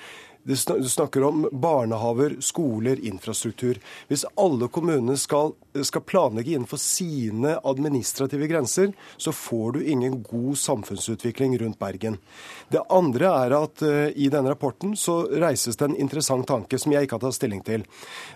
Du 0.44 0.56
snakker 0.56 1.22
om 1.22 1.48
barnehaver, 1.52 2.36
skoler, 2.40 3.04
infrastruktur. 3.06 3.78
Hvis 4.08 4.24
alle 4.34 4.66
kommunene 4.68 5.14
skal, 5.16 5.52
skal, 5.86 6.02
planlegge 6.02 6.56
innenfor 6.56 6.80
sine 6.82 7.60
administrative 7.62 8.48
grenser, 8.50 8.90
så 9.16 9.32
får 9.32 9.72
du 9.72 9.84
ingen 9.84 10.22
god 10.22 10.58
samfunnsutvikling 10.58 11.54
rundt 11.62 11.78
Bergen. 11.78 12.18
Det 12.68 12.82
andre 12.90 13.30
er 13.44 13.54
at 13.54 13.84
uh, 13.86 14.08
i 14.10 14.26
denne 14.34 14.50
rapporten 14.50 14.96
så 14.98 15.20
reises 15.30 15.78
det 15.78 15.92
en 15.92 15.96
interessant 15.96 16.48
tanke 16.48 16.78
som 16.78 16.90
jeg 16.90 17.06
ikke 17.06 17.20
har 17.20 17.26
tatt 17.28 17.38
stilling 17.38 17.62
til. 17.62 17.86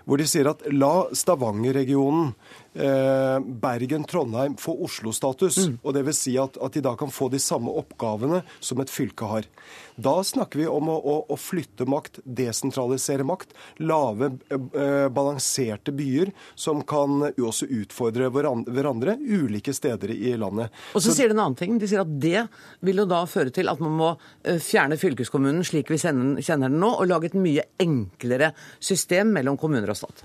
Hvor 0.07 0.23
de 0.23 0.29
sier 0.31 0.53
at 0.53 0.63
la 0.71 1.09
Stavanger-regionen 1.11 2.37
Eh, 2.77 3.41
Bergen, 3.41 4.05
Trondheim 4.05 4.57
får 4.57 4.83
Oslo-status. 4.85 5.59
Mm. 5.59 5.79
og 5.83 5.95
Dvs. 5.97 6.19
Si 6.27 6.37
at, 6.41 6.59
at 6.61 6.77
de 6.77 6.85
da 6.85 6.93
kan 6.99 7.13
få 7.13 7.31
de 7.33 7.41
samme 7.41 7.73
oppgavene 7.73 8.43
som 8.61 8.81
et 8.83 8.93
fylke 8.93 9.29
har. 9.31 9.49
Da 9.97 10.19
snakker 10.25 10.61
vi 10.61 10.67
om 10.69 10.91
å, 10.93 10.97
å, 10.97 11.17
å 11.33 11.37
flytte 11.41 11.87
makt, 11.89 12.21
desentralisere 12.25 13.25
makt. 13.25 13.55
Lave, 13.81 14.33
eh, 14.53 15.07
balanserte 15.13 15.95
byer 15.97 16.33
som 16.55 16.83
kan 16.85 17.31
også 17.31 17.69
utfordre 17.81 18.29
hverandre 18.35 19.17
ulike 19.21 19.73
steder 19.77 20.13
i 20.13 20.35
landet. 20.37 20.75
Og 20.93 21.01
så, 21.01 21.09
så 21.09 21.17
sier 21.17 21.33
de 21.33 21.39
en 21.39 21.45
annen 21.47 21.59
ting. 21.59 21.79
De 21.81 21.89
sier 21.89 22.05
at 22.05 22.13
det 22.21 22.45
vil 22.85 23.01
jo 23.01 23.09
da 23.09 23.23
føre 23.31 23.55
til 23.55 23.73
at 23.73 23.81
man 23.81 23.97
må 23.97 24.13
eh, 24.45 24.61
fjerne 24.61 25.01
fylkeskommunen 25.01 25.65
slik 25.67 25.91
vi 25.93 26.01
kjenner 26.01 26.69
den 26.69 26.79
nå, 26.83 26.93
og 26.93 27.09
lage 27.09 27.31
et 27.31 27.39
mye 27.41 27.65
enklere 27.81 28.53
system 28.77 29.33
mellom 29.37 29.57
kommuner 29.61 29.95
og 29.95 30.01
stat. 30.03 30.25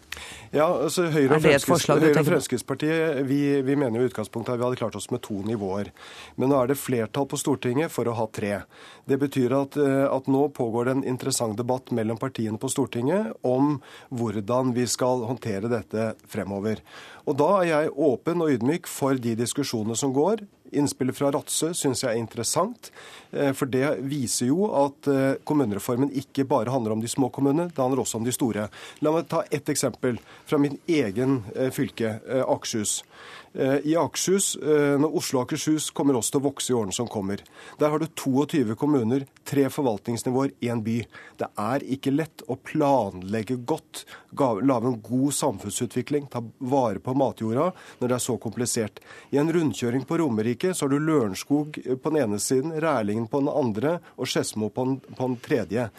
Ja, 0.52 0.68
altså 0.68 1.08
Høyre 1.12 1.40
og, 1.40 1.48
og 1.48 2.41
Fremskrittspartiet 2.42 3.26
vi, 3.26 3.62
vi 3.62 3.76
mener 3.76 4.02
i 4.02 4.04
utgangspunktet 4.04 4.54
at 4.54 4.60
vi 4.60 4.64
hadde 4.64 4.76
klart 4.76 4.96
oss 4.96 5.12
med 5.14 5.22
to 5.22 5.36
nivåer. 5.46 5.92
Men 6.36 6.50
nå 6.50 6.58
er 6.58 6.72
det 6.72 6.80
flertall 6.82 7.28
på 7.30 7.38
Stortinget 7.38 7.94
for 7.94 8.10
å 8.10 8.16
ha 8.18 8.26
tre. 8.34 8.64
Det 9.06 9.20
betyr 9.22 9.54
at, 9.54 9.78
eh, 9.78 10.08
at 10.10 10.26
nå 10.26 10.48
pågår 10.58 10.86
det 10.86 10.96
en 10.96 11.04
interessant 11.14 11.54
debatt 11.58 11.92
mellom 11.94 12.18
partiene 12.18 12.58
på 12.58 12.72
Stortinget 12.72 13.36
om 13.46 13.76
hvordan 14.10 14.74
vi 14.74 14.88
skal 14.90 15.22
håndtere 15.30 15.70
dette 15.70 16.16
fremover. 16.26 16.82
Og 17.28 17.38
Da 17.38 17.52
er 17.62 17.68
jeg 17.70 17.94
åpen 17.94 18.42
og 18.42 18.50
ydmyk 18.50 18.90
for 18.90 19.14
de 19.14 19.36
diskusjonene 19.38 19.96
som 19.98 20.14
går. 20.14 20.42
Innspillet 20.72 21.18
fra 21.18 21.32
Ratsø 21.36 21.74
syns 21.76 22.04
jeg 22.06 22.14
er 22.14 22.20
interessant, 22.22 22.92
eh, 23.36 23.52
for 23.58 23.68
det 23.72 23.98
viser 24.08 24.48
jo 24.48 24.70
at 24.86 25.10
eh, 25.12 25.40
kommunereformen 25.48 26.14
ikke 26.16 26.46
bare 26.48 26.72
handler 26.72 26.96
om 26.96 27.04
de 27.04 27.12
små 27.12 27.28
kommunene, 27.34 27.68
det 27.70 27.82
handler 27.82 28.04
også 28.06 28.22
om 28.22 28.28
de 28.28 28.36
store. 28.36 28.70
La 29.04 29.12
meg 29.12 29.28
ta 29.32 29.44
ett 29.52 29.72
eksempel 29.72 30.22
fra 30.48 30.62
min 30.62 30.80
egen 30.88 31.42
eh, 31.56 31.72
fylke, 31.76 32.20
Akershus. 32.48 33.02
I 33.52 33.96
Akershus, 34.00 34.54
når 34.62 35.18
Oslo 35.20 35.42
og 35.42 35.50
Akershus 35.50 35.90
kommer 35.96 36.16
også 36.16 36.38
til 36.38 36.40
å 36.40 36.46
vokse 36.46 36.72
i 36.72 36.76
årene 36.78 36.96
som 36.96 37.10
kommer. 37.12 37.42
Der 37.82 37.92
har 37.92 38.00
du 38.00 38.08
22 38.08 38.78
kommuner, 38.80 39.26
tre 39.48 39.66
forvaltningsnivåer, 39.72 40.54
én 40.64 40.84
by. 40.86 41.02
Det 41.42 41.50
er 41.60 41.84
ikke 41.96 42.14
lett 42.14 42.44
å 42.48 42.56
planlegge 42.56 43.58
godt, 43.68 44.06
lage 44.40 44.88
en 44.88 45.00
god 45.04 45.36
samfunnsutvikling, 45.36 46.30
ta 46.32 46.44
vare 46.60 47.02
på 47.04 47.16
matjorda 47.18 47.72
når 48.00 48.08
det 48.08 48.18
er 48.18 48.24
så 48.24 48.38
komplisert. 48.42 49.02
I 49.32 49.42
en 49.42 49.52
rundkjøring 49.52 50.06
på 50.08 50.22
Romerike 50.22 50.74
så 50.74 50.86
har 50.86 50.94
du 50.94 51.04
Lørenskog 51.04 51.82
på 51.82 52.14
den 52.14 52.22
ene 52.24 52.40
siden, 52.40 52.76
Rælingen 52.82 53.28
på 53.32 53.44
den 53.44 53.52
andre 53.52 53.98
og 54.16 54.30
Skedsmo 54.30 54.72
på, 54.72 54.88
på, 55.12 55.22
den 55.28 55.38
tredje. 55.44 55.90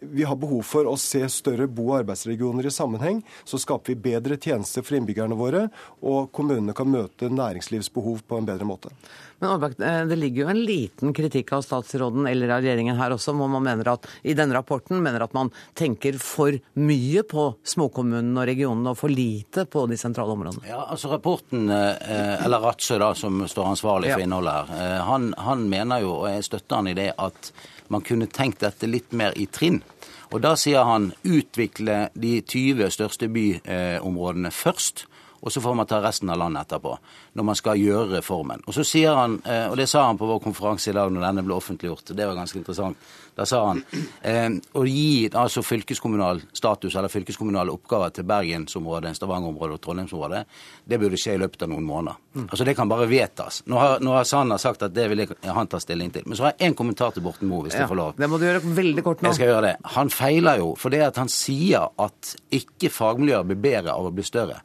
Vi 0.00 0.24
har 0.24 0.38
behov 0.40 0.62
for 0.66 0.88
å 0.88 0.96
se 1.00 1.22
større 1.32 1.68
bo- 1.68 1.90
og 1.90 2.00
arbeidsregioner 2.02 2.68
i 2.68 2.72
sammenheng. 2.74 3.22
Så 3.44 3.60
skaper 3.60 3.92
vi 3.92 4.02
bedre 4.10 4.38
tjenester 4.40 4.84
for 4.84 4.96
innbyggerne 4.96 5.36
våre, 5.38 5.66
og 6.00 6.30
kommunene 6.36 6.74
kan 6.76 6.89
møte 6.90 7.30
næringslivsbehov 7.32 8.24
på 8.28 8.40
en 8.40 8.48
bedre 8.48 8.68
måte. 8.68 8.92
Men 9.40 9.62
eh, 9.64 10.06
det 10.06 10.16
ligger 10.16 10.42
jo 10.42 10.48
en 10.52 10.60
liten 10.64 11.14
kritikk 11.16 11.52
av 11.56 11.64
statsråden 11.64 12.26
eller 12.28 12.52
av 12.52 12.60
regjeringen 12.60 12.98
her 12.98 13.14
også, 13.14 13.32
hvor 13.36 13.48
man 13.48 13.64
mener 13.64 13.88
at 13.94 14.06
i 14.22 14.34
denne 14.36 14.56
rapporten 14.56 15.00
mener 15.00 15.24
at 15.24 15.34
man 15.36 15.52
tenker 15.78 16.18
for 16.20 16.56
mye 16.76 17.24
på 17.28 17.46
småkommunene 17.72 18.42
og 18.42 18.50
regionene 18.50 18.92
og 18.92 19.00
for 19.00 19.12
lite 19.12 19.64
på 19.70 19.86
de 19.90 19.98
sentrale 20.00 20.36
områdene. 20.36 20.68
Ja, 20.68 20.84
altså 20.84 21.12
Rapporten, 21.14 21.70
eh, 21.72 22.44
eller 22.44 22.60
Ratsø 22.60 23.00
da, 23.00 23.14
som 23.16 23.40
står 23.48 23.72
ansvarlig 23.72 24.12
for 24.12 24.24
innholdet 24.26 24.58
her, 24.58 24.84
eh, 24.84 24.98
han, 25.08 25.32
han 25.38 25.68
mener 25.72 26.04
jo, 26.04 26.18
og 26.20 26.28
jeg 26.34 26.48
støtter 26.50 26.82
han 26.82 26.92
i 26.92 26.96
det, 26.98 27.12
at 27.16 27.52
man 27.90 28.04
kunne 28.06 28.28
tenkt 28.30 28.60
dette 28.62 28.86
litt 28.86 29.16
mer 29.16 29.34
i 29.40 29.48
trinn. 29.50 29.80
Og 30.30 30.44
Da 30.44 30.52
sier 30.54 30.86
han 30.86 31.10
utvikle 31.26 32.04
de 32.14 32.36
20 32.38 32.92
største 32.94 33.26
byområdene 33.34 34.52
først 34.54 35.08
og 35.40 35.52
så 35.52 35.60
får 35.60 35.74
man 35.74 35.88
ta 35.88 36.02
resten 36.02 36.30
av 36.30 36.38
landet 36.38 36.68
etterpå, 36.68 36.96
når 37.38 37.48
man 37.48 37.58
skal 37.58 37.80
gjøre 37.80 38.18
reformen. 38.18 38.62
Og 38.66 38.76
så 38.76 38.84
sier 38.84 39.16
han, 39.16 39.38
eh, 39.44 39.66
og 39.70 39.76
det 39.80 39.88
sa 39.88 40.04
han 40.06 40.20
på 40.20 40.28
vår 40.28 40.42
konferanse 40.44 40.90
i 40.90 40.96
dag 40.96 41.12
når 41.12 41.26
denne 41.26 41.44
ble 41.46 41.56
offentliggjort, 41.56 42.12
det 42.16 42.28
var 42.28 42.38
ganske 42.38 42.60
interessant, 42.60 43.10
da 43.40 43.46
sa 43.48 43.60
han 43.68 43.80
eh, 44.26 44.50
å 44.76 44.82
gi 44.84 45.30
altså 45.32 45.62
fylkeskommunal 45.64 46.42
status 46.52 46.96
eller 46.98 47.12
fylkeskommunale 47.12 47.72
oppgaver 47.72 48.12
til 48.12 48.26
Bergensområdet, 48.28 49.14
Stavanger-området 49.16 49.78
og 49.78 49.84
Trondheimsområdet, 49.86 50.42
det 50.84 50.98
burde 51.00 51.20
skje 51.20 51.38
i 51.38 51.40
løpet 51.40 51.64
av 51.64 51.72
noen 51.72 51.86
måneder. 51.86 52.18
Mm. 52.34 52.44
Altså 52.50 52.66
Det 52.68 52.74
kan 52.76 52.90
bare 52.90 53.08
vedtas. 53.10 53.62
Nå 53.66 53.78
har, 53.80 54.04
nå 54.04 54.12
har 54.14 54.28
Sanner 54.28 54.60
sagt 54.60 54.84
at 54.86 54.94
det 54.94 55.08
vil 55.10 55.24
han 55.24 55.70
ta 55.70 55.80
stilling 55.80 56.12
til. 56.14 56.26
Men 56.26 56.36
så 56.36 56.46
har 56.46 56.54
jeg 56.54 56.70
én 56.70 56.76
kommentar 56.76 57.14
til 57.14 57.24
Borten 57.24 57.48
Moe, 57.50 57.64
hvis 57.64 57.78
ja, 57.78 57.84
jeg 57.84 57.90
får 57.90 58.00
lov. 58.02 58.12
Det 58.20 58.28
må 58.30 58.38
du 58.38 58.46
gjøre 58.46 58.62
veldig 58.76 59.06
kort 59.06 59.24
nå. 59.24 59.30
Jeg 59.30 59.40
skal 59.40 59.52
gjøre 59.54 59.64
det. 59.70 59.74
Han 59.96 60.12
feiler 60.14 60.60
jo 60.60 60.74
for 60.78 60.94
det 60.94 61.02
at 61.08 61.18
han 61.22 61.32
sier 61.32 61.88
at 61.98 62.34
ikke 62.60 62.92
fagmiljøer 62.92 63.48
blir 63.48 63.60
bedre 63.70 63.96
av 63.96 64.10
å 64.10 64.14
bli 64.14 64.26
større. 64.26 64.60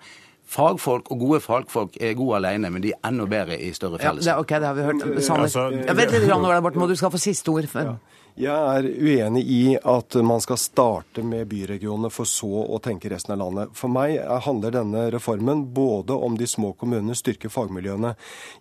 Fagfolk 0.46 1.10
og 1.12 1.20
gode 1.20 1.40
fagfolk 1.42 1.96
er 2.02 2.14
gode 2.18 2.38
alene, 2.42 2.70
men 2.72 2.84
de 2.84 2.94
er 2.94 3.00
enda 3.10 3.26
bedre 3.30 3.58
i 3.58 3.72
større 3.74 3.98
fellesskap. 3.98 4.26
Ja, 4.26 4.36
det, 4.36 4.42
ok, 4.44 4.54
det 4.62 4.68
har 4.68 4.76
vi 4.78 4.90
hørt. 4.90 5.24
Sanner. 5.26 5.48
Altså, 5.48 5.70
jeg 5.74 5.98
vet 5.98 6.14
litt 6.14 6.36
om 6.36 6.46
Borten, 6.46 6.84
må 6.84 6.90
du 6.90 6.96
skal 7.00 7.14
få 7.14 7.22
siste 7.22 7.52
ord. 7.52 7.70
Ja. 7.74 7.96
Jeg 8.36 8.52
er 8.52 8.84
uenig 8.84 9.46
i 9.48 9.60
at 9.80 10.16
man 10.28 10.42
skal 10.44 10.58
starte 10.60 11.24
med 11.24 11.48
byregionene 11.48 12.10
for 12.12 12.28
så 12.28 12.66
å 12.68 12.82
tenke 12.84 13.08
resten 13.14 13.32
av 13.32 13.40
landet. 13.40 13.72
For 13.80 13.88
meg 13.88 14.18
handler 14.44 14.74
denne 14.76 15.06
reformen 15.14 15.62
både 15.76 16.18
om 16.20 16.36
de 16.36 16.48
små 16.52 16.74
kommunene, 16.76 17.16
styrker 17.16 17.54
fagmiljøene. 17.54 18.12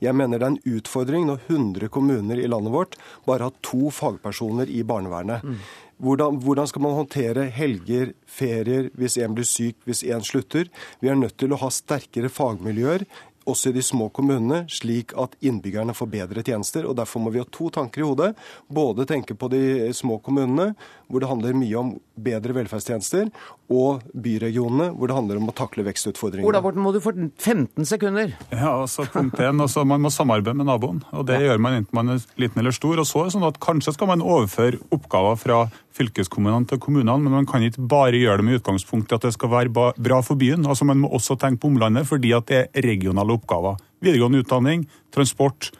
Jeg 0.04 0.14
mener 0.14 0.38
det 0.38 0.46
er 0.46 0.52
en 0.54 0.76
utfordring 0.78 1.26
når 1.26 1.42
100 1.48 1.90
kommuner 1.90 2.38
i 2.38 2.46
landet 2.46 2.70
vårt 2.70 2.94
bare 3.26 3.48
har 3.48 3.58
to 3.66 3.90
fagpersoner 3.90 4.70
i 4.70 4.84
barnevernet. 4.86 5.42
Mm. 5.42 5.58
Hvordan, 6.02 6.40
hvordan, 6.42 6.66
skal 6.70 6.82
man 6.82 6.96
håndtere 6.96 7.46
helger, 7.54 8.14
ferier, 8.26 8.90
hvis 8.98 9.18
en 9.22 9.36
blir 9.36 9.46
syk, 9.46 9.78
hvis 9.86 10.02
en 10.08 10.24
slutter? 10.26 10.70
Vi 11.00 11.10
er 11.10 11.18
nødt 11.18 11.36
til 11.38 11.54
å 11.54 11.60
ha 11.62 11.70
sterkere 11.72 12.32
fagmiljøer 12.32 13.06
også 13.48 13.70
i 13.70 13.76
de 13.76 13.82
små 13.84 14.08
kommunene, 14.14 14.64
slik 14.72 15.12
at 15.20 15.36
innbyggerne 15.44 15.94
får 15.96 16.10
bedre 16.12 16.44
tjenester. 16.44 16.86
og 16.88 16.96
Derfor 16.96 17.24
må 17.24 17.32
vi 17.34 17.42
ha 17.42 17.48
to 17.50 17.68
tanker 17.72 18.02
i 18.02 18.06
hodet. 18.08 18.30
Både 18.68 19.06
tenke 19.08 19.36
på 19.36 19.50
de 19.52 19.92
små 19.96 20.18
kommunene, 20.24 20.72
hvor 21.08 21.22
det 21.22 21.28
handler 21.30 21.56
mye 21.58 21.76
om 21.80 21.92
bedre 22.24 22.54
velferdstjenester, 22.56 23.30
og 23.72 24.02
byregionene, 24.12 24.90
hvor 24.94 25.10
det 25.10 25.16
handler 25.16 25.40
om 25.40 25.48
å 25.50 25.54
takle 25.56 25.84
vekstutfordringene. 25.86 26.46
Ola 26.48 26.60
Borten, 26.64 26.82
må 26.84 26.92
du 26.94 27.00
få 27.02 27.14
15 27.16 27.86
sekunder. 27.88 28.34
Ja, 28.50 28.74
altså 28.82 29.06
punkt 29.10 29.38
1, 29.40 29.60
altså, 29.60 29.84
Man 29.88 30.04
må 30.04 30.12
samarbeide 30.12 30.56
med 30.58 30.68
naboen. 30.68 31.02
og 31.12 31.26
Det 31.28 31.38
ja. 31.40 31.50
gjør 31.50 31.62
man 31.64 31.78
enten 31.80 31.96
man 31.96 32.14
er 32.14 32.26
liten 32.40 32.60
eller 32.60 32.74
stor. 32.76 32.98
og 33.00 33.08
så 33.08 33.22
er 33.22 33.30
det 33.30 33.36
sånn 33.36 33.48
at 33.48 33.60
Kanskje 33.64 33.94
skal 33.96 34.10
man 34.10 34.24
overføre 34.24 34.80
oppgaver 34.94 35.38
fra 35.40 35.60
fylkeskommunene 35.94 36.68
til 36.68 36.80
kommunene, 36.82 37.22
men 37.22 37.38
man 37.38 37.48
kan 37.48 37.64
ikke 37.64 37.86
bare 37.88 38.18
gjøre 38.18 38.42
det 38.42 38.48
med 38.48 38.60
utgangspunkt 38.60 39.12
i 39.12 39.16
at 39.16 39.24
det 39.28 39.34
skal 39.36 39.52
være 39.52 39.72
bra 39.72 40.20
for 40.26 40.40
byen. 40.40 40.66
altså 40.66 40.84
Man 40.84 41.02
må 41.04 41.12
også 41.14 41.38
tenke 41.40 41.62
på 41.62 41.72
omlandet, 41.72 42.08
fordi 42.10 42.34
at 42.36 42.50
det 42.50 42.60
er 42.66 42.86
regionale 42.88 43.38
oppgaver. 43.38 43.80
Videregående 44.04 44.42
utdanning, 44.44 44.86
transport, 45.14 45.70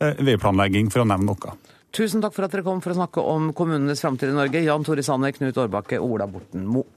eh, 0.00 0.14
veiplanlegging, 0.20 0.90
for 0.92 1.02
å 1.02 1.08
nevne 1.08 1.32
noe. 1.32 1.56
Tusen 1.92 2.22
takk 2.24 2.32
for 2.32 2.46
at 2.46 2.54
dere 2.54 2.64
kom 2.64 2.80
for 2.80 2.94
å 2.94 2.96
snakke 2.96 3.20
om 3.20 3.50
kommunenes 3.52 4.00
framtid 4.00 4.30
i 4.32 4.36
Norge. 4.36 4.62
Jan 4.64 4.84
Tore 4.84 5.02
Sanner, 5.04 5.34
Knut 5.36 5.58
Årbakke 5.60 5.98
og 6.00 6.14
Ola 6.16 6.28
Borten 6.30 6.64
Moe. 6.64 6.88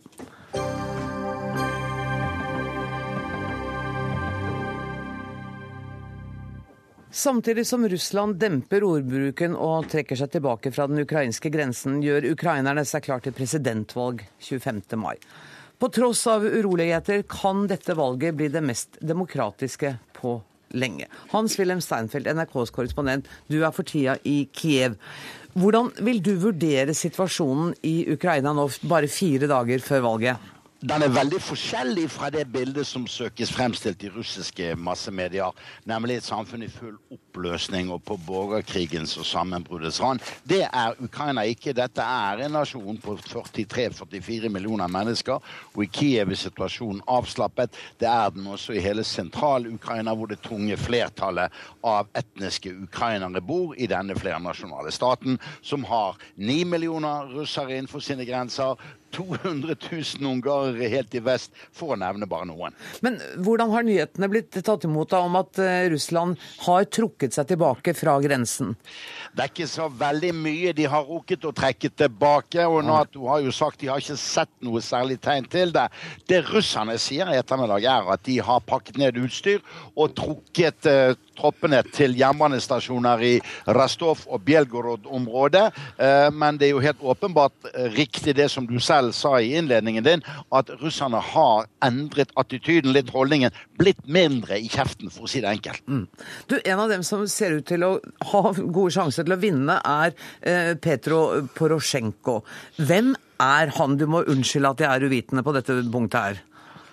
Samtidig 7.16 7.68
som 7.68 7.84
Russland 7.88 8.40
demper 8.40 8.84
ordbruken 8.88 9.54
og 9.56 9.90
trekker 9.92 10.20
seg 10.20 10.32
tilbake 10.34 10.72
fra 10.76 10.88
den 10.88 11.04
ukrainske 11.04 11.52
grensen, 11.52 12.02
gjør 12.04 12.32
ukrainerne 12.32 12.84
seg 12.88 13.04
klar 13.08 13.24
til 13.24 13.36
presidentvalg 13.36 14.24
25. 14.44 14.82
mai. 15.00 15.16
På 15.80 15.92
tross 15.92 16.24
av 16.32 16.44
uroligheter 16.44 17.24
kan 17.28 17.68
dette 17.68 17.96
valget 18.00 18.36
bli 18.36 18.48
det 18.52 18.64
mest 18.64 19.00
demokratiske 19.04 19.98
på 20.16 20.38
lenge. 20.74 21.08
Hans-Wilhelm 21.34 21.84
Steinfeld, 21.84 22.30
NRKs 22.32 22.74
korrespondent, 22.76 23.30
du 23.52 23.62
er 23.62 23.74
for 23.76 23.88
tida 23.88 24.18
i 24.24 24.46
Kiev. 24.54 24.98
Hvordan 25.56 25.94
vil 26.04 26.20
du 26.24 26.34
vurdere 26.42 26.96
situasjonen 26.98 27.76
i 27.88 28.02
Ukraina 28.12 28.52
nå, 28.56 28.68
bare 28.90 29.08
fire 29.12 29.48
dager 29.48 29.84
før 29.84 30.04
valget? 30.10 30.52
Den 30.86 31.02
er 31.02 31.14
veldig 31.14 31.40
forskjellig 31.42 32.04
fra 32.14 32.28
det 32.34 32.44
bildet 32.54 32.86
som 32.86 33.08
søkes 33.10 33.50
fremstilt 33.54 34.04
i 34.06 34.10
russiske 34.14 34.76
massemedier, 34.78 35.54
nemlig 35.90 36.20
et 36.20 36.28
samfunn 36.28 36.66
i 36.66 36.70
full 36.70 36.98
oppløsning 37.14 37.90
og 37.94 38.04
på 38.06 38.18
borgerkrigens 38.28 39.16
og 39.18 39.26
sammenbruddets 39.26 39.98
rand. 40.04 40.22
Det 40.46 40.62
er 40.68 41.00
Ukraina 41.02 41.46
ikke. 41.50 41.74
Dette 41.74 42.06
er 42.06 42.44
en 42.46 42.54
nasjon 42.54 43.00
på 43.02 43.16
43-44 43.18 44.52
millioner 44.54 44.92
mennesker, 44.92 45.42
og 45.74 45.82
i 45.82 45.90
Kiev 45.90 46.36
er 46.36 46.40
situasjonen 46.44 47.02
avslappet. 47.10 47.74
Det 48.00 48.10
er 48.12 48.36
den 48.36 48.46
også 48.54 48.76
i 48.76 48.84
hele 48.84 49.04
sentral-Ukraina, 49.08 50.14
hvor 50.14 50.30
det 50.30 50.44
tunge 50.46 50.78
flertallet 50.78 51.56
av 51.86 52.12
etniske 52.14 52.76
ukrainere 52.86 53.42
bor 53.42 53.74
i 53.74 53.90
denne 53.90 54.14
flernasjonale 54.20 54.94
staten, 54.94 55.40
som 55.66 55.88
har 55.90 56.22
ni 56.38 56.62
millioner 56.64 57.34
russere 57.34 57.74
innenfor 57.74 58.06
sine 58.06 58.28
grenser. 58.28 58.78
200 59.16 59.76
000 59.92 60.30
ungarere 60.30 60.90
helt 60.92 61.16
i 61.16 61.24
vest, 61.24 61.54
for 61.76 61.96
å 61.96 62.00
nevne 62.00 62.28
bare 62.30 62.48
noen. 62.50 62.76
Men 63.06 63.20
hvordan 63.46 63.74
har 63.74 63.86
nyhetene 63.88 64.30
blitt 64.32 64.56
tatt 64.66 64.88
imot 64.88 65.12
da, 65.14 65.22
om 65.26 65.38
at 65.40 65.60
eh, 65.64 65.88
Russland 65.94 66.40
har 66.66 66.88
trukket 66.90 67.36
seg 67.36 67.50
tilbake 67.54 67.96
fra 67.98 68.18
grensen? 68.24 68.76
Det 69.36 69.46
er 69.46 69.52
ikke 69.52 69.70
så 69.70 69.88
veldig 69.92 70.32
mye 70.38 70.74
de 70.76 70.88
har 70.92 71.08
rukket 71.08 71.48
å 71.48 71.54
trekke 71.56 71.92
tilbake. 71.92 72.66
Og 72.70 72.84
Nato 72.88 73.28
har 73.32 73.44
jo 73.46 73.54
sagt 73.56 73.82
de 73.82 73.92
har 73.92 74.04
ikke 74.04 74.18
sett 74.20 74.52
noe 74.66 74.84
særlig 74.84 75.20
tegn 75.24 75.48
til 75.52 75.74
det. 75.76 75.88
Det 76.30 76.44
russerne 76.50 76.98
sier 77.02 77.32
i 77.32 77.40
ettermiddag, 77.40 77.86
er 77.86 78.12
at 78.16 78.24
de 78.28 78.40
har 78.44 78.64
pakket 78.68 79.00
ned 79.02 79.20
utstyr 79.22 79.64
og 79.96 80.16
trukket 80.18 80.90
uh, 80.92 81.16
troppene 81.38 81.82
til 81.96 82.16
jernbanestasjoner 82.20 83.26
i 83.26 83.34
Rastov 83.78 84.26
og 84.28 84.44
Bjelgorod-området. 84.48 85.66
Uh, 86.00 86.30
men 86.36 86.60
det 86.62 86.70
er 86.70 86.76
jo 86.76 86.84
helt 86.86 87.04
åpenbart 87.04 87.72
riktig 87.96 88.36
det 88.38 88.50
som 88.52 88.68
du 88.68 88.78
selv 88.84 89.14
sa 89.16 89.36
i 89.40 89.54
innledningen 89.60 90.06
din, 90.06 90.24
at 90.56 90.70
russerne 90.82 91.22
har 91.22 91.68
endret 91.86 92.34
attityden, 92.40 92.94
litt 92.96 93.12
holdningen, 93.14 93.54
blitt 93.80 94.02
mindre 94.08 94.60
i 94.60 94.70
kjeften, 94.72 95.12
for 95.14 95.28
å 95.28 95.32
si 95.32 95.42
det 95.44 95.52
enkelt. 95.52 95.84
Mm. 95.88 96.06
Du, 96.50 96.58
En 96.64 96.80
av 96.80 96.90
dem 96.90 97.04
som 97.04 97.26
ser 97.30 97.60
ut 97.60 97.68
til 97.68 97.86
å 97.86 97.92
ha 98.32 98.42
gode 98.56 98.94
sjanser 98.96 99.26
til 99.26 99.36
å 99.36 99.42
vinne, 99.42 99.78
er 99.80 100.16
eh, 100.42 100.74
Petro 100.82 101.48
Porosjenko. 101.56 102.42
Hvem 102.82 103.14
er 103.42 103.74
han? 103.78 103.98
Du 104.00 104.08
må 104.10 104.24
unnskylde 104.26 104.74
at 104.76 104.84
jeg 104.86 104.92
er 104.92 105.08
uvitende 105.10 105.46
på 105.46 105.56
dette 105.56 105.80
punktet 105.92 106.22
her. 106.22 106.44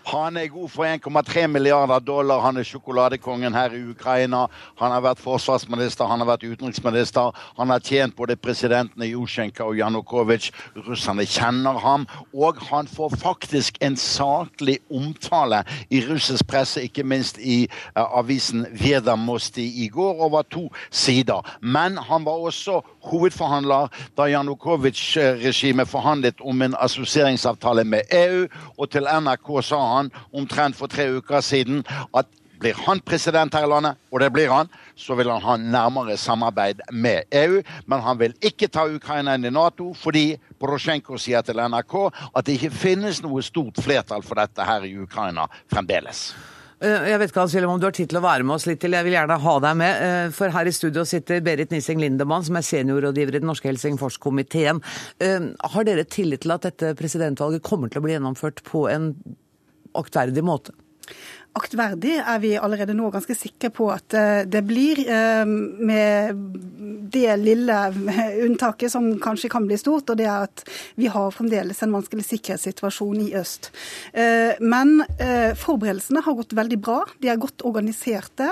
Han 0.05 0.36
er 0.36 0.46
god 0.46 0.68
for 0.68 0.84
1,3 0.84 1.46
milliarder 1.46 1.98
dollar. 1.98 2.40
Han 2.40 2.57
er 2.57 2.66
sjokoladekongen 2.66 3.55
her 3.55 3.74
i 3.74 3.82
Ukraina. 3.90 4.46
Han 4.80 4.90
har 4.90 5.03
vært 5.05 5.22
forsvarsminister, 5.22 6.09
han 6.11 6.20
har 6.22 6.26
vært 6.26 6.46
utenriksminister. 6.46 7.30
Han 7.59 7.70
har 7.70 7.84
tjent 7.86 8.16
både 8.16 8.36
presidentene 8.36 9.07
Jusjenko 9.12 9.68
og 9.70 9.78
Janukovitsj. 9.78 10.50
Russerne 10.88 11.26
kjenner 11.26 11.78
ham. 11.84 12.07
Og 12.34 12.59
han 12.70 12.90
får 12.90 13.14
faktisk 13.22 13.78
en 13.80 13.96
saklig 13.96 14.78
omtale 14.90 15.62
i 15.90 16.03
russisk 16.09 16.48
presse, 16.50 16.82
ikke 16.82 17.07
minst 17.07 17.38
i 17.38 17.68
uh, 17.96 18.18
avisen 18.18 18.66
Vedamosti 18.72 19.68
i 19.84 19.88
går, 19.88 20.18
over 20.22 20.42
to 20.42 20.66
sider. 20.90 21.46
Men 21.61 21.96
han 21.96 22.26
var 22.26 22.42
også 22.42 22.80
hovedforhandler 23.07 23.88
da 24.18 24.28
Janukovitsj-regimet 24.30 25.88
forhandlet 25.88 26.40
om 26.40 26.62
en 26.62 26.74
assosieringsavtale 26.78 27.84
med 27.84 28.11
EU, 28.11 28.46
og 28.78 28.90
til 28.90 29.07
NRK 29.07 29.50
sa 29.62 29.78
han 29.78 29.91
han 29.93 30.12
omtrent 30.32 30.78
for 30.78 30.93
tre 30.93 31.09
uker 31.18 31.45
siden 31.45 31.84
at 32.16 32.30
blir 32.62 32.78
han 32.86 33.01
president 33.03 33.55
her 33.55 33.66
i 33.66 33.70
landet, 33.70 33.99
og 34.12 34.22
det 34.22 34.30
blir 34.34 34.53
han, 34.53 34.70
så 34.95 35.16
vil 35.18 35.32
han 35.32 35.43
ha 35.43 35.57
nærmere 35.59 36.16
samarbeid 36.20 36.84
med 36.95 37.26
EU. 37.43 37.59
Men 37.90 38.05
han 38.07 38.20
vil 38.20 38.36
ikke 38.38 38.70
ta 38.70 38.86
Ukraina 38.86 39.34
inn 39.34 39.49
i 39.49 39.55
Nato, 39.55 39.90
fordi 39.99 40.36
Porosjenko 40.62 41.18
sier 41.18 41.43
til 41.43 41.59
NRK 41.59 41.99
at 42.30 42.47
det 42.47 42.59
ikke 42.59 42.74
finnes 42.84 43.22
noe 43.24 43.43
stort 43.43 43.82
flertall 43.82 44.22
for 44.26 44.38
dette 44.38 44.66
her 44.68 44.86
i 44.86 44.95
Ukraina 45.03 45.49
fremdeles. 45.72 46.28
Eh, 46.82 47.11
jeg 47.12 47.18
vet 47.20 47.30
ikke 47.30 47.66
om 47.66 47.80
du 47.80 47.86
har 47.86 47.95
tid 47.95 48.11
til 48.11 48.18
å 48.18 48.24
være 48.24 48.47
med 48.47 48.57
oss 48.57 48.66
litt 48.66 48.80
til. 48.82 48.95
Jeg 48.97 49.07
vil 49.07 49.14
gjerne 49.14 49.43
ha 49.43 49.59
deg 49.66 49.76
med. 49.78 50.07
Eh, 50.07 50.30
for 50.34 50.55
her 50.55 50.66
i 50.66 50.74
studio 50.74 51.05
sitter 51.07 51.43
Berit 51.43 51.70
Nissing 51.70 52.01
Lindemann, 52.03 52.47
som 52.47 52.59
er 52.59 52.66
seniorrådgiver 52.66 53.36
i 53.36 53.43
den 53.43 53.51
norske 53.51 53.70
Helsingforskomiteen. 53.70 54.82
Eh, 55.22 55.51
har 55.74 55.86
dere 55.86 56.07
tillit 56.07 56.43
til 56.43 56.55
at 56.55 56.66
dette 56.66 56.95
presidentvalget 56.99 57.62
kommer 57.62 57.90
til 57.90 58.03
å 58.03 58.07
bli 58.07 58.16
gjennomført 58.16 58.62
på 58.66 58.88
en 58.90 59.12
aktverdig 59.99 60.45
måte? 60.45 60.74
Aktverdig 61.59 62.14
er 62.20 62.38
vi 62.40 62.53
allerede 62.57 62.94
nå 62.96 63.11
ganske 63.12 63.34
sikre 63.36 63.70
på 63.74 63.88
at 63.92 64.14
eh, 64.16 64.44
det 64.48 64.62
blir, 64.64 65.03
eh, 65.05 65.44
med 65.46 66.38
det 67.12 67.36
lille 67.42 67.78
unntaket 68.46 68.92
som 68.92 69.11
kanskje 69.22 69.50
kan 69.53 69.66
bli 69.68 69.76
stort, 69.80 70.09
og 70.11 70.20
det 70.20 70.28
er 70.28 70.46
at 70.46 70.64
vi 71.00 71.11
har 71.12 71.34
fremdeles 71.34 71.82
en 71.84 71.92
vanskelig 71.92 72.24
sikkerhetssituasjon 72.28 73.20
i 73.26 73.32
øst. 73.38 73.70
Eh, 74.12 74.57
men 74.61 75.03
forberedelsene 75.59 76.22
har 76.24 76.36
gått 76.38 76.55
veldig 76.57 76.78
bra. 76.82 77.00
De 77.22 77.28
er 77.30 77.40
godt 77.40 77.64
organiserte. 77.66 78.48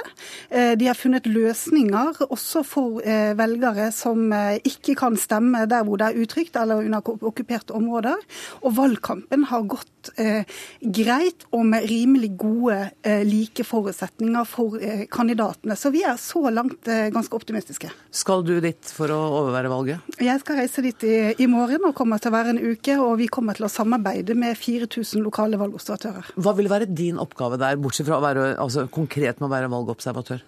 De 0.50 0.86
har 0.86 0.98
funnet 0.98 1.26
løsninger 1.28 2.20
også 2.26 2.62
for 2.66 3.00
velgere 3.38 3.88
som 3.94 4.32
ikke 4.66 4.94
kan 4.98 5.16
stemme 5.20 5.64
der 5.70 5.84
hvor 5.86 6.00
det 6.00 6.10
er 6.10 6.24
utrygt 6.24 6.58
eller 6.58 6.84
under 6.84 7.26
okkuperte 7.30 7.74
områder. 7.76 8.18
Og 8.64 8.74
valgkampen 8.78 9.46
har 9.50 9.66
gått 9.70 10.12
greit 10.16 11.46
og 11.50 11.66
med 11.70 11.88
rimelig 11.90 12.32
gode 12.40 12.89
like 13.26 13.64
forutsetninger 13.66 14.46
for 14.48 14.76
eh, 14.82 15.04
kandidatene. 15.12 15.76
Så 15.78 15.92
vi 15.94 16.02
er 16.06 16.18
så 16.20 16.42
langt 16.52 16.88
eh, 16.90 17.08
ganske 17.14 17.36
optimistiske. 17.36 17.90
Skal 18.10 18.44
du 18.46 18.54
dit 18.62 18.92
for 18.94 19.12
å 19.14 19.18
overvære 19.40 19.72
valget? 19.72 20.14
Jeg 20.20 20.42
skal 20.42 20.60
reise 20.60 20.84
dit 20.84 21.08
i, 21.08 21.16
i 21.40 21.48
morgen 21.50 21.88
og 21.88 21.96
kommer 21.98 22.22
til 22.22 22.32
å 22.32 22.36
være 22.36 22.54
en 22.54 22.62
uke. 22.62 22.96
Og 23.00 23.16
vi 23.22 23.30
kommer 23.32 23.58
til 23.58 23.68
å 23.68 23.72
samarbeide 23.72 24.36
med 24.38 24.58
4000 24.58 25.24
lokale 25.24 25.60
valgobservatører. 25.60 26.32
Hva 26.40 26.56
vil 26.58 26.70
være 26.72 26.90
din 26.90 27.20
oppgave 27.22 27.60
der, 27.60 27.80
bortsett 27.80 28.08
fra 28.08 28.20
å 28.20 28.24
være 28.24 28.54
altså, 28.60 28.86
konkret 28.92 29.40
med 29.40 29.50
å 29.50 29.54
være 29.54 29.72
valgobservatør? 29.72 30.46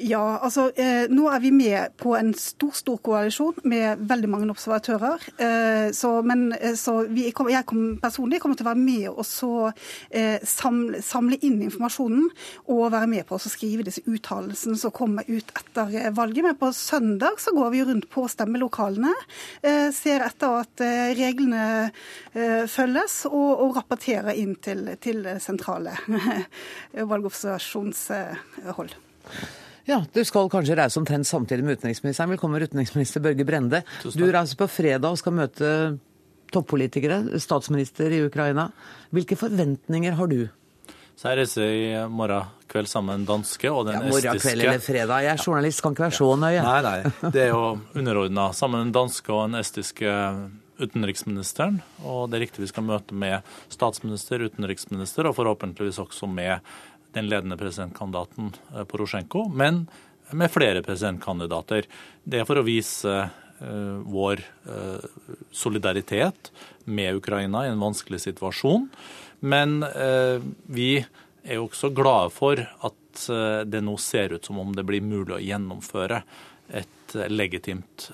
Ja, 0.00 0.38
altså 0.40 0.70
eh, 0.80 1.04
nå 1.12 1.26
er 1.28 1.40
vi 1.42 1.50
med 1.52 1.92
på 2.00 2.14
en 2.16 2.30
stor 2.38 2.72
stor 2.72 2.96
koalisjon 3.04 3.58
med 3.68 4.00
veldig 4.08 4.30
mange 4.32 4.48
observatører. 4.50 5.20
Eh, 5.36 5.92
så, 5.92 6.22
men, 6.24 6.46
eh, 6.56 6.72
så 6.80 7.02
vi, 7.10 7.26
jeg 7.28 7.66
kom, 7.68 7.98
personlig 8.00 8.40
kommer 8.40 8.56
til 8.56 8.64
å 8.64 8.70
være 8.70 8.80
med 8.80 9.10
og 9.10 9.20
så 9.28 9.68
eh, 10.08 10.40
samle, 10.48 11.02
samle, 11.04 11.36
inn 11.44 11.60
informasjonen 11.68 12.24
og 12.72 12.92
være 12.94 13.10
med 13.12 13.26
på 13.28 13.36
å 13.36 13.44
skrive 13.44 13.84
disse 13.84 14.00
uttalelsene 14.08 14.80
som 14.80 14.94
kommer 14.96 15.28
ut 15.28 15.52
etter 15.60 15.92
eh, 16.00 16.08
valget. 16.16 16.44
Men 16.48 16.56
på 16.56 16.72
søndag 16.72 17.36
så 17.44 17.52
går 17.52 17.68
vi 17.76 17.84
rundt 17.92 18.08
på 18.12 18.24
stemmelokalene, 18.32 19.12
eh, 19.60 19.92
ser 19.92 20.24
etter 20.24 20.62
at 20.62 20.80
reglene 21.18 21.90
følges, 22.32 23.26
og, 23.28 23.60
og, 23.60 23.76
rapporterer 23.76 24.32
inn 24.40 24.54
til, 24.64 24.86
til 25.02 25.26
sentrale 25.42 25.92
valgobservasjonshold. 27.12 28.96
Ja, 29.84 30.04
Du 30.14 30.22
skal 30.24 30.46
kanskje 30.50 30.76
reise 30.78 31.00
omtrent 31.00 31.26
samtidig 31.26 31.64
med 31.66 31.80
utenriksministeren. 31.80 32.30
Velkommen, 32.30 32.62
utenriksminister 32.62 33.22
Børge 33.22 33.44
Brende. 33.44 33.82
Du 34.14 34.24
reiser 34.30 34.58
på 34.60 34.68
fredag 34.70 35.10
og 35.10 35.18
skal 35.18 35.34
møte 35.34 35.70
toppolitikere, 36.54 37.40
statsminister 37.42 38.12
i 38.14 38.20
Ukraina. 38.22 38.68
Hvilke 39.10 39.38
forventninger 39.40 40.14
har 40.14 40.30
du? 40.30 40.44
Så 41.18 41.32
Jeg 41.32 41.42
reiser 41.42 41.66
i 41.66 41.90
morgen 42.08 42.46
kveld 42.70 42.88
sammen 42.88 43.10
med 43.10 43.26
den 43.26 43.28
danske 43.34 43.70
og 43.72 43.86
den 43.88 43.98
ja, 43.98 44.06
morgen 44.06 44.36
estiske 44.36 44.46
kveld 44.46 44.62
eller 44.68 44.86
fredag. 44.86 45.26
Jeg 45.26 45.34
er 45.34 45.42
journalist, 45.46 45.82
kan 45.82 45.96
ikke 45.96 46.06
være 46.06 46.18
så 46.20 46.30
nøye. 46.40 46.62
Nei, 46.62 46.80
nei. 46.86 47.30
Det 47.34 47.42
er 47.42 47.50
jo 47.50 47.62
underordna. 47.98 48.52
Sammen 48.54 48.78
med 48.78 48.86
den 48.86 48.96
danske 49.00 49.34
og 49.34 49.48
den 49.50 49.60
estiske 49.60 50.14
utenriksministeren. 50.82 51.82
Og 52.06 52.30
det 52.30 52.38
er 52.38 52.44
riktig 52.46 52.64
vi 52.64 52.70
skal 52.70 52.86
møte 52.86 53.14
med 53.18 53.42
statsminister, 53.72 54.46
utenriksminister 54.46 55.28
og 55.28 55.36
forhåpentligvis 55.36 56.00
også 56.02 56.30
med 56.30 56.62
den 57.12 57.28
ledende 57.28 57.58
presidentkandidaten 57.60 58.52
eh, 58.74 58.84
Porosjenko, 58.88 59.48
men 59.48 59.86
med 60.32 60.52
flere 60.52 60.82
presidentkandidater. 60.82 61.86
Det 62.24 62.40
er 62.40 62.46
for 62.48 62.56
å 62.56 62.64
vise 62.64 63.10
uh, 63.12 63.98
vår 64.08 64.40
uh, 64.64 65.02
solidaritet 65.52 66.48
med 66.88 67.18
Ukraina 67.18 67.66
i 67.66 67.72
en 67.72 67.82
vanskelig 67.82 68.22
situasjon. 68.24 68.86
Men 69.44 69.82
vi 70.70 71.02
er 71.02 71.56
jo 71.58 71.64
også 71.66 71.90
glade 71.90 72.30
for 72.30 72.60
at 72.62 73.22
det 73.66 73.80
nå 73.82 73.96
ser 73.98 74.36
ut 74.36 74.46
som 74.46 74.60
om 74.62 74.70
det 74.70 74.84
blir 74.86 75.02
mulig 75.02 75.34
å 75.34 75.40
gjennomføre 75.42 76.20
et 76.70 77.16
legitimt 77.26 78.06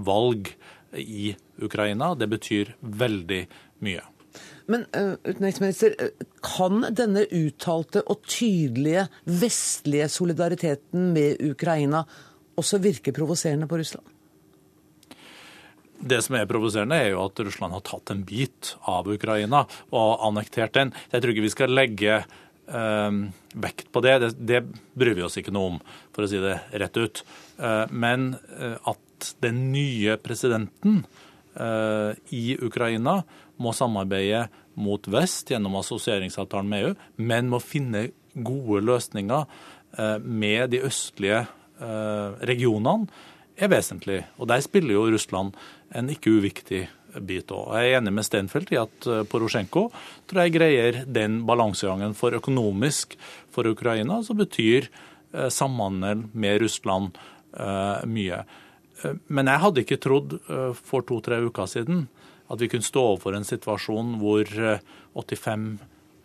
valg 0.00 0.48
i 0.96 1.34
Ukraina. 1.60 2.14
Det 2.16 2.30
betyr 2.32 2.72
veldig 2.80 3.42
mye. 3.84 4.06
Men 4.70 4.84
uh, 4.96 5.14
utenriksminister, 5.24 5.94
kan 6.44 6.84
denne 6.94 7.24
uttalte 7.26 8.04
og 8.06 8.22
tydelige 8.28 9.06
vestlige 9.26 10.08
solidariteten 10.12 11.10
med 11.14 11.42
Ukraina 11.42 12.04
også 12.58 12.78
virke 12.82 13.14
provoserende 13.16 13.68
på 13.70 13.80
Russland? 13.80 14.06
Det 16.02 16.18
som 16.24 16.34
er 16.34 16.48
provoserende, 16.50 16.98
er 16.98 17.12
jo 17.12 17.22
at 17.22 17.40
Russland 17.46 17.76
har 17.76 17.84
tatt 17.86 18.10
en 18.10 18.24
bit 18.26 18.74
av 18.90 19.06
Ukraina 19.06 19.62
og 19.94 20.24
annektert 20.26 20.74
den. 20.74 20.90
Jeg 21.12 21.22
tror 21.22 21.34
ikke 21.34 21.44
vi 21.44 21.52
skal 21.52 21.76
legge 21.76 22.16
eh, 22.18 23.18
vekt 23.54 23.92
på 23.94 24.02
det. 24.02 24.16
det. 24.24 24.30
det. 24.40 24.62
bryr 24.98 25.14
vi 25.14 25.22
oss 25.22 25.38
ikke 25.38 25.54
noe 25.54 25.74
om, 25.74 25.78
for 26.14 26.26
å 26.26 26.30
si 26.30 26.42
det 26.42 26.56
rett 26.82 26.98
ut. 26.98 27.22
Eh, 27.58 27.84
men 27.94 28.32
eh, 28.58 28.74
at 28.90 29.30
den 29.44 29.68
nye 29.70 30.18
presidenten 30.18 31.04
eh, 31.54 32.18
i 32.34 32.56
Ukraina 32.58 33.20
må 33.62 33.72
samarbeide 33.76 34.46
mot 34.74 35.06
vest 35.12 35.50
gjennom 35.52 35.76
assosieringsavtalen 35.80 36.70
med 36.70 36.86
EU, 36.86 36.94
men 37.20 37.50
må 37.52 37.60
finne 37.62 38.08
gode 38.34 38.82
løsninger 38.86 39.44
eh, 39.98 40.18
med 40.18 40.72
de 40.72 40.82
østlige 40.88 41.44
eh, 41.44 42.40
regionene 42.48 43.08
er 43.56 43.70
vesentlig. 43.72 44.22
Og 44.40 44.48
Der 44.48 44.64
spiller 44.64 44.96
jo 44.96 45.10
Russland 45.12 45.56
en 45.94 46.08
ikke 46.10 46.38
uviktig 46.38 46.86
bit 47.20 47.52
òg. 47.52 47.74
Jeg 47.76 47.92
er 47.92 47.98
enig 48.00 48.14
med 48.16 48.24
Stenfeldt 48.24 48.72
i 48.72 48.80
at 48.80 49.08
eh, 49.08 49.24
Porosjenko 49.28 49.86
tror 50.30 50.44
jeg 50.44 50.56
greier 50.56 51.02
den 51.04 51.42
balansegangen. 51.48 52.16
For 52.16 52.32
økonomisk 52.38 53.18
for 53.52 53.68
Ukraina 53.68 54.22
som 54.24 54.40
betyr 54.40 54.90
samhandel 55.32 56.26
med 56.36 56.58
Russland 56.60 57.14
mye. 58.04 58.40
Men 59.32 59.48
jeg 59.48 59.60
hadde 59.62 59.80
ikke 59.80 59.96
trodd 59.96 60.34
for 60.76 61.06
to-tre 61.08 61.38
uker 61.40 61.70
siden 61.72 62.02
at 62.52 62.60
vi 62.60 62.68
kunne 62.68 62.86
stå 62.86 63.06
overfor 63.14 63.36
en 63.36 63.48
situasjon 63.48 64.18
hvor 64.20 64.48
85 65.16 65.70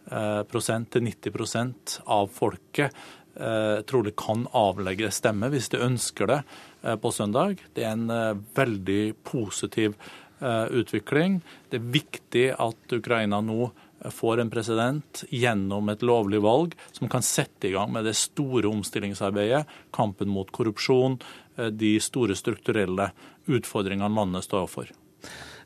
til 0.07 1.03
90% 1.03 1.97
av 2.15 2.29
folket 2.31 2.99
trolig 3.87 4.13
kan 4.17 4.45
avlegge 4.55 5.11
stemme 5.13 5.49
hvis 5.53 5.67
de 5.73 5.81
ønsker 5.83 6.29
det 6.31 6.37
Eh, 6.87 6.95
på 6.95 7.11
søndag. 7.11 7.57
Det 7.73 7.83
er 7.83 7.95
en 7.95 8.09
eh, 8.09 8.37
veldig 8.55 9.15
positiv 9.25 9.95
eh, 10.39 10.67
utvikling. 10.69 11.41
Det 11.69 11.79
er 11.79 11.91
viktig 11.95 12.45
at 12.53 12.93
Ukraina 12.93 13.41
nå 13.41 13.71
får 14.13 14.43
en 14.43 14.51
president 14.53 15.23
gjennom 15.33 15.89
et 15.89 16.05
lovlig 16.05 16.39
valg 16.45 16.75
som 16.93 17.09
kan 17.09 17.25
sette 17.25 17.67
i 17.67 17.73
gang 17.73 17.89
med 17.95 18.05
det 18.05 18.13
store 18.15 18.69
omstillingsarbeidet, 18.69 19.63
kampen 19.91 20.29
mot 20.29 20.51
korrupsjon, 20.53 21.17
de 21.73 21.95
store 21.97 22.37
strukturelle 22.37 23.09
utfordringene 23.49 24.13
landet 24.13 24.45
står 24.45 24.67
overfor. 24.67 24.93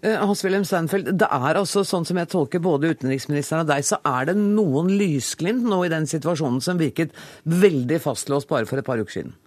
Hans-Wilhelm 0.02 0.66
Steinfeld, 0.66 1.12
det 1.22 1.28
er 1.30 1.60
altså 1.60 1.84
sånn 1.86 2.08
som 2.10 2.18
jeg 2.18 2.32
tolker 2.32 2.64
både 2.64 2.89
utenriksministeren 2.95 3.66
og 3.66 3.70
deg, 3.70 3.86
så 3.86 3.99
er 4.02 4.32
det 4.32 4.38
noen 4.39 4.89
lysglimt 4.97 5.68
nå 5.68 5.84
i 5.86 5.93
den 5.93 6.10
situasjonen 6.10 6.62
som 6.64 6.82
virket 6.82 7.14
veldig 7.45 8.02
fastlåst 8.02 8.49
bare 8.49 8.70
for 8.70 8.82
et 8.82 8.88
par 8.88 9.02
uker 9.02 9.20
siden? 9.20 9.38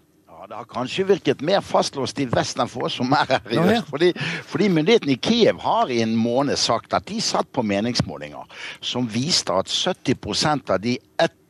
det 0.49 0.59
har 0.59 0.67
kanskje 0.69 1.07
virket 1.09 1.41
mer 1.41 1.63
fastlåst 1.65 2.19
i 2.21 2.27
vest 2.29 2.59
enn 2.61 2.69
for 2.69 2.85
oss 2.89 2.99
som 3.01 3.13
er 3.17 3.31
her 3.31 3.53
i 3.55 3.61
øst. 3.63 3.87
Fordi, 3.89 4.11
fordi 4.45 4.69
myndighetene 4.77 5.15
i 5.15 5.21
Kiev 5.25 5.63
har 5.65 5.89
i 5.89 6.03
en 6.05 6.13
måned 6.21 6.61
sagt 6.61 6.93
at 6.93 7.07
de 7.09 7.17
satt 7.25 7.49
på 7.49 7.65
meningsmålinger 7.65 8.45
som 8.85 9.09
viste 9.09 9.57
at 9.57 9.73
70% 9.73 10.75
av 10.75 10.83
de 10.85 10.99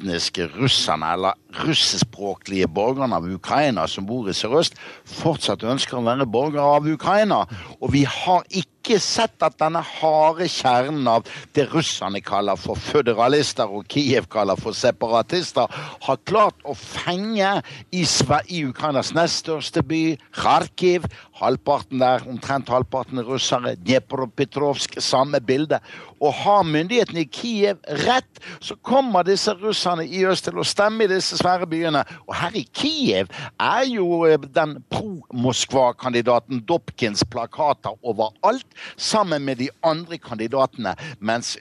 etniske 0.05 0.49
russerne, 0.59 1.13
eller 1.15 1.33
russespråklige 1.65 2.69
borgerne 2.69 3.17
av 3.17 3.27
Ukraina 3.31 3.87
som 3.89 4.07
bor 4.07 4.29
i 4.29 4.35
sørøst, 4.37 4.77
fortsatt 5.09 5.65
ønsker 5.65 5.99
å 5.99 6.05
være 6.05 6.27
borgere 6.27 6.77
av 6.79 6.87
Ukraina. 6.89 7.45
Og 7.81 7.93
vi 7.95 8.05
har 8.05 8.45
ikke 8.51 8.99
sett 9.01 9.41
at 9.43 9.57
denne 9.61 9.81
harde 9.81 10.49
kjernen 10.51 11.07
av 11.09 11.25
det 11.57 11.69
russerne 11.73 12.21
kaller 12.21 12.59
for 12.61 12.77
føderalister 12.77 13.71
og 13.71 13.87
Kiev 13.89 14.29
kaller 14.33 14.61
for 14.61 14.77
separatister, 14.77 15.71
har 16.05 16.21
klart 16.29 16.59
å 16.65 16.75
fenge 16.77 17.63
i, 17.95 18.05
i 18.05 18.65
Ukrainas 18.67 19.15
nest 19.17 19.45
største 19.45 19.85
by, 19.87 20.19
Kharkiv. 20.37 21.09
Halvparten 21.41 22.03
der, 22.03 22.27
omtrent 22.29 22.69
halvparten 22.71 23.23
er 23.23 23.29
russere. 23.29 23.75
Dnepropetrovsk, 23.81 25.01
samme 25.03 25.41
bilde. 25.45 25.81
Og 26.25 26.33
har 26.41 26.65
myndighetene 26.65 27.25
i 27.25 27.29
Kiev 27.29 27.81
rett, 28.05 28.41
så 28.65 28.77
kommer 28.87 29.27
disse 29.27 29.53
russerne 29.61 30.07
i 30.07 30.25
øst 30.29 30.49
til 30.49 30.61
å 30.61 30.67
stemme 30.67 31.05
i 31.05 31.11
disse 31.11 31.39
svære 31.41 31.69
byene. 31.69 32.05
Og 32.29 32.35
her 32.39 32.57
i 32.57 32.65
Kiev 32.73 33.33
er 33.61 33.85
jo 33.91 34.25
eh, 34.29 34.39
den 34.57 34.79
pro-Moskva-kandidaten 34.93 36.65
Dobkins 36.69 37.25
plakater 37.31 37.99
overalt 38.03 38.67
sammen 38.97 39.45
med 39.45 39.61
de 39.61 39.69
andre 39.85 40.19
kandidatene, 40.19 40.95
mens 41.21 41.55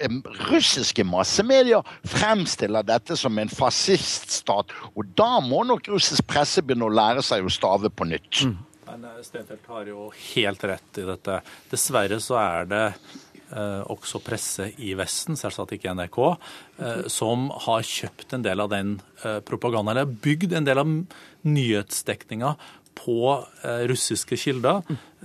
russiske 0.49 1.03
massemedier 1.07 1.84
fremstiller 2.07 2.86
dette 2.88 3.18
som 3.20 3.39
en 3.39 3.51
fasciststat. 3.51 4.72
Og 4.95 5.09
da 5.18 5.38
må 5.43 5.66
nok 5.68 5.91
russisk 5.91 6.28
presse 6.30 6.64
begynne 6.64 6.88
å 6.88 6.93
lære 6.93 7.26
seg 7.26 7.43
å 7.43 7.51
stave 7.51 7.91
på 7.91 8.07
nytt. 8.07 8.45
Mm. 8.47 8.61
Men 8.93 9.05
eh, 9.09 9.22
Stenfeldt 9.26 9.68
har 9.68 9.88
jo 9.89 10.07
helt 10.36 10.64
rett 10.70 11.01
i 11.01 11.05
dette. 11.07 11.39
Dessverre 11.72 12.20
så 12.22 12.38
er 12.41 12.68
det 12.70 12.82
eh, 12.91 13.14
også 13.93 14.22
presse 14.24 14.70
i 14.82 14.93
Vesten, 14.97 15.38
selvsagt 15.39 15.76
ikke 15.76 15.93
NRK, 15.95 16.20
eh, 16.80 17.04
som 17.12 17.49
har 17.68 17.86
kjøpt 17.88 18.38
en 18.38 18.45
del 18.45 18.64
av 18.64 18.72
den 18.74 18.95
eh, 19.24 19.39
propagandaen, 19.45 19.97
eller 19.97 20.16
bygd 20.24 20.56
en 20.58 20.70
del 20.70 20.82
av 20.84 20.95
nyhetsdekninga 21.43 22.56
på 22.95 23.45
eh, 23.64 23.70
russiske 23.89 24.38
kilder. 24.38 24.82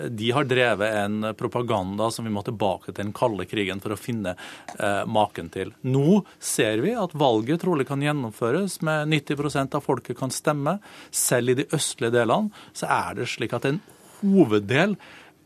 De 0.08 0.30
har 0.32 0.46
drevet 0.48 0.94
en 0.94 1.34
propaganda 1.38 2.10
som 2.10 2.24
vi 2.24 2.32
må 2.32 2.42
tilbake 2.46 2.92
til 2.92 3.02
den 3.02 3.14
kalde 3.16 3.46
krigen 3.48 3.82
for 3.82 3.94
å 3.94 4.00
finne 4.00 4.34
eh, 4.78 5.04
maken 5.08 5.50
til. 5.54 5.72
Nå 5.86 6.22
ser 6.40 6.82
vi 6.84 6.94
at 6.98 7.16
valget 7.18 7.62
trolig 7.64 7.88
kan 7.88 8.02
gjennomføres 8.02 8.80
med 8.86 9.12
90% 9.12 9.78
av 9.78 9.84
folket 9.84 10.18
kan 10.18 10.32
stemme. 10.34 10.78
Selv 11.10 11.54
i 11.54 11.60
de 11.62 11.68
østlige 11.74 12.16
delene 12.20 12.52
så 12.76 12.90
er 12.92 13.20
det 13.20 13.30
slik 13.30 13.56
at 13.56 13.68
en 13.68 13.82
hoveddel 14.22 14.96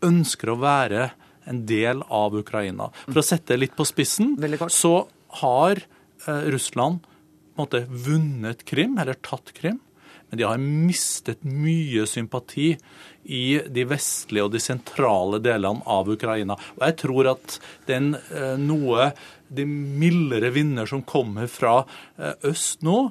ønsker 0.02 0.52
å 0.52 0.60
være 0.62 1.10
en 1.50 1.62
del 1.68 2.02
av 2.08 2.36
Ukraina. 2.38 2.90
For 3.08 3.22
å 3.22 3.26
sette 3.26 3.54
det 3.54 3.64
litt 3.64 3.78
på 3.78 3.86
spissen, 3.88 4.36
så 4.72 4.94
har 5.42 5.80
eh, 5.82 6.44
Russland 6.52 7.02
på 7.02 7.60
en 7.60 7.64
måte 7.66 7.82
vunnet 7.88 8.64
Krim, 8.68 8.96
eller 9.00 9.18
tatt 9.20 9.52
Krim 9.56 9.80
men 10.32 10.38
de 10.40 10.44
har 10.48 10.60
mistet 10.64 11.42
mye 11.44 12.06
sympati 12.08 12.70
i 13.36 13.42
de 13.68 13.82
vestlige 13.84 14.46
og 14.46 14.54
de 14.54 14.62
sentrale 14.64 15.36
delene 15.44 15.84
av 15.84 16.08
Ukraina. 16.08 16.56
Og 16.78 16.86
jeg 16.86 16.94
tror 17.02 17.28
at 17.34 17.58
den 17.84 18.14
eh, 18.16 18.54
noe 18.56 19.10
de 19.52 19.66
mildere 19.68 20.48
vinder 20.54 20.88
som 20.88 21.04
kommer 21.04 21.50
fra 21.52 21.82
eh, 22.16 22.32
øst 22.48 22.80
nå, 22.80 23.10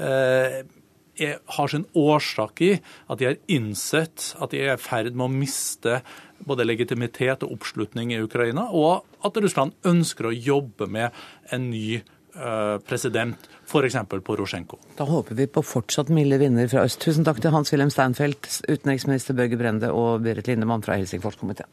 har 0.00 1.68
sin 1.68 1.82
årsak 1.98 2.60
i 2.62 2.68
at 2.78 3.18
de 3.18 3.26
har 3.26 3.40
innsett 3.50 4.30
at 4.40 4.54
de 4.54 4.62
er 4.62 4.78
i 4.78 4.80
ferd 4.80 5.10
med 5.10 5.26
å 5.26 5.34
miste 5.42 5.98
både 6.46 6.66
legitimitet 6.66 7.44
og 7.46 7.58
oppslutning 7.58 8.14
i 8.14 8.22
Ukraina, 8.22 8.68
og 8.70 9.04
at 9.26 9.36
Russland 9.42 9.76
ønsker 9.86 10.30
å 10.30 10.36
jobbe 10.36 10.88
med 10.90 11.16
en 11.52 11.70
ny 11.72 12.00
Eh, 12.34 12.78
president, 12.86 13.48
f.eks. 13.66 13.96
Porosjenko. 14.24 14.78
Da 14.96 15.04
håper 15.08 15.34
vi 15.34 15.48
på 15.50 15.62
fortsatt 15.66 16.12
milde 16.14 16.38
vinder 16.38 16.68
fra 16.70 16.84
øst. 16.86 17.00
Tusen 17.02 17.26
takk 17.26 17.40
til 17.42 17.50
Hans-Wilhelm 17.50 17.90
Steinfeld, 17.90 18.46
utenriksminister 18.70 19.34
Børge 19.34 19.58
Brende 19.58 19.90
og 19.90 20.22
Berit 20.22 20.46
Lindemann 20.46 20.84
fra 20.86 20.94
Helsingforskomiteen. 21.00 21.66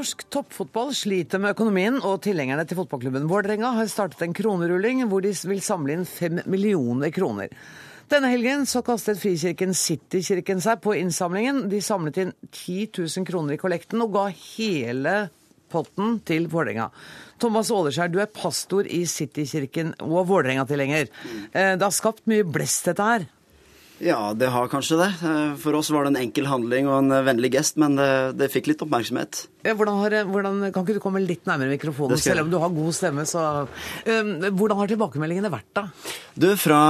Norsk 0.00 0.22
toppfotball 0.32 0.94
sliter 0.96 1.36
med 1.42 1.52
økonomien, 1.52 1.98
og 2.00 2.22
tilhengerne 2.24 2.62
til 2.64 2.78
fotballklubben 2.78 3.26
Vålerenga 3.28 3.74
har 3.76 3.88
startet 3.92 4.22
en 4.24 4.32
kronerulling 4.32 5.02
hvor 5.10 5.20
de 5.20 5.34
vil 5.50 5.58
samle 5.60 5.92
inn 5.92 6.06
fem 6.08 6.38
millioner 6.48 7.12
kroner. 7.12 7.52
Denne 8.08 8.30
helgen 8.32 8.64
så 8.64 8.80
kastet 8.86 9.20
Frikirken 9.20 9.76
Citykirken 9.76 10.62
seg 10.64 10.80
på 10.80 10.94
innsamlingen. 10.96 11.66
De 11.68 11.82
samlet 11.84 12.20
inn 12.22 12.32
10 12.48 12.78
000 12.96 13.26
kroner 13.28 13.58
i 13.58 13.60
kollekten 13.60 14.00
og 14.00 14.14
ga 14.14 14.22
hele 14.32 15.14
potten 15.68 16.16
til 16.24 16.48
Vålerenga. 16.48 16.88
Thomas 17.36 17.68
Åleskjær, 17.68 18.08
du 18.08 18.22
er 18.24 18.32
pastor 18.32 18.88
i 18.88 19.02
Citykirken 19.04 19.92
og 20.06 20.30
Vålerenga-tilhenger. 20.32 21.12
Eh, 21.52 21.74
det 21.76 21.84
har 21.84 21.92
skapt 21.92 22.24
mye 22.30 22.48
blest, 22.48 22.88
dette 22.88 23.10
her? 23.10 23.28
Ja, 24.00 24.32
det 24.32 24.48
har 24.48 24.68
kanskje 24.72 24.96
det. 24.96 25.08
Eh, 25.28 25.56
for 25.60 25.76
oss 25.76 25.90
var 25.92 26.06
det 26.06 26.14
en 26.14 26.22
enkel 26.22 26.46
handling 26.48 26.88
og 26.88 27.02
en 27.02 27.12
vennlig 27.26 27.52
gest, 27.52 27.76
men 27.80 27.98
det, 27.98 28.08
det 28.40 28.48
fikk 28.52 28.70
litt 28.70 28.80
oppmerksomhet. 28.84 29.42
Ja, 29.66 29.74
hvordan 29.76 30.00
har, 30.00 30.16
hvordan, 30.30 30.62
kan 30.72 30.86
ikke 30.86 30.96
du 30.96 31.02
komme 31.04 31.20
litt 31.20 31.44
nærmere 31.48 31.74
mikrofonen, 31.74 32.16
selv 32.20 32.46
om 32.46 32.50
du 32.52 32.56
har 32.62 32.72
god 32.72 32.96
stemme? 32.96 33.26
Så, 33.28 33.44
um, 34.08 34.32
hvordan 34.56 34.80
har 34.80 34.90
tilbakemeldingene 34.94 35.52
vært, 35.52 35.68
da? 35.76 35.86
Du, 36.32 36.48
Fra, 36.56 36.80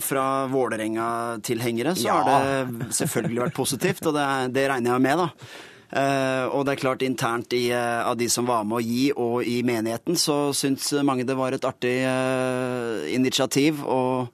fra 0.00 0.26
Vålerenga-tilhengere 0.48 1.92
så 1.98 2.08
ja. 2.08 2.18
har 2.24 2.48
det 2.48 2.90
selvfølgelig 2.96 3.44
vært 3.44 3.58
positivt, 3.60 4.04
og 4.08 4.16
det, 4.16 4.26
det 4.56 4.68
regner 4.72 4.96
jeg 4.96 5.06
med, 5.10 5.26
da. 5.26 5.56
Uh, 5.86 6.44
og 6.56 6.64
det 6.66 6.72
er 6.72 6.80
klart 6.80 7.04
internt 7.06 7.52
i, 7.54 7.66
uh, 7.70 8.08
av 8.08 8.16
de 8.18 8.26
som 8.32 8.48
var 8.48 8.64
med 8.66 8.80
å 8.80 8.84
gi, 8.84 9.10
og 9.12 9.44
i 9.44 9.60
menigheten, 9.66 10.16
så 10.18 10.54
syns 10.56 10.88
mange 11.04 11.28
det 11.28 11.36
var 11.36 11.54
et 11.54 11.68
artig 11.68 11.98
uh, 12.08 13.04
initiativ. 13.12 13.84
og 13.84 14.32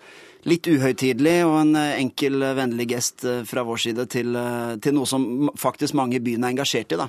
litt 0.48 0.66
uhøytidelig 0.66 1.36
og 1.46 1.56
en 1.60 1.76
eh, 1.78 1.98
enkel, 2.02 2.40
eh, 2.42 2.56
vennlig 2.58 2.88
gest 2.94 3.26
eh, 3.28 3.42
fra 3.48 3.64
vår 3.66 3.84
side 3.86 4.08
til, 4.10 4.38
til 4.82 4.96
noe 4.96 5.08
som 5.08 5.50
faktisk 5.58 5.96
mange 5.98 6.18
i 6.18 6.24
byen 6.24 6.46
er 6.46 6.56
engasjert 6.56 6.94
i. 6.94 7.00
da. 7.04 7.08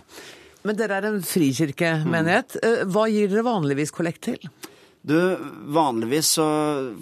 Men 0.63 0.77
dere 0.79 0.99
er 0.99 1.09
en 1.09 1.23
frikirkemenighet. 1.27 2.61
Hva 2.87 3.09
gir 3.11 3.31
dere 3.31 3.43
vanligvis 3.43 3.91
kollekt 3.91 4.29
til? 4.29 4.45
Du, 5.03 5.17
Vanligvis 5.75 6.29
så 6.37 6.45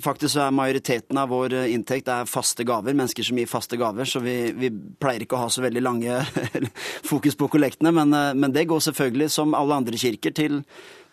faktisk 0.02 0.34
så 0.34 0.48
er 0.48 0.56
majoriteten 0.58 1.20
av 1.22 1.30
vår 1.30 1.54
inntekt 1.70 2.10
er 2.10 2.26
faste 2.26 2.66
gaver. 2.66 2.96
Mennesker 2.98 3.28
som 3.28 3.38
gir 3.38 3.52
faste 3.52 3.78
gaver. 3.78 4.10
Så 4.10 4.24
vi, 4.26 4.34
vi 4.58 4.72
pleier 4.74 5.22
ikke 5.22 5.38
å 5.38 5.44
ha 5.44 5.52
så 5.54 5.62
veldig 5.62 5.84
lange 5.86 6.24
fokus 7.12 7.38
på 7.38 7.52
kollektene. 7.54 7.94
Men, 7.94 8.18
men, 8.34 8.56
det 8.56 8.66
går 8.72 8.82
selvfølgelig, 8.88 9.30
som 9.30 9.54
alle 9.54 9.78
andre 9.78 10.02
kirker, 10.02 10.34
til 10.34 10.64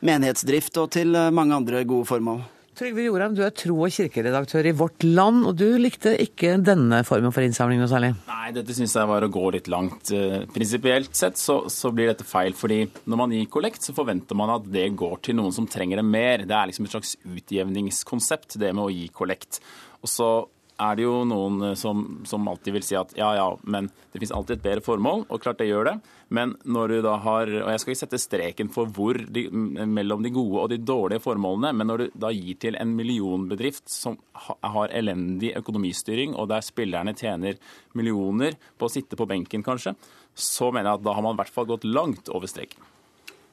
menighetsdrift 0.01 0.81
og 0.81 0.95
til 0.97 1.13
mange 1.13 1.61
andre 1.61 1.85
gode 1.85 2.09
formål. 2.09 2.47
Trygve 2.79 3.09
Jorheim, 3.09 3.33
du 3.35 3.41
er 3.43 3.51
tro- 3.51 3.81
og 3.83 3.91
kirkeredaktør 3.91 4.69
i 4.71 4.73
Vårt 4.77 5.03
Land, 5.03 5.41
og 5.49 5.57
du 5.59 5.67
likte 5.83 6.13
ikke 6.23 6.53
denne 6.63 7.01
formen 7.03 7.33
for 7.35 7.43
innsamling 7.43 7.81
noe 7.83 7.91
særlig? 7.91 8.13
Nei, 8.29 8.53
dette 8.55 8.77
syns 8.77 8.95
jeg 8.95 9.09
var 9.11 9.25
å 9.27 9.31
gå 9.35 9.43
litt 9.57 9.67
langt. 9.73 10.13
Eh, 10.15 10.45
prinsipielt 10.55 11.11
sett 11.19 11.41
så, 11.41 11.65
så, 11.75 11.91
blir 11.91 12.07
dette 12.13 12.27
feil, 12.29 12.55
fordi 12.55 12.85
når 13.11 13.19
man 13.19 13.35
gir 13.35 13.51
kollekt, 13.51 13.83
så 13.83 13.97
forventer 13.97 14.39
man 14.39 14.55
at 14.55 14.69
det 14.71 14.93
går 14.95 15.19
til 15.27 15.41
noen 15.41 15.57
som 15.57 15.67
trenger 15.67 15.99
det 15.99 16.07
mer. 16.07 16.47
Det 16.47 16.55
er 16.55 16.71
liksom 16.71 16.87
et 16.87 16.95
slags 16.95 17.17
utjevningskonsept, 17.27 18.61
det 18.63 18.71
med 18.71 18.85
å 18.85 18.95
gi 18.95 19.09
kollekt. 19.11 19.59
Og 19.99 20.13
så 20.15 20.31
er 20.79 20.99
det 20.99 21.05
jo 21.05 21.23
noen 21.27 21.71
eh, 21.71 21.75
som, 21.79 22.05
som, 22.29 22.47
alltid 22.51 22.77
vil 22.77 22.87
si 22.87 22.97
at 22.99 23.15
ja, 23.19 23.33
ja, 23.37 23.47
men 23.63 23.91
det 24.13 24.21
finnes 24.21 24.35
alltid 24.35 24.59
et 24.59 24.65
bedre 24.65 24.85
formål, 24.85 25.25
og 25.27 25.43
klart 25.43 25.61
det 25.63 25.69
gjør 25.71 25.91
det. 25.91 25.95
Men 26.35 26.55
når 26.69 26.93
du 26.93 26.97
da 27.07 27.15
har 27.25 27.49
Og 27.49 27.71
jeg 27.73 27.81
skal 27.81 27.93
ikke 27.95 28.01
sette 28.03 28.21
streken 28.21 28.69
for 28.73 28.91
hvor 28.93 29.17
de, 29.17 29.47
mellom 29.51 30.25
de 30.25 30.33
gode 30.35 30.65
og 30.65 30.69
de 30.73 30.79
dårlige 30.79 31.25
formålene, 31.25 31.73
men 31.77 31.89
når 31.91 32.03
du 32.03 32.19
da 32.27 32.33
gir 32.35 32.59
til 32.61 32.77
en 32.79 32.93
millionbedrift 32.99 33.89
som 33.91 34.19
har 34.37 34.93
elendig 34.95 35.55
økonomistyring, 35.59 36.37
og 36.37 36.51
der 36.53 36.65
spillerne 36.65 37.17
tjener 37.17 37.59
millioner 37.99 38.59
på 38.79 38.89
å 38.89 38.93
sitte 38.93 39.19
på 39.19 39.29
benken, 39.31 39.65
kanskje, 39.67 39.97
så 40.39 40.71
mener 40.71 40.93
jeg 40.93 41.01
at 41.01 41.09
da 41.09 41.17
har 41.17 41.25
man 41.25 41.35
i 41.35 41.43
hvert 41.43 41.55
fall 41.55 41.69
gått 41.71 41.89
langt 41.89 42.31
over 42.31 42.51
streken. 42.51 42.98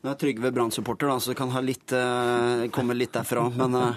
Nå 0.05 0.11
er 0.13 0.17
Trygve 0.21 0.51
Brann-supporter, 0.53 1.09
så 1.17 1.31
det 1.31 1.37
kan 1.39 1.49
ha 1.49 1.61
litt, 1.65 1.89
uh, 1.89 2.67
komme 2.73 2.93
litt 2.93 3.15
derfra. 3.15 3.47
Men 3.55 3.73
uh, 3.73 3.95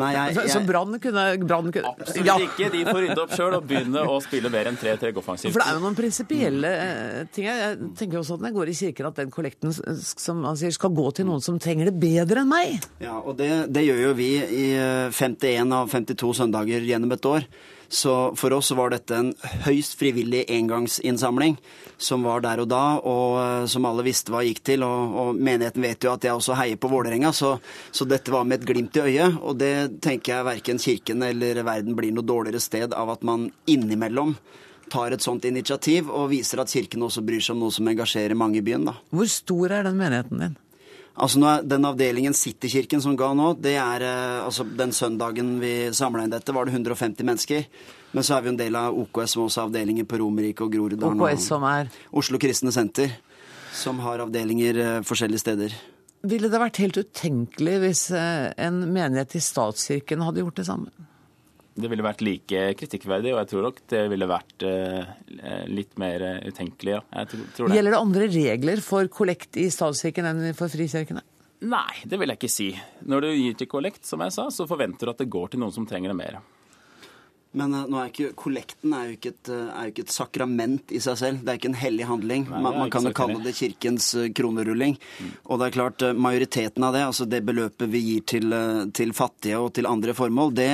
nei, 0.00 0.08
jeg, 0.14 0.36
jeg... 0.38 0.52
Så 0.54 0.62
Brann 0.64 0.96
kunne, 1.02 1.24
Brann 1.42 1.68
kunne 1.74 1.90
Absolutt 1.92 2.24
ja. 2.30 2.36
ikke. 2.40 2.70
De 2.72 2.80
får 2.88 3.00
rydde 3.04 3.18
opp 3.20 3.34
sjøl 3.36 3.56
og 3.58 3.66
begynne 3.68 4.04
å 4.08 4.14
spille 4.24 4.48
mer 4.52 4.70
enn 4.70 4.78
3-3 4.80 5.10
offensivt. 5.20 5.52
For 5.52 5.60
det 5.60 5.66
er 5.68 5.76
jo 5.76 5.82
noen 5.84 5.98
prinsipielle 5.98 6.70
eh, 6.86 7.18
ting. 7.36 7.50
Jeg 7.50 7.90
tenker 8.00 8.22
også 8.22 8.38
at 8.38 8.46
når 8.46 8.48
jeg 8.48 8.56
går 8.56 8.72
i 8.72 8.78
kirken, 8.80 9.10
at 9.10 9.20
den 9.20 9.34
kollekten 9.34 9.76
som 9.76 10.40
han 10.48 10.56
sier, 10.62 10.72
skal 10.72 10.94
gå 10.96 11.04
til 11.18 11.28
noen 11.28 11.44
som 11.44 11.60
trenger 11.60 11.90
det 11.90 11.98
bedre 12.00 12.46
enn 12.46 12.52
meg. 12.54 12.88
Ja, 13.04 13.18
og 13.20 13.36
det, 13.42 13.50
det 13.76 13.84
gjør 13.84 14.02
jo 14.06 14.16
vi 14.16 14.30
i 14.40 14.66
51 15.12 15.76
av 15.76 15.92
52 15.92 16.32
søndager 16.40 16.88
gjennom 16.88 17.12
et 17.12 17.28
år. 17.28 17.44
Så 17.92 18.32
for 18.40 18.54
oss 18.56 18.70
var 18.72 18.88
dette 18.88 19.12
en 19.12 19.34
høyst 19.66 19.98
frivillig 20.00 20.46
engangsinnsamling 20.48 21.58
som 22.00 22.24
var 22.24 22.40
der 22.40 22.62
og 22.62 22.70
da, 22.72 22.84
og 23.04 23.34
eh, 23.42 23.66
som 23.68 23.84
alle 23.84 24.06
visste 24.06 24.32
hva 24.32 24.40
gikk 24.46 24.62
til. 24.64 24.84
Og, 24.86 25.18
og 25.20 25.36
menigheten 25.36 25.84
vet 25.84 26.06
jo 26.06 26.14
at 26.14 26.24
jeg 26.24 26.32
også 26.32 26.56
heier 26.56 26.80
på 26.80 26.88
Vålerenga, 26.88 27.34
så, 27.36 27.58
så, 27.92 28.08
dette 28.08 28.32
var 28.32 28.48
med 28.48 28.62
et 28.62 28.66
glimt 28.70 28.96
i 28.96 29.04
øyet. 29.04 29.36
Og 29.44 29.60
det 29.60 30.00
tenker 30.04 30.38
jeg 30.38 30.48
verken 30.48 30.80
kirken 30.80 31.26
eller 31.28 31.60
verden 31.68 31.98
blir 31.98 32.16
noe 32.16 32.24
dårligere 32.24 32.64
sted 32.64 32.96
av 32.96 33.12
at 33.12 33.28
man 33.28 33.50
innimellom 33.68 34.38
tar 34.92 35.12
et 35.12 35.24
sånt 35.24 35.44
initiativ 35.48 36.08
og 36.08 36.30
viser 36.32 36.64
at 36.64 36.72
kirken 36.72 37.04
også 37.04 37.20
bryr 37.28 37.44
seg 37.44 37.58
om 37.58 37.66
noe 37.66 37.76
som 37.76 37.92
engasjerer 37.92 38.36
mange 38.40 38.62
i 38.62 38.64
byen. 38.64 38.88
da. 38.88 38.96
Hvor 39.12 39.28
stor 39.28 39.80
er 39.80 39.88
den 39.90 40.00
menigheten 40.00 40.46
din? 40.46 40.56
Altså 41.12 41.40
nå 41.40 41.48
er 41.50 41.66
Den 41.68 41.84
avdelingen 41.84 42.34
Citykirken 42.36 43.02
som 43.04 43.16
ga 43.18 43.32
nå, 43.36 43.52
det 43.60 43.74
er 43.80 44.04
eh, 44.06 44.38
altså 44.44 44.64
den 44.64 44.94
søndagen 44.96 45.58
vi 45.60 45.92
samla 45.94 46.24
inn 46.24 46.32
dette, 46.32 46.54
var 46.56 46.66
det 46.68 46.74
150 46.76 47.26
mennesker. 47.28 47.66
Men 48.12 48.24
så 48.24 48.36
er 48.36 48.44
vi 48.44 48.52
en 48.52 48.60
del 48.60 48.76
av 48.76 48.96
OKS, 48.96 49.34
som 49.34 49.44
også 49.44 49.62
har 49.62 49.70
avdelinger 49.70 50.08
på 50.08 50.20
Romerike 50.20 50.64
og 50.64 50.72
Groruddalen. 50.72 51.20
OKS 51.20 51.48
som 51.52 51.64
er? 51.68 51.92
Oslo 52.12 52.40
Kristne 52.40 52.72
Senter, 52.72 53.12
som 53.76 54.00
har 54.04 54.24
avdelinger 54.24 54.80
eh, 54.80 54.98
forskjellige 55.08 55.44
steder. 55.44 55.76
Ville 56.28 56.48
det 56.52 56.60
vært 56.62 56.78
helt 56.78 57.00
utenkelig 57.00 57.78
hvis 57.82 58.04
eh, 58.14 58.52
en 58.62 58.84
menighet 58.94 59.36
i 59.36 59.42
statskirken 59.42 60.22
hadde 60.24 60.44
gjort 60.44 60.60
det 60.60 60.68
samme? 60.68 61.08
Det 61.74 61.88
ville 61.88 62.04
vært 62.04 62.22
like 62.24 62.62
kritikkverdig, 62.78 63.32
og 63.34 63.42
jeg 63.42 63.50
tror 63.52 63.66
nok 63.68 63.82
det 63.92 64.02
ville 64.12 64.28
vært 64.28 64.64
uh, 64.68 65.12
litt 65.70 65.96
mer 66.00 66.24
utenkelig. 66.44 66.98
Ja. 66.98 67.24
Det. 67.24 67.42
Gjelder 67.58 67.94
det 67.94 68.00
andre 68.00 68.28
regler 68.32 68.82
for 68.84 69.08
kollekt 69.12 69.56
i 69.60 69.68
statskirken 69.72 70.28
enn 70.28 70.56
for 70.58 70.72
frikirkene? 70.72 71.24
Nei, 71.62 72.02
det 72.10 72.18
vil 72.18 72.32
jeg 72.32 72.40
ikke 72.40 72.50
si. 72.50 72.72
Når 73.06 73.22
du 73.22 73.28
gir 73.30 73.58
til 73.58 73.68
kollekt, 73.70 74.02
som 74.08 74.22
jeg 74.24 74.34
sa, 74.34 74.48
så 74.50 74.66
forventer 74.66 75.06
du 75.06 75.12
at 75.14 75.20
det 75.22 75.30
går 75.30 75.52
til 75.52 75.62
noen 75.62 75.74
som 75.74 75.86
trenger 75.86 76.10
det 76.10 76.18
mer. 76.18 76.40
Men 77.58 77.74
uh, 77.76 77.84
er 78.00 78.08
ikke, 78.08 78.30
kollekten 78.38 78.94
er 78.96 79.10
jo 79.10 79.16
ikke, 79.18 79.32
et, 79.34 79.50
uh, 79.52 79.68
er 79.68 79.88
jo 79.88 79.92
ikke, 79.92 80.04
et, 80.06 80.14
sakrament 80.14 80.94
i 80.94 81.00
seg 81.04 81.18
selv. 81.20 81.42
Det 81.42 81.52
er 81.52 81.60
ikke 81.60 81.70
en 81.72 81.80
hellig 81.82 82.08
handling. 82.08 82.46
Nei, 82.48 82.60
man, 82.64 82.78
man 82.84 82.92
kan 82.92 83.08
jo 83.08 83.14
kalle 83.16 83.40
det 83.44 83.54
kirkens 83.58 84.08
uh, 84.16 84.28
kronerulling. 84.32 84.96
Mm. 84.96 85.32
Og 85.44 85.60
det 85.60 85.68
er 85.68 85.76
klart, 85.76 86.06
majoriteten 86.16 86.88
av 86.88 86.96
det, 86.96 87.04
altså 87.10 87.28
det 87.28 87.42
beløpet 87.48 87.92
vi 87.92 88.04
gir 88.06 88.26
til, 88.34 88.56
til 88.96 89.12
fattige 89.16 89.60
og 89.60 89.74
til 89.76 89.88
andre 89.90 90.16
formål, 90.16 90.54
det, 90.56 90.70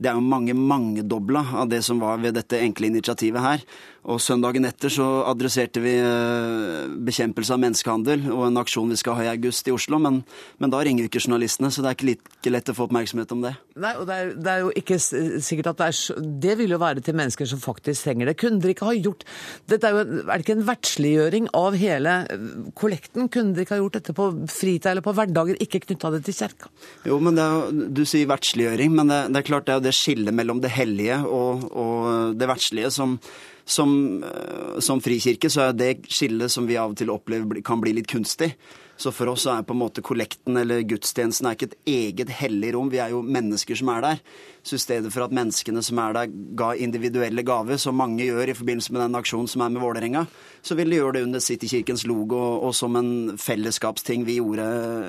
det 0.00 0.10
er 0.10 0.16
jo 0.16 0.24
mange 0.24 0.56
mangedobla 0.56 1.44
av 1.60 1.68
det 1.72 1.82
som 1.84 2.00
var 2.02 2.22
ved 2.24 2.38
dette 2.38 2.62
enkle 2.62 2.88
initiativet 2.92 3.44
her. 3.44 3.66
Og 4.04 4.20
søndagen 4.20 4.66
etter 4.68 4.92
så 4.92 5.06
adresserte 5.30 5.80
vi 5.80 5.94
eh, 5.96 6.84
bekjempelse 7.06 7.54
av 7.54 7.60
menneskehandel 7.62 8.26
og 8.34 8.42
en 8.50 8.60
aksjon 8.60 8.90
vi 8.92 8.98
skal 9.00 9.16
ha 9.16 9.24
i 9.24 9.30
august 9.32 9.68
i 9.70 9.72
Oslo, 9.72 9.96
men, 10.02 10.20
men 10.60 10.72
da 10.72 10.82
ringer 10.84 11.06
jo 11.06 11.10
ikke 11.10 11.22
journalistene, 11.24 11.70
så 11.72 11.80
det 11.80 11.90
er 11.90 11.96
ikke 11.96 12.08
like 12.10 12.52
lett 12.52 12.68
å 12.68 12.74
få 12.76 12.84
oppmerksomhet 12.84 13.32
om 13.32 13.44
det. 13.46 13.54
Nei, 13.80 13.94
og 13.96 14.04
det 14.10 14.18
er, 14.20 14.32
det 14.36 14.52
er 14.52 14.60
jo 14.60 14.74
ikke 14.76 14.98
sikkert 15.00 15.70
at 15.72 15.80
det 15.80 15.86
er 15.88 16.26
Det 16.44 16.52
vil 16.60 16.74
jo 16.74 16.78
være 16.78 17.02
til 17.04 17.16
mennesker 17.16 17.48
som 17.48 17.62
faktisk 17.62 18.04
trenger 18.04 18.28
det. 18.28 18.36
Kunne 18.38 18.60
dere 18.62 18.74
ikke 18.74 18.86
ha 18.86 18.94
gjort 18.94 19.24
Dette 19.70 19.88
er 19.88 19.96
jo 19.96 20.02
er 20.04 20.28
det 20.28 20.44
ikke 20.44 20.56
en 20.58 20.68
verdsliggjøring 20.68 21.48
av 21.56 21.78
hele 21.80 22.18
eh, 22.34 22.44
kollekten? 22.76 23.30
Kunne 23.32 23.56
dere 23.56 23.64
ikke 23.64 23.76
ha 23.78 23.80
gjort 23.80 23.98
dette 23.98 24.16
på 24.20 24.28
fritid 24.52 24.90
eller 24.92 25.06
på 25.06 25.16
hverdager, 25.16 25.58
ikke 25.64 25.80
knytta 25.86 26.12
det 26.14 26.22
til 26.28 26.38
kjerka? 26.42 26.70
Jo, 27.08 27.18
men 27.24 27.40
er, 27.40 27.72
du 27.72 28.04
sier 28.08 28.28
verdsliggjøring, 28.28 28.92
men 29.00 29.10
det, 29.10 29.22
det, 29.32 29.40
er 29.40 29.48
klart 29.48 29.66
det 29.66 29.74
er 29.74 29.80
jo 29.80 29.88
det 29.88 29.96
skillet 29.96 30.36
mellom 30.36 30.60
det 30.60 30.74
hellige 30.76 31.22
og, 31.24 31.66
og 31.72 32.38
det 32.38 32.52
verdslige 32.52 32.92
som 32.92 33.16
som, 33.64 34.22
eh, 34.24 34.78
som, 34.80 35.00
frikirke 35.00 35.50
så 35.50 35.68
er 35.68 35.76
det 35.76 35.92
skillet 36.08 36.52
som 36.52 36.66
vi 36.68 36.76
av 36.76 36.92
og 36.92 36.98
til 37.00 37.12
opplever 37.12 37.62
kan 37.64 37.80
bli 37.80 37.94
litt 37.96 38.10
kunstig. 38.10 38.54
Så 38.96 39.10
for 39.10 39.26
oss 39.32 39.46
er 39.50 39.64
på 39.66 39.74
en 39.74 39.80
måte 39.80 40.04
kollekten 40.06 40.56
eller 40.60 40.84
gudstjenesten 40.86 41.48
er 41.48 41.56
ikke 41.56 41.70
et 41.72 41.88
eget 41.90 42.30
hellig 42.38 42.74
rom. 42.76 42.92
Vi 42.92 43.00
er 43.02 43.10
jo 43.10 43.24
mennesker 43.26 43.74
som 43.74 43.90
er 43.90 44.04
der. 44.04 44.20
Så 44.62 44.78
i 44.78 44.84
stedet 44.84 45.10
for 45.12 45.24
at 45.24 45.34
menneskene 45.34 45.82
som 45.82 45.98
er 45.98 46.14
der, 46.14 46.36
ga 46.54 46.70
individuelle 46.78 47.42
gaver, 47.42 47.80
som 47.80 47.98
mange 47.98 48.22
gjør 48.22 48.52
i 48.52 48.54
forbindelse 48.54 48.94
med 48.94 49.02
den 49.02 49.18
aksjonen 49.18 49.50
som 49.50 49.64
er 49.66 49.74
med 49.74 49.82
Vålerenga, 49.82 50.26
så 50.62 50.78
vil 50.78 50.94
de 50.94 51.00
gjøre 51.00 51.16
det 51.18 51.24
under 51.26 51.42
Citykirkens 51.42 52.06
logo 52.06 52.38
og 52.60 52.70
som 52.74 52.94
en 53.00 53.34
fellesskapsting 53.40 54.28
vi 54.28 54.38
gjorde 54.38 54.68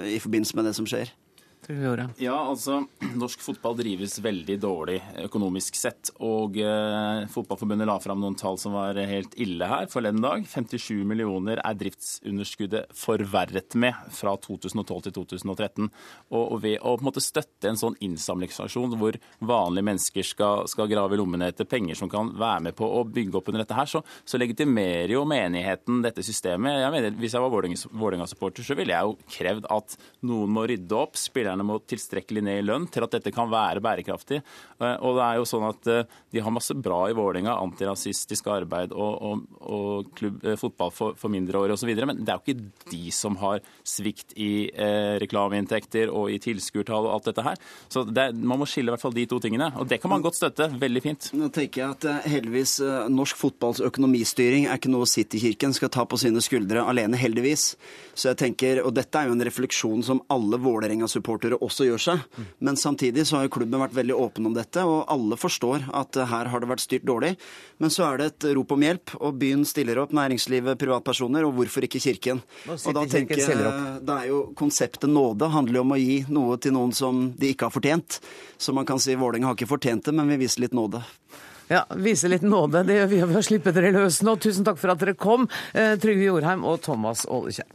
i 0.10 0.18
forbindelse 0.24 0.58
med 0.58 0.72
det 0.72 0.76
som 0.80 0.90
skjer. 0.90 1.14
Ja, 2.22 2.36
altså, 2.52 2.84
Norsk 3.22 3.42
fotball 3.42 3.78
drives 3.80 4.18
veldig 4.24 4.58
dårlig 4.62 5.00
økonomisk 5.26 5.78
sett. 5.80 6.12
Og 6.26 6.60
eh, 6.62 7.26
Fotballforbundet 7.32 7.90
la 7.90 7.98
fram 8.04 8.22
noen 8.22 8.38
tall 8.40 8.60
som 8.62 8.76
var 8.78 9.00
helt 9.10 9.36
ille 9.42 9.70
her 9.70 9.90
forleden 9.92 10.22
dag. 10.24 10.46
57 10.50 11.02
millioner 11.08 11.62
er 11.62 11.80
driftsunderskuddet 11.80 12.94
forverret 12.96 13.78
med 13.82 13.98
fra 14.14 14.36
2012 14.42 15.08
til 15.08 15.16
2013. 15.18 15.90
Og, 16.32 16.44
og 16.44 16.62
ved 16.64 16.78
å 16.80 16.96
på 16.96 17.04
en 17.04 17.10
måte 17.10 17.24
støtte 17.24 17.70
en 17.72 17.80
sånn 17.80 17.98
innsamlingsaksjon 18.06 18.96
hvor 19.00 19.18
vanlige 19.40 19.90
mennesker 19.90 20.28
skal, 20.28 20.66
skal, 20.72 20.90
grave 20.92 21.18
i 21.18 21.20
lommene 21.20 21.50
etter 21.50 21.68
penger 21.70 21.98
som 21.98 22.12
kan 22.12 22.30
være 22.38 22.68
med 22.68 22.78
på 22.78 22.88
å 22.88 23.04
bygge 23.10 23.40
opp 23.40 23.50
under 23.50 23.64
dette 23.64 23.78
her, 23.78 23.90
så, 23.90 24.04
så 24.28 24.40
legitimerer 24.40 25.16
jo 25.16 25.26
menigheten 25.28 26.04
dette 26.06 26.24
systemet. 26.26 26.80
Jeg 26.84 26.94
mener, 26.94 27.18
Hvis 27.20 27.36
jeg 27.36 27.44
var 27.44 27.54
Vålerenga-supporter, 27.56 28.66
så 28.66 28.78
ville 28.78 28.94
jeg 28.94 29.10
jo 29.10 29.32
krevd 29.38 29.70
at 29.74 29.98
noen 30.28 30.54
må 30.54 30.66
rydde 30.70 30.98
opp. 30.98 31.18
spillerne 31.20 31.55
spillerne 31.56 31.66
må 31.68 31.80
tilstrekkelig 31.88 32.44
ned 32.44 32.60
i 32.60 32.66
lønn 32.66 32.88
til 32.92 33.06
at 33.06 33.16
dette 33.16 33.32
kan 33.34 33.50
være 33.50 33.82
bærekraftig. 33.84 34.42
Eh, 34.80 34.96
og 35.00 35.18
det 35.18 35.26
er 35.26 35.40
jo 35.40 35.48
sånn 35.48 35.68
at 35.70 35.88
eh, 35.88 36.06
De 36.32 36.42
har 36.44 36.52
masse 36.52 36.74
bra 36.76 37.06
i 37.10 37.16
Vålerenga, 37.16 37.56
antirasistisk 37.64 38.48
arbeid 38.52 38.92
og, 38.92 39.22
og, 39.24 39.44
og 39.62 40.10
klubb, 40.16 40.42
fotball 40.60 40.92
for, 40.92 41.16
for 41.16 41.32
mindreårige 41.32 41.78
osv. 41.78 41.92
Men 42.06 42.24
det 42.24 42.34
er 42.34 42.40
jo 42.40 42.44
ikke 42.44 42.92
de 42.92 43.12
som 43.16 43.38
har 43.40 43.62
svikt 43.88 44.36
i 44.36 44.68
eh, 44.72 45.16
reklameinntekter 45.22 46.12
og 46.12 46.32
i 46.34 46.40
tilskuertall 46.44 47.08
og 47.08 47.14
alt 47.16 47.30
dette 47.32 47.46
her. 47.46 47.62
Så 47.88 48.04
det, 48.10 48.28
man 48.36 48.60
må 48.60 48.68
skille 48.70 48.92
i 48.92 48.96
hvert 48.96 49.06
fall 49.06 49.16
de 49.16 49.28
to 49.30 49.40
tingene. 49.44 49.72
Og 49.80 49.88
det 49.88 50.02
kan 50.04 50.12
man 50.12 50.26
godt 50.26 50.40
støtte. 50.40 50.70
Veldig 50.82 51.04
fint. 51.04 51.30
Nå 51.38 51.50
tenker 51.56 51.82
jeg 51.86 51.96
at 51.96 52.28
heldigvis 52.36 52.78
norsk 53.12 53.40
fotballs 53.40 53.84
økonomistyring 53.86 54.68
er 54.68 54.80
ikke 54.80 54.92
noe 54.92 55.08
City-kirken 55.10 55.76
skal 55.76 55.94
ta 55.94 56.04
på 56.10 56.20
sine 56.20 56.44
skuldre 56.44 56.84
alene, 56.84 57.20
heldigvis. 57.20 57.70
Så 58.16 58.32
jeg 58.32 58.42
tenker, 58.42 58.84
og 58.84 58.94
Dette 58.96 59.22
er 59.22 59.30
jo 59.30 59.36
en 59.36 59.46
refleksjon 59.48 60.04
som 60.06 60.22
alle 60.34 60.60
Vålerenga-supportere 60.66 61.45
også 61.54 61.86
gjør 61.86 62.02
seg. 62.02 62.24
Men 62.60 62.76
samtidig 62.76 63.28
så 63.30 63.38
har 63.40 63.52
klubben 63.54 63.80
vært 63.80 63.94
veldig 63.96 64.16
åpen 64.18 64.50
om 64.50 64.56
dette, 64.56 64.82
og 64.82 65.06
alle 65.12 65.38
forstår 65.38 65.86
at 65.94 66.18
her 66.32 66.50
har 66.52 66.60
det 66.64 66.70
vært 66.70 66.84
styrt 66.84 67.06
dårlig. 67.08 67.36
Men 67.78 67.94
så 67.94 68.08
er 68.10 68.18
det 68.18 68.28
et 68.32 68.48
rop 68.58 68.72
om 68.76 68.82
hjelp, 68.82 69.16
og 69.22 69.40
byen 69.42 69.66
stiller 69.66 70.02
opp, 70.02 70.12
næringslivet, 70.16 70.80
privatpersoner, 70.82 71.46
og 71.46 71.56
hvorfor 71.60 71.86
ikke 71.86 72.02
Kirken? 72.02 72.42
Og 72.74 72.92
da 72.96 73.06
tenker 73.10 73.40
jeg, 73.40 73.72
det 74.06 74.20
er 74.20 74.30
jo 74.32 74.42
Konseptet 74.58 75.10
nåde 75.10 75.50
handler 75.52 75.80
jo 75.80 75.86
om 75.86 75.96
å 75.96 76.00
gi 76.00 76.20
noe 76.32 76.58
til 76.62 76.76
noen 76.76 76.94
som 76.96 77.28
de 77.38 77.54
ikke 77.54 77.70
har 77.70 77.76
fortjent. 77.76 78.20
Så 78.58 78.74
man 78.76 78.88
kan 78.88 79.02
si 79.02 79.16
Vålerenga 79.16 79.52
har 79.52 79.58
ikke 79.58 79.70
fortjent 79.70 80.08
det, 80.08 80.16
men 80.16 80.30
vi 80.32 80.42
viser 80.46 80.66
litt 80.66 80.76
nåde. 80.76 81.04
Ja, 81.68 81.86
Vise 81.98 82.30
litt 82.30 82.46
nåde. 82.46 82.84
Det 82.86 83.00
gjør 83.00 83.08
vi 83.10 83.22
ved 83.24 83.40
å 83.40 83.46
slippe 83.46 83.74
dere 83.74 83.94
løs 83.96 84.22
nå. 84.26 84.36
Tusen 84.42 84.66
takk 84.68 84.78
for 84.78 84.94
at 84.94 85.02
dere 85.02 85.16
kom, 85.18 85.48
eh, 85.74 85.96
Trygve 85.98 86.28
Jorheim 86.28 86.64
og 86.64 86.82
Thomas 86.86 87.26
Ålekjær. 87.26 87.66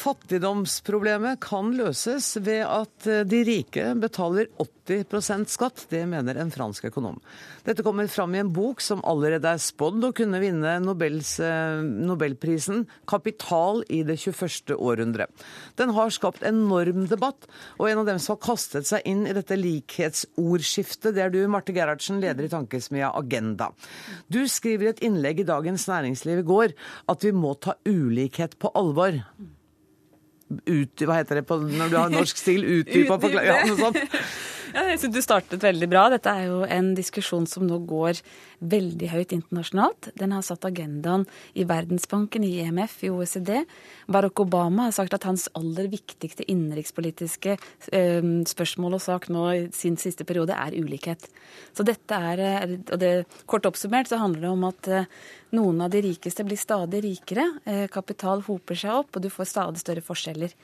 Fattigdomsproblemet 0.00 1.42
kan 1.44 1.74
løses 1.76 2.32
ved 2.40 2.62
at 2.64 3.06
eh, 3.10 3.24
de 3.28 3.40
rike 3.44 3.90
betaler 4.00 4.46
80% 4.62 5.50
skatt. 5.52 5.82
Det 5.90 6.00
mener 6.08 6.38
en 6.40 6.52
fransk 6.54 6.86
økonom. 6.88 7.18
Dette 7.66 7.84
kommer 7.84 8.08
fram 8.08 8.32
i 8.34 8.40
en 8.40 8.52
bok 8.54 8.80
som 8.80 9.02
allerede 9.04 9.50
er 9.50 9.60
spådd 9.60 10.06
å 10.08 10.12
kunne 10.16 10.40
vinne 10.40 10.78
Nobels, 10.80 11.34
eh, 11.44 11.82
Nobelprisen 11.84 12.86
'Kapital 13.04 13.84
i 13.92 14.00
det 14.08 14.16
21. 14.24 14.72
århundre'. 14.78 15.28
Den 15.76 15.92
har 15.92 16.16
skapt 16.16 16.48
enorm 16.48 17.04
debatt, 17.10 17.44
og 17.76 17.90
en 17.90 18.00
av 18.00 18.08
dem 18.08 18.18
som 18.18 18.38
har 18.38 18.42
kastet 18.48 18.88
seg 18.88 19.04
inn 19.04 19.26
i 19.26 19.36
dette 19.36 19.58
likhetsordskiftet, 19.60 21.12
det 21.12 21.26
er 21.26 21.36
du, 21.36 21.44
Marte 21.44 21.76
Gerhardsen, 21.76 22.22
leder 22.24 22.48
i 22.48 22.52
tankesmia 22.52 23.12
Agenda. 23.12 23.68
Du 24.32 24.46
skriver 24.48 24.88
i 24.88 24.92
et 24.94 25.04
innlegg 25.04 25.44
i 25.44 25.48
Dagens 25.52 25.88
Næringsliv 25.92 26.40
i 26.40 26.50
går 26.56 26.76
at 27.12 27.24
vi 27.24 27.36
må 27.36 27.52
ta 27.60 27.76
ulikhet 27.84 28.56
på 28.56 28.72
alvor 28.72 29.20
ut, 30.50 31.04
hva 31.06 31.20
heter 31.20 31.40
det 31.40 31.44
på, 31.48 31.58
når 31.62 31.92
du 31.92 31.96
har 31.98 32.12
norsk 32.12 32.40
stil? 32.40 32.64
Utdypa 32.80 33.18
forklaring? 33.22 33.50
Ja, 33.50 33.60
noe 33.68 33.78
sånt. 33.78 34.00
Ja, 34.70 34.84
jeg 34.86 35.00
synes 35.02 35.16
Du 35.16 35.22
startet 35.24 35.64
veldig 35.64 35.88
bra. 35.90 36.04
Dette 36.12 36.30
er 36.30 36.46
jo 36.46 36.60
en 36.62 36.92
diskusjon 36.94 37.46
som 37.50 37.64
nå 37.66 37.80
går 37.90 38.20
veldig 38.70 39.08
høyt 39.10 39.32
internasjonalt. 39.34 40.10
Den 40.20 40.34
har 40.36 40.44
satt 40.46 40.66
agendaen 40.68 41.24
i 41.58 41.64
Verdensbanken, 41.66 42.44
i 42.46 42.60
IMF, 42.62 42.98
i 43.02 43.10
OECD. 43.10 43.64
Barack 44.06 44.42
Obama 44.44 44.86
har 44.86 44.94
sagt 44.94 45.16
at 45.16 45.26
hans 45.26 45.48
aller 45.58 45.88
viktigste 45.90 46.46
innenrikspolitiske 46.46 47.56
eh, 47.56 48.30
spørsmål 48.52 48.98
og 49.00 49.02
sak 49.02 49.26
nå 49.32 49.46
i 49.56 49.66
sin 49.74 49.98
siste 50.00 50.26
periode 50.28 50.54
er 50.54 50.76
ulikhet. 50.78 51.26
Så 51.74 51.86
dette 51.86 52.22
er, 52.30 52.44
eh, 52.44 52.78
og 52.78 53.02
det, 53.02 53.12
Kort 53.50 53.66
oppsummert 53.66 54.10
så 54.10 54.20
handler 54.20 54.46
det 54.46 54.54
om 54.54 54.68
at 54.68 54.92
eh, 54.92 55.10
noen 55.56 55.82
av 55.82 55.90
de 55.90 56.04
rikeste 56.04 56.46
blir 56.46 56.60
stadig 56.60 57.02
rikere. 57.02 57.48
Kapital 57.90 58.44
hoper 58.46 58.78
seg 58.78 59.00
opp, 59.00 59.16
og 59.16 59.24
du 59.24 59.32
får 59.32 59.48
stadig 59.50 59.82
større 59.82 60.04
forskjeller. 60.06 60.54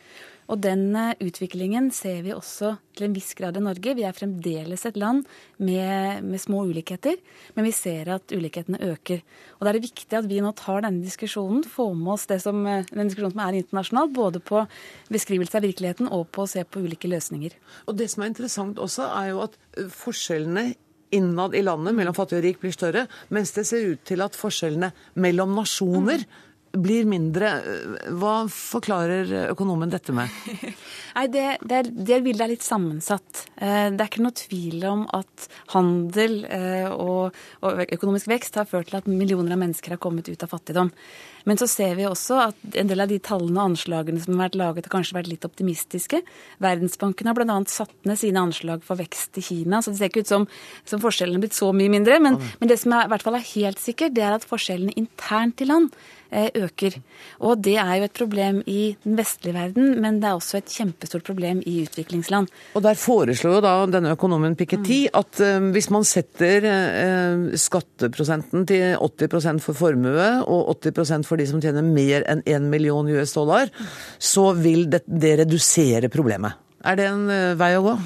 Og 0.47 0.61
den 0.63 0.95
utviklingen 1.23 1.89
ser 1.95 2.21
vi 2.23 2.35
også 2.35 2.77
til 2.97 3.09
en 3.09 3.17
viss 3.17 3.33
grad 3.37 3.57
i 3.59 3.63
Norge. 3.65 3.95
Vi 3.99 4.05
er 4.07 4.15
fremdeles 4.17 4.87
et 4.87 4.99
land 4.99 5.25
med, 5.59 6.23
med 6.25 6.43
små 6.43 6.63
ulikheter, 6.71 7.19
men 7.57 7.67
vi 7.67 7.75
ser 7.75 8.13
at 8.15 8.33
ulikhetene 8.33 8.81
øker. 8.93 9.25
Og 9.59 9.67
Da 9.67 9.73
er 9.73 9.79
det 9.79 9.89
viktig 9.89 10.19
at 10.19 10.31
vi 10.31 10.41
nå 10.45 10.55
tar 10.57 10.85
denne 10.87 11.05
diskusjonen, 11.05 11.65
får 11.67 11.93
med 11.99 12.15
oss 12.15 12.27
det 12.31 12.41
som, 12.45 12.63
eh, 12.67 12.87
den 12.93 13.11
diskusjonen 13.11 13.35
som 13.35 13.45
er 13.45 13.61
internasjonal, 13.61 14.15
både 14.15 14.41
på 14.41 14.65
beskrivelse 15.11 15.59
av 15.59 15.67
virkeligheten 15.67 16.11
og 16.11 16.31
på 16.31 16.47
å 16.47 16.51
se 16.51 16.65
på 16.65 16.83
ulike 16.87 17.11
løsninger. 17.11 17.53
Og 17.89 17.97
Det 17.97 18.11
som 18.11 18.23
er 18.23 18.33
interessant 18.33 18.77
også, 18.79 19.11
er 19.23 19.31
jo 19.31 19.45
at 19.49 19.57
eh, 19.77 19.91
forskjellene 19.91 20.75
innad 21.17 21.55
i 21.55 21.63
landet 21.63 21.95
mellom 21.95 22.15
fattig 22.15 22.41
og 22.41 22.45
rik 22.45 22.59
blir 22.61 22.75
større, 22.75 23.07
mens 23.31 23.53
det 23.55 23.67
ser 23.67 23.93
ut 23.93 24.03
til 24.05 24.23
at 24.25 24.35
forskjellene 24.35 24.93
mellom 25.15 25.55
nasjoner 25.55 26.23
mm 26.27 26.46
blir 26.83 27.07
mindre. 27.09 27.51
Hva 28.19 28.35
forklarer 28.53 29.51
økonomen 29.51 29.93
dette 29.93 30.15
med? 30.17 30.33
Nei, 31.17 31.27
det, 31.33 31.45
det, 31.65 31.83
det 31.93 32.21
bildet 32.25 32.45
er 32.45 32.53
litt 32.53 32.67
sammensatt. 32.67 33.47
Eh, 33.57 33.89
det 33.93 34.03
er 34.03 34.11
ikke 34.11 34.25
noe 34.27 34.37
tvil 34.37 34.85
om 34.91 35.07
at 35.17 35.47
handel 35.73 36.43
eh, 36.45 36.91
og, 36.91 37.37
og 37.65 37.85
økonomisk 37.87 38.31
vekst 38.33 38.61
har 38.61 38.69
ført 38.69 38.91
til 38.91 39.01
at 39.01 39.09
millioner 39.11 39.57
av 39.57 39.63
mennesker 39.65 39.97
har 39.97 40.03
kommet 40.03 40.29
ut 40.29 40.45
av 40.45 40.53
fattigdom. 40.53 40.93
Men 41.47 41.61
så 41.61 41.69
ser 41.71 41.95
vi 41.99 42.07
også 42.09 42.41
at 42.49 42.79
en 42.81 42.91
del 42.91 43.05
av 43.05 43.11
de 43.11 43.21
tallene 43.23 43.61
og 43.61 43.73
anslagene 43.73 44.23
som 44.23 44.35
har 44.35 44.49
vært 44.49 44.59
laget, 44.61 44.89
har 44.89 44.95
kanskje 44.97 45.17
vært 45.17 45.31
litt 45.31 45.47
optimistiske. 45.47 46.23
Verdensbanken 46.65 47.31
har 47.31 47.39
bl.a. 47.39 47.59
satt 47.71 47.95
ned 48.09 48.21
sine 48.21 48.43
anslag 48.43 48.83
for 48.87 48.99
vekst 48.99 49.39
i 49.41 49.47
Kina, 49.47 49.81
så 49.81 49.93
det 49.93 50.01
ser 50.01 50.13
ikke 50.13 50.27
ut 50.27 50.35
som, 50.35 50.49
som 50.89 51.03
forskjellene 51.03 51.39
har 51.39 51.47
blitt 51.47 51.59
så 51.59 51.71
mye 51.77 51.93
mindre. 51.93 52.19
Men, 52.23 52.41
men 52.61 52.73
det 52.73 52.81
som 52.83 52.97
er, 52.97 53.07
i 53.07 53.15
hvert 53.15 53.27
fall 53.27 53.39
er 53.39 53.51
helt 53.55 53.83
sikkert, 53.83 54.17
det 54.17 54.27
er 54.27 54.37
at 54.37 54.49
forskjellene 54.49 54.97
internt 54.99 55.63
i 55.63 55.71
land 55.71 55.95
Eh, 56.31 56.51
øker. 56.59 56.97
Og 57.39 57.61
det 57.63 57.77
er 57.79 57.93
jo 58.01 58.05
et 58.09 58.17
problem 58.19 58.57
i 58.67 58.97
den 59.05 59.15
vestlige 59.15 59.55
verden, 59.55 60.01
men 60.03 60.19
det 60.19 60.27
er 60.27 60.35
også 60.35 60.59
et 60.59 60.73
kjempestort 60.75 61.23
problem 61.23 61.61
i 61.63 61.85
utviklingsland. 61.85 62.49
Og 62.75 62.83
der 62.83 62.99
foreslår 62.99 63.55
jo 63.55 63.61
da 63.63 63.75
denne 63.87 64.11
økonomen 64.17 64.57
Piketty 64.59 65.05
mm. 65.07 65.15
at 65.21 65.41
um, 65.47 65.71
hvis 65.71 65.89
man 65.95 66.03
setter 66.05 66.67
uh, 66.67 67.55
skatteprosenten 67.55 68.67
til 68.67 68.97
80% 68.99 69.63
for 69.63 69.79
formue 69.79 70.27
og 70.51 70.75
80 70.83 71.23
for 71.29 71.36
de 71.41 71.49
som 71.49 71.63
tjener 71.63 71.87
mer 71.87 72.27
enn 72.31 72.43
1 72.45 72.69
million 72.73 73.09
US 73.17 73.35
dollar, 73.37 73.73
så 74.19 74.51
vil 74.57 74.87
det, 74.93 75.03
det 75.07 75.37
redusere 75.43 76.13
problemet. 76.13 76.59
Er 76.87 76.99
det 76.99 77.09
en 77.11 77.27
uh, 77.31 77.57
vei 77.59 77.73
å 77.79 77.85
gå? 77.85 77.97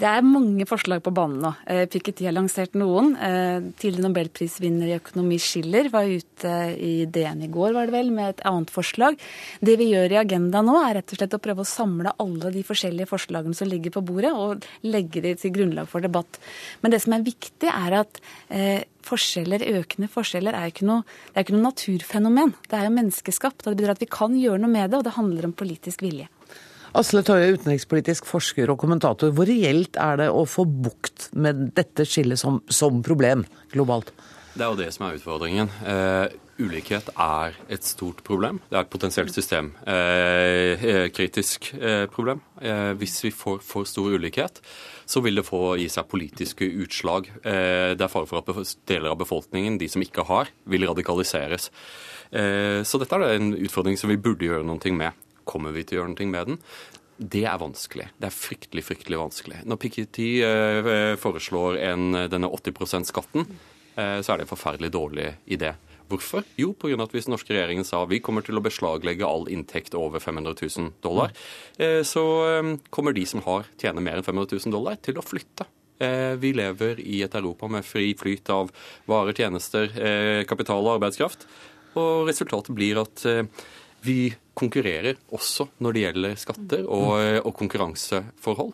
Det 0.00 0.08
er 0.08 0.24
mange 0.24 0.64
forslag 0.64 1.02
på 1.04 1.12
banen 1.12 1.42
nå. 1.44 1.50
Eh, 1.68 1.82
Piketty 1.90 2.24
har 2.24 2.32
lansert 2.32 2.76
noen. 2.78 3.10
Eh, 3.20 3.66
tidligere 3.76 4.06
nobelprisvinner 4.06 4.88
i 4.88 4.94
økonomi 4.96 5.36
Schiller 5.42 5.90
var 5.92 6.08
ute 6.08 6.54
i 6.80 7.04
DN 7.04 7.42
i 7.44 7.50
går 7.52 7.74
var 7.76 7.90
det 7.90 7.96
vel, 7.98 8.12
med 8.16 8.30
et 8.30 8.40
annet 8.48 8.72
forslag. 8.72 9.18
Det 9.60 9.74
vi 9.76 9.90
gjør 9.90 10.14
i 10.14 10.20
Agenda 10.22 10.62
nå, 10.64 10.78
er 10.80 10.96
rett 11.00 11.12
og 11.12 11.20
slett 11.20 11.36
å 11.36 11.42
prøve 11.44 11.66
å 11.66 11.68
samle 11.68 12.14
alle 12.24 12.54
de 12.54 12.64
forskjellige 12.64 13.10
forslagene 13.12 13.58
som 13.58 13.68
ligger 13.68 13.92
på 13.98 14.04
bordet, 14.08 14.32
og 14.32 14.64
legge 14.88 15.20
de 15.26 15.34
til 15.36 15.52
grunnlag 15.58 15.90
for 15.90 16.00
debatt. 16.00 16.40
Men 16.80 16.96
det 16.96 17.02
som 17.04 17.18
er 17.18 17.28
viktig, 17.28 17.68
er 17.68 18.00
at 18.00 18.24
eh, 18.48 18.88
forskjeller, 19.04 19.68
økende 19.82 20.08
forskjeller 20.08 20.56
er 20.56 20.72
ikke 20.72 20.88
noe, 20.88 21.04
det 21.28 21.36
er 21.36 21.44
ikke 21.44 21.58
noe 21.58 21.68
naturfenomen. 21.68 22.56
Det 22.70 22.80
er 22.80 22.88
jo 22.88 22.96
menneskeskapt. 22.96 23.66
Det 23.66 23.76
betyr 23.76 23.98
at 23.98 24.04
vi 24.06 24.14
kan 24.16 24.40
gjøre 24.40 24.64
noe 24.64 24.78
med 24.80 24.88
det, 24.88 25.02
og 25.02 25.10
det 25.10 25.18
handler 25.20 25.50
om 25.50 25.58
politisk 25.60 26.08
vilje. 26.08 26.30
Asle 26.90 27.20
Tøye, 27.22 27.52
utenrikspolitisk 27.54 28.26
forsker 28.26 28.66
og 28.72 28.80
kommentator. 28.82 29.30
Hvor 29.34 29.46
reelt 29.46 29.94
er 30.00 30.16
det 30.24 30.30
å 30.34 30.42
få 30.48 30.64
bukt 30.66 31.28
med 31.38 31.70
dette 31.76 32.04
skillet 32.08 32.38
som, 32.40 32.58
som 32.66 33.02
problem 33.06 33.44
globalt? 33.70 34.10
Det 34.56 34.64
er 34.66 34.70
jo 34.72 34.78
det 34.80 34.90
som 34.96 35.04
er 35.06 35.14
utfordringen. 35.14 35.68
Uh, 35.86 36.26
ulikhet 36.58 37.06
er 37.14 37.54
et 37.70 37.84
stort 37.86 38.24
problem. 38.26 38.58
Det 38.66 38.76
er 38.76 38.82
et 38.82 38.90
potensielt 38.90 39.30
systemkritisk 39.36 41.70
uh, 41.76 41.78
uh, 41.78 42.10
problem. 42.10 42.40
hvis 42.98 43.24
vi 43.24 43.30
får 43.30 43.58
for 43.64 43.84
stor 43.86 44.10
ulikhet, 44.10 44.60
så 45.06 45.20
vil 45.22 45.34
det 45.38 45.46
få 45.46 45.76
i 45.78 45.88
seg 45.88 46.08
politiske 46.10 46.64
utslag. 46.82 47.30
det 47.42 48.02
er 48.02 48.08
fare 48.12 48.26
for 48.28 48.38
at 48.42 48.76
deler 48.86 49.10
av 49.14 49.18
befolkningen, 49.22 49.78
de 49.78 49.88
som 49.88 50.02
ikke 50.02 50.22
har, 50.28 50.46
vil 50.66 50.86
radikaliseres. 50.86 51.70
så 52.84 52.98
dette 53.00 53.14
er 53.16 53.38
en 53.38 53.54
utfordring 53.56 53.96
som 53.96 54.10
vi 54.10 54.16
burde 54.20 54.44
gjøre 54.44 54.64
noe 54.68 54.92
med. 54.92 55.12
Kommer 55.50 55.74
vi 55.74 55.82
til 55.84 55.98
å 55.98 56.02
gjøre 56.02 56.14
noe 56.14 56.30
med 56.30 56.52
den? 56.52 56.60
Det 57.20 57.42
er 57.44 57.60
vanskelig. 57.60 58.06
Det 58.16 58.30
er 58.30 58.32
fryktelig, 58.32 58.86
fryktelig 58.86 59.18
vanskelig. 59.20 59.60
Når 59.68 59.78
Piketty 59.82 60.28
eh, 60.40 61.14
foreslår 61.20 61.76
en, 61.90 62.16
denne 62.32 62.48
80 62.48 62.72
%-skatten, 62.78 63.44
eh, 63.94 64.18
så 64.24 64.32
er 64.32 64.40
det 64.40 64.46
en 64.46 64.52
forferdelig 64.54 64.88
dårlig 64.94 65.26
idé. 65.44 65.74
Hvorfor? 66.10 66.46
Jo, 66.58 66.72
pga. 66.72 66.96
at 67.04 67.12
hvis 67.12 67.28
den 67.28 67.36
norske 67.36 67.52
regjeringen 67.52 67.84
sa 67.86 68.00
vi 68.08 68.22
kommer 68.24 68.42
til 68.42 68.56
å 68.56 68.62
beslaglegge 68.64 69.28
all 69.28 69.44
inntekt 69.52 69.94
over 69.94 70.18
500 70.18 70.56
000 70.56 70.94
dollar, 71.04 71.34
eh, 71.76 72.00
så 72.08 72.24
kommer 72.88 73.12
de 73.12 73.26
som 73.28 73.44
har 73.44 73.68
tjener 73.76 74.00
mer 74.00 74.16
enn 74.16 74.26
500 74.26 74.56
000 74.56 74.72
dollar, 74.72 74.96
til 75.04 75.20
å 75.20 75.26
flytte. 75.26 75.68
Vi 76.40 76.54
lever 76.56 76.96
i 77.04 77.18
et 77.20 77.34
Europa 77.36 77.68
med 77.68 77.84
fri 77.84 78.14
flyt 78.16 78.48
av 78.48 78.70
varer, 79.04 79.36
tjenester, 79.36 79.90
kapital 80.48 80.80
og 80.80 80.94
arbeidskraft. 80.94 81.44
Og 82.00 82.24
resultatet 82.24 82.72
blir 82.72 83.02
at 83.02 83.20
vi 84.04 84.30
konkurrerer 84.56 85.18
også 85.32 85.68
når 85.80 85.96
det 85.96 86.04
gjelder 86.06 86.40
skatter 86.40 86.86
og, 86.86 87.12
og 87.46 87.54
konkurranseforhold. 87.56 88.72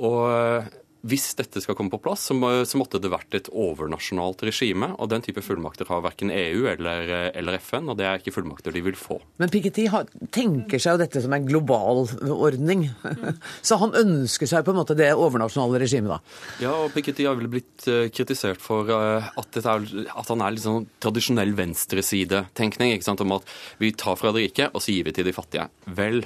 Og 0.00 0.70
hvis 1.06 1.30
dette 1.38 1.62
skal 1.62 1.76
komme 1.78 1.92
på 1.92 2.00
plass, 2.02 2.26
så, 2.28 2.36
må, 2.36 2.50
så, 2.68 2.78
måtte 2.80 3.00
det 3.00 3.10
vært 3.12 3.36
et 3.36 3.48
overnasjonalt 3.48 4.42
regime. 4.44 4.90
Og 5.00 5.08
den 5.12 5.24
type 5.24 5.42
fullmakter 5.44 5.88
har 5.88 6.02
verken 6.04 6.32
EU 6.34 6.66
eller, 6.70 7.30
eller, 7.30 7.58
FN, 7.62 7.88
og 7.88 7.96
det 8.00 8.08
er 8.08 8.20
ikke 8.20 8.34
fullmakter 8.34 8.74
de 8.74 8.82
vil 8.84 8.98
få. 8.98 9.20
Men 9.40 9.52
Piketty 9.52 9.86
tenker 10.34 10.82
seg 10.82 10.96
jo 10.96 11.02
dette 11.02 11.22
som 11.24 11.34
en 11.36 11.46
global 11.48 12.04
ordning. 12.34 12.88
så 13.66 13.80
han 13.80 13.96
ønsker 13.96 14.50
seg 14.50 14.66
på 14.66 14.74
en 14.74 14.80
måte 14.82 14.98
det 14.98 15.12
overnasjonale 15.16 15.80
regimet, 15.82 16.12
da? 16.12 16.20
Ja, 16.66 16.74
og 16.84 16.92
Piketty 16.94 17.28
har 17.28 17.38
vel 17.40 17.50
blitt 17.52 17.88
kritisert 18.14 18.60
for 18.60 18.90
at, 18.92 19.60
er, 19.60 19.88
at 20.10 20.32
han 20.34 20.44
er 20.44 20.56
litt 20.56 20.66
sånn 20.66 20.88
tradisjonell 21.00 21.56
venstresidetenkning. 21.58 22.96
ikke 22.96 23.08
sant, 23.08 23.24
Om 23.24 23.38
at 23.38 23.48
vi 23.80 23.94
tar 23.96 24.20
fra 24.20 24.34
de 24.36 24.44
rike, 24.44 24.68
og 24.74 24.84
så 24.84 24.92
gir 24.92 25.08
vi 25.08 25.16
til 25.16 25.28
de 25.28 25.36
fattige. 25.36 25.68
Vel, 25.96 26.22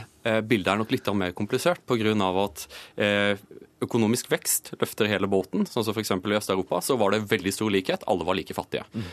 bildet 0.49 0.73
er 0.73 0.81
nok 0.81 0.95
litt 0.95 1.13
mer 1.15 1.35
komplisert 1.37 1.85
pga. 1.87 2.15
at 2.45 2.67
eh, 2.97 3.37
økonomisk 3.85 4.31
vekst 4.33 4.73
løfter 4.81 5.09
hele 5.11 5.29
båten, 5.31 5.67
sånn 5.69 5.87
som 5.87 5.95
f.eks. 5.95 6.13
i 6.17 6.37
Øst-Europa, 6.39 6.81
så 6.85 6.99
var 7.01 7.15
det 7.15 7.25
veldig 7.31 7.53
stor 7.55 7.73
likhet. 7.73 8.05
Alle 8.11 8.27
var 8.27 8.39
like 8.39 8.57
fattige. 8.57 8.85
Mm. 8.95 9.09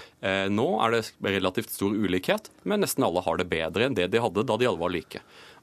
Nå 0.55 0.67
er 0.86 0.95
det 0.95 1.03
relativt 1.24 1.74
stor 1.74 1.95
ulikhet, 1.95 2.49
men 2.63 2.84
nesten 2.84 3.05
alle 3.07 3.24
har 3.26 3.39
det 3.39 3.49
bedre 3.51 3.88
enn 3.88 3.97
det 3.97 4.09
de 4.13 4.22
hadde 4.24 4.45
da 4.47 4.57
de 4.59 4.69
alle 4.69 4.82
var 4.82 4.93
like. 4.93 5.22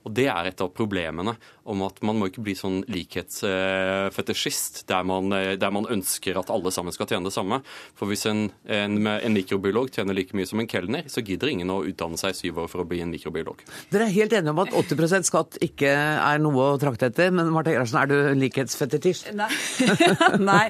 Og 0.09 0.15
Det 0.17 0.25
er 0.33 0.49
et 0.49 0.61
av 0.65 0.73
problemene 0.73 1.37
om 1.69 1.83
at 1.85 2.01
man 2.07 2.17
må 2.17 2.31
ikke 2.31 2.41
bli 2.47 2.55
sånn 2.57 2.81
likhetsfetisjist 2.89 4.87
der 4.89 5.05
man, 5.07 5.29
der 5.31 5.73
man 5.75 5.87
ønsker 5.93 6.39
at 6.41 6.51
alle 6.53 6.73
sammen 6.73 6.93
skal 6.97 7.07
tjene 7.11 7.29
det 7.29 7.35
samme. 7.35 7.61
For 7.99 8.09
hvis 8.09 8.25
en, 8.31 8.47
en, 8.65 8.97
en, 9.05 9.35
mikrobiolog 9.37 9.93
tjener 9.93 10.17
like 10.17 10.37
mye 10.37 10.49
som 10.49 10.61
en 10.63 10.71
kelner, 10.71 11.05
så 11.13 11.21
gidder 11.25 11.53
ingen 11.53 11.71
å 11.71 11.85
utdanne 11.87 12.17
seg 12.21 12.31
i 12.33 12.39
syv 12.39 12.59
år 12.65 12.69
for 12.73 12.81
å 12.83 12.89
bli 12.89 13.03
en 13.05 13.13
mikrobiolog. 13.13 13.59
Dere 13.93 14.05
er 14.09 14.17
helt 14.17 14.33
enige 14.33 14.55
om 14.55 14.63
at 14.65 14.73
80% 14.81 15.29
skatt 15.29 15.53
ikke 15.65 15.93
er 15.93 16.39
noe 16.41 16.63
å 16.73 16.81
trakte 16.81 17.07
etter, 17.13 17.29
men 17.35 17.53
Marte 17.53 17.73
Gerhardsen, 17.75 18.01
er 18.01 18.09
du 18.09 18.17
likhetsfetisjist? 18.41 19.29
Nei. 19.37 19.51
Nei. 20.51 20.67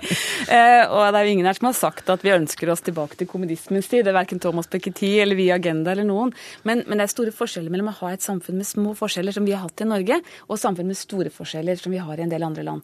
Eh, 0.51 0.83
og 0.91 1.15
det 1.15 1.21
er 1.21 1.25
jo 1.29 1.33
ingen 1.37 1.49
her 1.49 1.57
som 1.59 1.71
har 1.71 1.79
sagt 1.79 2.11
at 2.11 2.27
vi 2.27 2.35
ønsker 2.35 2.67
oss 2.75 2.83
tilbake 2.87 3.15
til 3.21 3.31
kommunismens 3.31 3.89
tid. 3.91 4.03
Det 4.07 4.13
er 4.13 4.19
verken 4.19 4.43
Thomas 4.43 4.71
Piketty 4.71 5.15
eller 5.23 5.39
Vi 5.39 5.49
Agenda 5.55 5.95
eller 5.95 6.07
noen. 6.09 6.35
Men, 6.67 6.83
men 6.89 6.99
det 6.99 7.07
er 7.07 7.15
store 7.15 7.35
forskjeller 7.35 7.73
mellom 7.73 7.93
å 7.93 7.97
ha 8.03 8.13
et 8.15 8.25
samfunn 8.25 8.59
med 8.59 8.69
små 8.69 8.95
forskjeller 8.99 9.28
forskjeller 9.29 9.33
som 9.33 9.45
vi 9.45 9.53
har 9.53 9.63
hatt 9.63 9.81
i 9.81 9.85
Norge, 9.85 10.21
og 10.49 10.59
samfunn 10.59 10.89
med 10.89 10.97
store 10.97 11.31
forskjeller 11.31 11.77
som 11.77 11.93
vi 11.93 11.99
har 11.99 12.19
i 12.19 12.23
en 12.23 12.31
del 12.31 12.43
andre 12.43 12.65
land. 12.65 12.83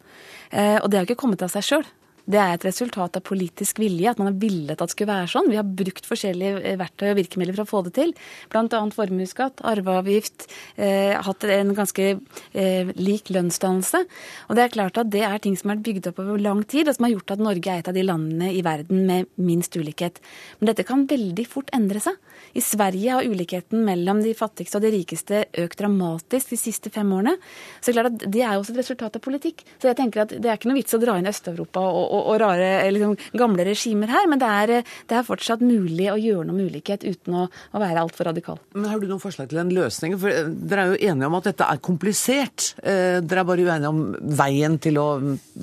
Eh, 0.51 0.81
og 0.83 0.91
det 0.91 0.99
har 0.99 1.07
ikke 1.07 1.21
kommet 1.21 1.43
av 1.43 1.51
seg 1.51 1.65
sjøl. 1.65 1.85
Det 2.25 2.39
er 2.41 2.55
et 2.55 2.65
resultat 2.65 3.19
av 3.19 3.25
politisk 3.25 3.81
vilje, 3.83 4.09
at 4.09 4.21
man 4.21 4.31
har 4.31 4.39
villet 4.41 4.79
at 4.79 4.89
det 4.89 4.95
skulle 4.95 5.13
være 5.13 5.29
sånn. 5.29 5.51
Vi 5.53 5.59
har 5.59 5.67
brukt 5.81 6.07
forskjellige 6.09 6.63
eh, 6.63 6.79
verktøy 6.81 7.11
og 7.11 7.19
virkemidler 7.19 7.59
for 7.59 7.67
å 7.67 7.71
få 7.71 7.83
det 7.85 7.95
til. 7.99 8.15
Bl.a. 8.53 8.81
formuesskatt, 8.97 9.61
arveavgift, 9.69 10.47
eh, 10.81 11.13
hatt 11.27 11.45
en 11.45 11.75
ganske 11.77 12.07
eh, 12.17 12.93
lik 12.97 13.29
lønnsdannelse. 13.35 14.05
Og 14.49 14.57
det 14.57 14.65
er 14.65 14.73
klart 14.73 15.01
at 15.03 15.13
det 15.13 15.25
er 15.27 15.43
ting 15.45 15.59
som 15.61 15.69
har 15.69 15.77
vært 15.77 15.89
bygd 15.91 16.09
opp 16.13 16.23
over 16.25 16.41
lang 16.41 16.65
tid, 16.65 16.89
og 16.89 16.97
som 16.97 17.09
har 17.09 17.15
gjort 17.17 17.35
at 17.37 17.45
Norge 17.45 17.75
er 17.75 17.85
et 17.85 17.93
av 17.93 17.99
de 17.99 18.07
landene 18.09 18.53
i 18.57 18.65
verden 18.65 19.05
med 19.11 19.29
minst 19.37 19.77
ulikhet. 19.77 20.23
Men 20.61 20.73
dette 20.73 20.89
kan 20.89 21.05
veldig 21.11 21.47
fort 21.51 21.73
endre 21.77 22.01
seg. 22.01 22.17
I 22.55 22.63
Sverige 22.65 23.19
har 23.19 23.29
ulikheten 23.29 23.85
mellom 23.85 24.21
de 24.25 24.33
fattigste 24.37 24.79
og 24.79 24.85
de 24.85 24.93
rikeste 24.95 25.45
økt 25.61 25.81
dramatisk 25.81 26.53
de 26.55 26.59
siste 26.61 26.93
fem 26.95 27.13
årene. 27.13 27.37
Så 27.81 27.91
det 27.91 27.95
er 27.95 27.99
klart 28.01 28.13
at 28.13 28.27
det 28.33 28.45
er 28.45 28.57
også 28.57 28.75
et 28.75 28.81
resultat 28.81 29.19
av 29.19 29.25
politikk. 29.25 29.65
Så 29.77 29.91
jeg 29.91 29.99
tenker 29.99 30.25
at 30.25 30.35
det 30.35 30.51
er 30.51 30.59
ikke 30.59 30.71
noe 30.71 30.79
vits 30.79 30.97
å 30.97 31.01
dra 31.03 31.17
inn 31.19 31.29
Øst-Europa 31.31 31.83
og, 31.83 32.14
og, 32.15 32.21
og, 32.23 32.39
rare, 32.43 32.71
liksom, 32.95 33.17
gamle 33.39 33.67
regimer 33.67 34.13
her, 34.15 34.29
men 34.31 34.43
det 34.43 34.51
er, 34.51 34.75
det 35.11 35.19
er, 35.19 35.27
fortsatt 35.27 35.65
mulig 35.65 36.09
å 36.13 36.19
gjøre 36.21 36.47
noe 36.49 36.59
med 36.59 36.73
ulikhet 36.73 37.07
uten 37.07 37.39
å, 37.43 37.47
å 37.49 37.83
være 37.83 38.05
altfor 38.05 38.31
radikal. 38.31 38.61
Men 38.77 38.91
Har 38.93 39.03
du 39.03 39.09
noen 39.11 39.23
forslag 39.23 39.51
til 39.51 39.63
en 39.63 39.73
løsning? 39.75 40.17
For 40.21 40.33
eh, 40.33 40.53
Dere 40.65 40.85
er 40.85 40.95
jo 40.95 41.13
enige 41.13 41.31
om 41.31 41.39
at 41.41 41.51
dette 41.51 41.69
er 41.71 41.83
komplisert. 41.85 42.71
Eh, 42.83 43.19
dere 43.25 43.45
er 43.45 43.51
bare 43.51 43.67
uenige 43.67 43.93
om 43.93 44.05
veien 44.39 44.79
til 44.83 45.01
å 45.01 45.09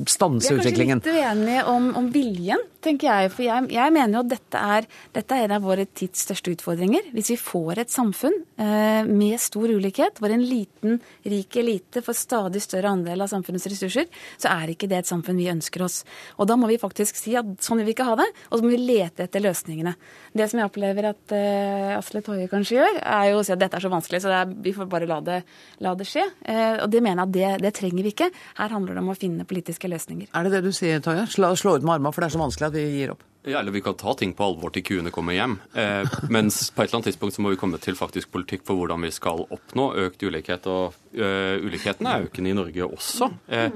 stanse 0.09 0.53
utviklingen. 0.57 1.01
Vi 1.05 1.15
er 1.15 1.31
kanskje 1.31 1.39
litt 1.39 1.41
uenige 1.41 1.65
om, 1.71 1.89
om 2.01 2.11
viljen 2.13 2.69
tenker 2.83 3.09
jeg. 3.09 3.31
For 3.33 3.45
jeg, 3.45 3.69
jeg 3.73 3.93
mener 3.95 4.17
jo 4.17 4.23
at 4.25 4.31
dette 4.31 4.61
er, 4.75 4.87
dette 5.15 5.37
er, 5.37 5.47
en 5.47 5.55
av 5.57 5.65
våre 5.65 5.85
tids 5.85 6.25
største 6.27 6.53
utfordringer. 6.55 7.11
Hvis 7.15 7.31
vi 7.33 7.37
får 7.39 7.83
et 7.83 7.93
samfunn 7.93 8.35
eh, 8.61 9.07
med 9.07 9.37
stor 9.41 9.71
ulikhet, 9.71 10.21
hvor 10.21 10.33
en 10.33 10.43
liten, 10.45 10.99
rik 11.27 11.57
elite 11.61 12.03
får 12.05 12.17
stadig 12.19 12.61
større 12.63 12.91
andel 12.91 13.23
av 13.25 13.31
samfunnets 13.31 13.67
ressurser, 13.71 14.09
så 14.41 14.51
er 14.53 14.73
ikke 14.73 14.89
det 14.91 15.01
et 15.01 15.11
samfunn 15.11 15.39
vi 15.39 15.49
ønsker 15.51 15.85
oss. 15.85 16.01
Og 16.37 16.49
da 16.49 16.57
må 16.59 16.69
vi 16.71 16.79
faktisk 16.81 17.19
si 17.19 17.35
at 17.39 17.53
sånn 17.63 17.81
vil 17.81 17.89
vi 17.89 17.95
ikke 17.95 18.07
ha 18.09 18.17
det, 18.19 18.29
og 18.49 18.57
så 18.57 18.65
må 18.65 18.73
vi 18.73 18.81
lete 18.81 19.27
etter 19.27 19.43
løsningene. 19.43 19.95
Det 20.37 20.47
som 20.49 20.61
jeg 20.61 20.71
opplever 20.71 21.11
at 21.11 21.35
eh, 21.35 21.95
Asle 21.97 22.23
Toje 22.25 22.49
kanskje 22.51 22.79
gjør, 22.79 23.01
er 23.01 23.31
jo 23.31 23.41
å 23.41 23.45
si 23.45 23.55
at 23.55 23.61
dette 23.61 23.77
er 23.77 23.85
så 23.85 23.91
vanskelig, 23.93 24.23
så 24.23 24.33
er, 24.41 24.55
vi 24.65 24.75
får 24.75 24.89
bare 24.91 25.09
la 25.09 25.19
det, 25.25 25.41
la 25.85 25.93
det 25.97 26.07
skje. 26.09 26.25
Eh, 26.45 26.81
og 26.83 26.89
det 26.93 27.03
mener 27.03 27.21
jeg 27.21 27.27
at 27.27 27.35
det, 27.35 27.51
det, 27.67 27.73
trenger 27.81 28.05
vi 28.05 28.13
ikke. 28.15 28.29
Her 28.57 28.75
handler 28.75 28.97
det 28.97 29.03
om 29.03 29.11
å 29.13 29.17
finne 29.17 29.47
politiske 29.47 29.89
løsninger. 29.91 30.31
Er 30.35 30.47
det 30.47 30.55
det 30.55 30.63
du 30.65 30.71
sier, 30.75 31.01
Toje? 31.03 31.25
Slå, 31.31 31.53
slå 31.59 31.77
ut 31.77 31.85
med 31.85 31.97
armene, 31.97 32.13
for 32.15 32.23
det 32.23 32.31
er 32.31 32.35
så 32.37 32.41
vanskelig 32.41 32.70
at 32.71 32.79
vi 32.79 32.87
gir 32.95 33.13
opp? 33.13 33.27
Ja, 33.43 33.59
eller 33.59 33.73
vi 33.73 33.81
kan 33.81 33.97
ta 33.97 34.13
ting 34.13 34.35
på 34.37 34.45
alvor 34.45 34.69
til 34.73 34.83
kuene 34.85 35.09
kommer 35.13 35.33
hjem. 35.33 35.55
Eh, 35.73 36.05
mens 36.29 36.67
på 36.69 36.83
et 36.83 36.89
eller 36.91 36.99
annet 36.99 37.09
tidspunkt 37.09 37.35
så 37.35 37.41
må 37.41 37.53
vi 37.53 37.57
komme 37.57 37.79
til 37.81 37.97
faktisk 37.97 38.29
politikk 38.33 38.67
for 38.67 38.77
hvordan 38.77 39.01
vi 39.01 39.09
skal 39.15 39.47
oppnå 39.49 39.87
økt 40.03 40.21
ulikhet. 40.21 40.67
Og 40.69 40.93
øh, 41.17 41.57
ulikheten 41.65 42.09
er 42.09 42.27
økende 42.27 42.51
i 42.51 42.57
Norge 42.57 42.85
også. 42.85 43.31
Eh, 43.49 43.73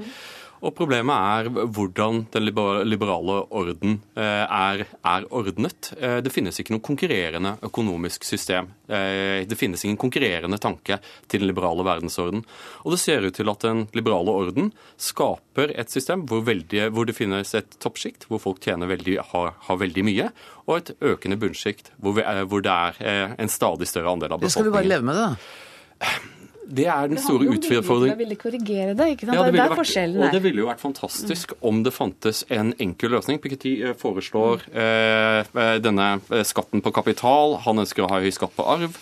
og 0.64 0.72
problemet 0.76 1.12
er 1.14 1.48
hvordan 1.76 2.22
den 2.32 2.46
liberale 2.46 3.38
orden 3.54 3.98
eh, 4.16 4.44
er, 4.44 4.84
er, 4.86 5.26
ordnet. 5.34 5.90
Eh, 6.00 6.18
det 6.24 6.32
finnes 6.32 6.56
ikke 6.60 6.74
noe 6.74 6.84
konkurrerende 6.84 7.56
økonomisk 7.66 8.24
system. 8.24 8.70
Eh, 8.88 9.44
det 9.48 9.58
finnes 9.58 9.84
ingen 9.84 10.00
konkurrerende 10.00 10.58
tanke 10.62 10.98
til 11.28 11.44
den 11.44 11.50
liberale 11.50 11.84
verdensorden. 11.86 12.44
Og 12.84 12.94
det 12.94 13.00
ser 13.02 13.26
ut 13.26 13.36
til 13.36 13.52
at 13.52 13.66
den 13.66 13.84
liberale 13.96 14.32
orden 14.32 14.72
skaper 14.96 15.74
et 15.76 15.92
system 15.92 16.24
hvor, 16.30 16.44
veldig, 16.46 16.88
hvor 16.96 17.08
det 17.08 17.16
finnes 17.18 17.52
et 17.58 17.76
toppsjikt, 17.82 18.28
hvor 18.30 18.42
folk 18.42 18.64
veldig, 18.66 19.18
har, 19.32 19.52
har, 19.68 19.76
veldig 19.82 20.06
mye, 20.06 20.30
og 20.66 20.78
et 20.78 20.94
økende 21.04 21.36
bunnsjikt, 21.40 21.92
hvor, 22.02 22.16
hvor, 22.48 22.64
det 22.64 22.72
er 22.72 23.36
en 23.38 23.52
stadig 23.52 23.86
større 23.86 24.16
andel 24.16 24.34
av 24.34 24.40
befolkningen. 24.40 24.48
Det 24.48 24.56
skal 24.56 24.66
vi 24.66 24.74
bare 24.74 24.90
leve 24.90 25.06
med 25.06 25.20
det, 25.20 25.28
da? 25.28 26.16
Det 26.66 26.86
er 26.90 27.10
den 27.10 27.20
store 27.22 27.46
utfordringen. 27.54 28.18
Ville 28.18 28.38
korrigere 28.40 28.94
det, 28.98 29.08
ikke 29.14 29.28
sant? 29.28 29.38
Ja, 29.38 29.44
det, 29.46 29.54
det 29.54 29.60
er 29.60 29.70
vært, 29.70 29.80
forskjellen 29.80 30.24
Og 30.24 30.34
det 30.34 30.40
ville 30.42 30.64
jo 30.64 30.70
vært 30.70 30.82
fantastisk 30.82 31.54
mm. 31.54 31.60
om 31.70 31.82
det 31.86 31.92
fantes 31.94 32.42
en 32.52 32.72
enkel 32.82 33.14
løsning. 33.14 33.38
Piketty 33.42 33.76
eh, 33.86 33.94
foreslår 33.98 34.66
mm. 34.66 35.54
eh, 35.62 35.76
denne 35.84 36.08
eh, 36.32 36.42
skatten 36.48 36.82
på 36.82 36.94
kapital. 36.96 37.58
Han 37.68 37.84
ønsker 37.84 38.06
å 38.06 38.10
ha 38.10 38.20
høy 38.24 38.32
skatt 38.34 38.56
på 38.56 38.66
arv. 38.76 38.98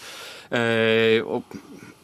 Eh, 0.54 1.20
og 1.24 1.56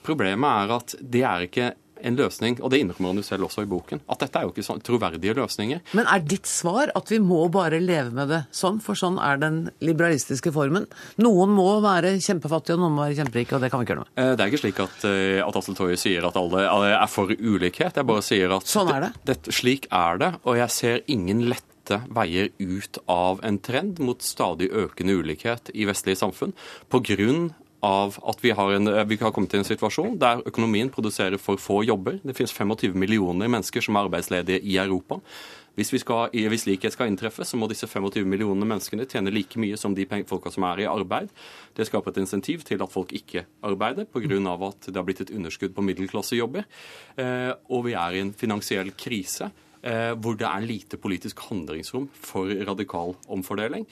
problemet 0.06 0.64
er 0.64 0.76
at 0.78 0.96
det 1.00 1.24
er 1.28 1.46
ikke 1.46 1.70
en 2.06 2.18
løsning, 2.18 2.58
og 2.60 2.72
det 2.72 2.80
innrømmer 2.82 3.12
han 3.12 3.20
jo 3.20 3.26
selv 3.26 3.46
også 3.48 3.64
i 3.64 3.70
boken, 3.70 4.02
at 4.10 4.22
dette 4.24 4.40
er 4.40 4.46
jo 4.46 4.52
ikke 4.54 4.66
sånn 4.66 4.82
troverdige 4.84 5.36
løsninger. 5.38 5.82
Men 5.96 6.08
er 6.10 6.24
ditt 6.24 6.48
svar 6.50 6.92
at 6.96 7.12
vi 7.12 7.20
må 7.22 7.42
bare 7.52 7.80
leve 7.82 8.12
med 8.16 8.30
det 8.32 8.42
sånn, 8.56 8.80
for 8.84 8.98
sånn 8.98 9.18
er 9.22 9.40
den 9.42 9.62
liberalistiske 9.84 10.52
formen? 10.54 10.88
Noen 11.22 11.54
må 11.56 11.68
være 11.84 12.16
kjempefattige, 12.18 12.78
og 12.78 12.84
noen 12.84 12.96
må 12.96 13.06
være 13.06 13.20
kjemperike, 13.22 13.56
og 13.56 13.64
det 13.64 13.72
kan 13.72 13.82
vi 13.82 13.88
ikke 13.88 13.96
gjøre 13.96 14.04
noe 14.04 14.10
med. 14.10 14.22
Eh, 14.24 14.34
det 14.36 14.44
er 14.44 14.52
ikke 14.52 14.62
slik 14.64 14.84
at, 14.84 15.08
eh, 15.08 15.40
at 15.44 15.60
Asle 15.60 15.76
Toje 15.78 15.98
sier 16.00 16.28
at 16.28 16.38
alle 16.40 16.66
er 16.90 17.10
for 17.10 17.30
ulikhet. 17.30 17.98
Jeg 18.00 18.08
bare 18.08 18.26
sier 18.26 18.56
at 18.56 18.70
sånn 18.70 18.92
er 18.94 19.08
det. 19.08 19.12
Det, 19.30 19.56
slik 19.60 19.90
er 19.90 20.22
det, 20.22 20.32
og 20.44 20.60
jeg 20.60 20.76
ser 20.76 21.04
ingen 21.10 21.46
lette 21.50 21.66
veier 22.14 22.52
ut 22.60 23.00
av 23.10 23.40
en 23.46 23.58
trend 23.58 23.98
mot 24.04 24.22
stadig 24.22 24.68
økende 24.70 25.16
ulikhet 25.18 25.72
i 25.74 25.88
vestlige 25.88 26.20
samfunn 26.20 26.52
på 26.92 27.00
grunn 27.08 27.48
av 27.86 28.18
at 28.28 28.42
vi 28.44 28.52
har, 28.56 28.72
en, 28.76 28.90
vi 29.08 29.18
har, 29.20 29.32
kommet 29.32 29.52
til 29.52 29.62
en 29.62 29.68
situasjon 29.68 30.18
der 30.20 30.42
økonomien 30.48 30.90
produserer 30.92 31.40
for 31.40 31.60
få 31.60 31.80
jobber. 31.88 32.18
Det 32.22 32.36
finnes 32.36 32.52
25 32.52 32.96
millioner 32.98 33.48
mennesker 33.48 33.84
som 33.84 33.96
er 33.96 34.08
arbeidsledige 34.08 34.60
i 34.60 34.76
Europa. 34.82 35.20
Hvis, 35.78 35.92
skal, 36.02 36.28
hvis, 36.34 36.66
likhet 36.66 36.92
skal 36.92 37.08
inntreffe, 37.08 37.44
så 37.46 37.56
må 37.56 37.68
disse 37.70 37.88
25 37.88 38.26
millionene 38.28 38.66
menneskene 38.68 39.06
tjene 39.08 39.32
like 39.32 39.60
mye 39.60 39.78
som 39.80 39.94
de 39.96 40.04
folka 40.28 40.52
som 40.52 40.66
er 40.68 40.82
i 40.82 40.88
arbeid. 40.90 41.30
Det 41.76 41.86
skaper 41.88 42.12
et 42.12 42.20
insentiv 42.24 42.66
til 42.68 42.82
at 42.82 42.92
folk 42.92 43.14
ikke 43.16 43.46
arbeider, 43.64 44.04
pga. 44.04 44.40
at 44.68 44.90
det 44.90 44.96
har 44.96 45.06
blitt 45.06 45.24
et 45.24 45.32
underskudd 45.32 45.72
på 45.74 45.84
middelklassejobber. 45.86 46.66
Eh, 47.16 47.52
og 47.70 47.86
vi 47.86 47.94
er 47.94 48.12
i 48.12 48.20
en 48.20 48.34
finansiell 48.34 48.92
krise. 48.92 49.50
Eh, 49.80 50.12
hvor 50.12 50.34
det 50.36 50.44
er 50.44 50.60
lite 50.60 50.98
politisk 51.00 51.38
handlingsrom 51.48 52.10
for 52.12 52.50
radikal 52.68 53.14
omfordeling. 53.32 53.86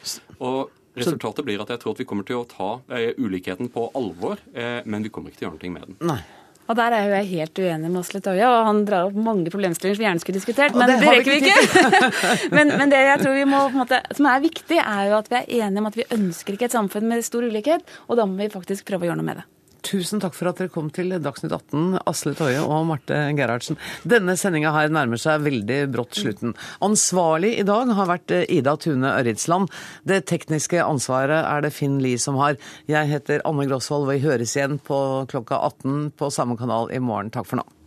Og 0.44 0.68
Resultatet 0.98 1.46
blir 1.46 1.62
at 1.62 1.70
jeg 1.74 1.82
tror 1.82 1.96
at 1.96 2.02
vi 2.02 2.08
kommer 2.08 2.26
til 2.28 2.40
å 2.40 2.48
ta 2.48 2.72
eh, 2.94 3.12
ulikheten 3.18 3.70
på 3.74 3.88
alvor, 3.98 4.42
eh, 4.54 4.82
men 4.84 5.06
vi 5.06 5.12
kommer 5.14 5.32
ikke 5.32 5.42
til 5.42 5.48
å 5.48 5.50
gjøre 5.52 5.62
noe 5.62 5.74
med 5.76 5.88
den. 5.88 5.98
Nei. 6.12 6.20
Og 6.68 6.76
Der 6.76 6.92
er 6.92 7.06
jo 7.06 7.12
jeg 7.16 7.28
helt 7.30 7.60
uenig 7.64 7.88
med 7.88 8.00
Asle 8.02 8.20
Toje, 8.20 8.44
og 8.44 8.66
han 8.66 8.82
drar 8.84 9.06
opp 9.08 9.16
mange 9.16 9.48
problemstillinger 9.48 9.96
som 9.96 10.02
vi 10.02 10.06
gjerne 10.06 10.20
skulle 10.20 10.36
diskutert, 10.36 10.74
men 10.76 10.90
det, 10.90 10.98
det 11.00 11.14
rekker 11.14 11.32
vi 11.32 11.38
ikke. 11.48 12.10
men, 12.56 12.74
men, 12.74 12.92
det 12.92 13.00
jeg 13.06 13.22
tror 13.22 13.36
vi 13.38 13.46
må, 13.48 13.62
på 13.70 13.78
en 13.78 13.84
måte, 13.86 14.02
som 14.18 14.28
er 14.28 14.42
viktig, 14.44 14.80
er 14.82 15.06
jo 15.08 15.14
at 15.16 15.30
vi 15.32 15.38
er 15.38 15.54
enige 15.62 15.80
om 15.80 15.88
at 15.88 15.96
vi 15.96 16.08
ønsker 16.18 16.58
ikke 16.58 16.68
et 16.68 16.76
samfunn 16.76 17.08
med 17.08 17.24
stor 17.24 17.48
ulikhet, 17.48 17.88
og 18.08 18.20
da 18.20 18.28
må 18.28 18.36
vi 18.42 18.50
faktisk 18.52 18.84
prøve 18.90 19.08
å 19.08 19.10
gjøre 19.10 19.22
noe 19.22 19.30
med 19.30 19.40
det. 19.40 19.46
Tusen 19.88 20.20
takk 20.20 20.34
for 20.36 20.50
at 20.50 20.58
dere 20.60 20.68
kom 20.72 20.90
til 20.92 21.14
Dagsnytt 21.24 21.54
18, 21.54 21.94
Asle 22.10 22.34
Toje 22.36 22.60
og 22.60 22.82
Marte 22.90 23.16
Gerhardsen. 23.38 23.78
Denne 24.04 24.34
sendinga 24.36 24.74
her 24.74 24.92
nærmer 24.92 25.20
seg 25.20 25.46
veldig 25.46 25.78
brått 25.94 26.18
slutten. 26.20 26.52
Ansvarlig 26.84 27.54
i 27.56 27.64
dag 27.64 27.94
har 27.96 28.10
vært 28.10 28.34
Ida 28.52 28.76
Tune 28.76 29.14
Ørritsland. 29.14 29.72
Det 30.04 30.26
tekniske 30.28 30.84
ansvaret 30.84 31.40
er 31.40 31.64
det 31.64 31.72
Finn 31.72 31.96
Lie 32.04 32.20
som 32.20 32.36
har. 32.42 32.60
Jeg 32.90 33.08
heter 33.14 33.44
Anne 33.48 33.64
Grosvold, 33.70 34.04
og 34.04 34.12
vi 34.12 34.26
høres 34.28 34.58
igjen 34.58 34.76
på 34.76 35.00
klokka 35.32 35.62
18 35.72 36.12
på 36.20 36.32
samme 36.36 36.60
kanal 36.60 36.92
i 36.92 37.00
morgen. 37.00 37.32
Takk 37.32 37.48
for 37.48 37.62
nå. 37.62 37.77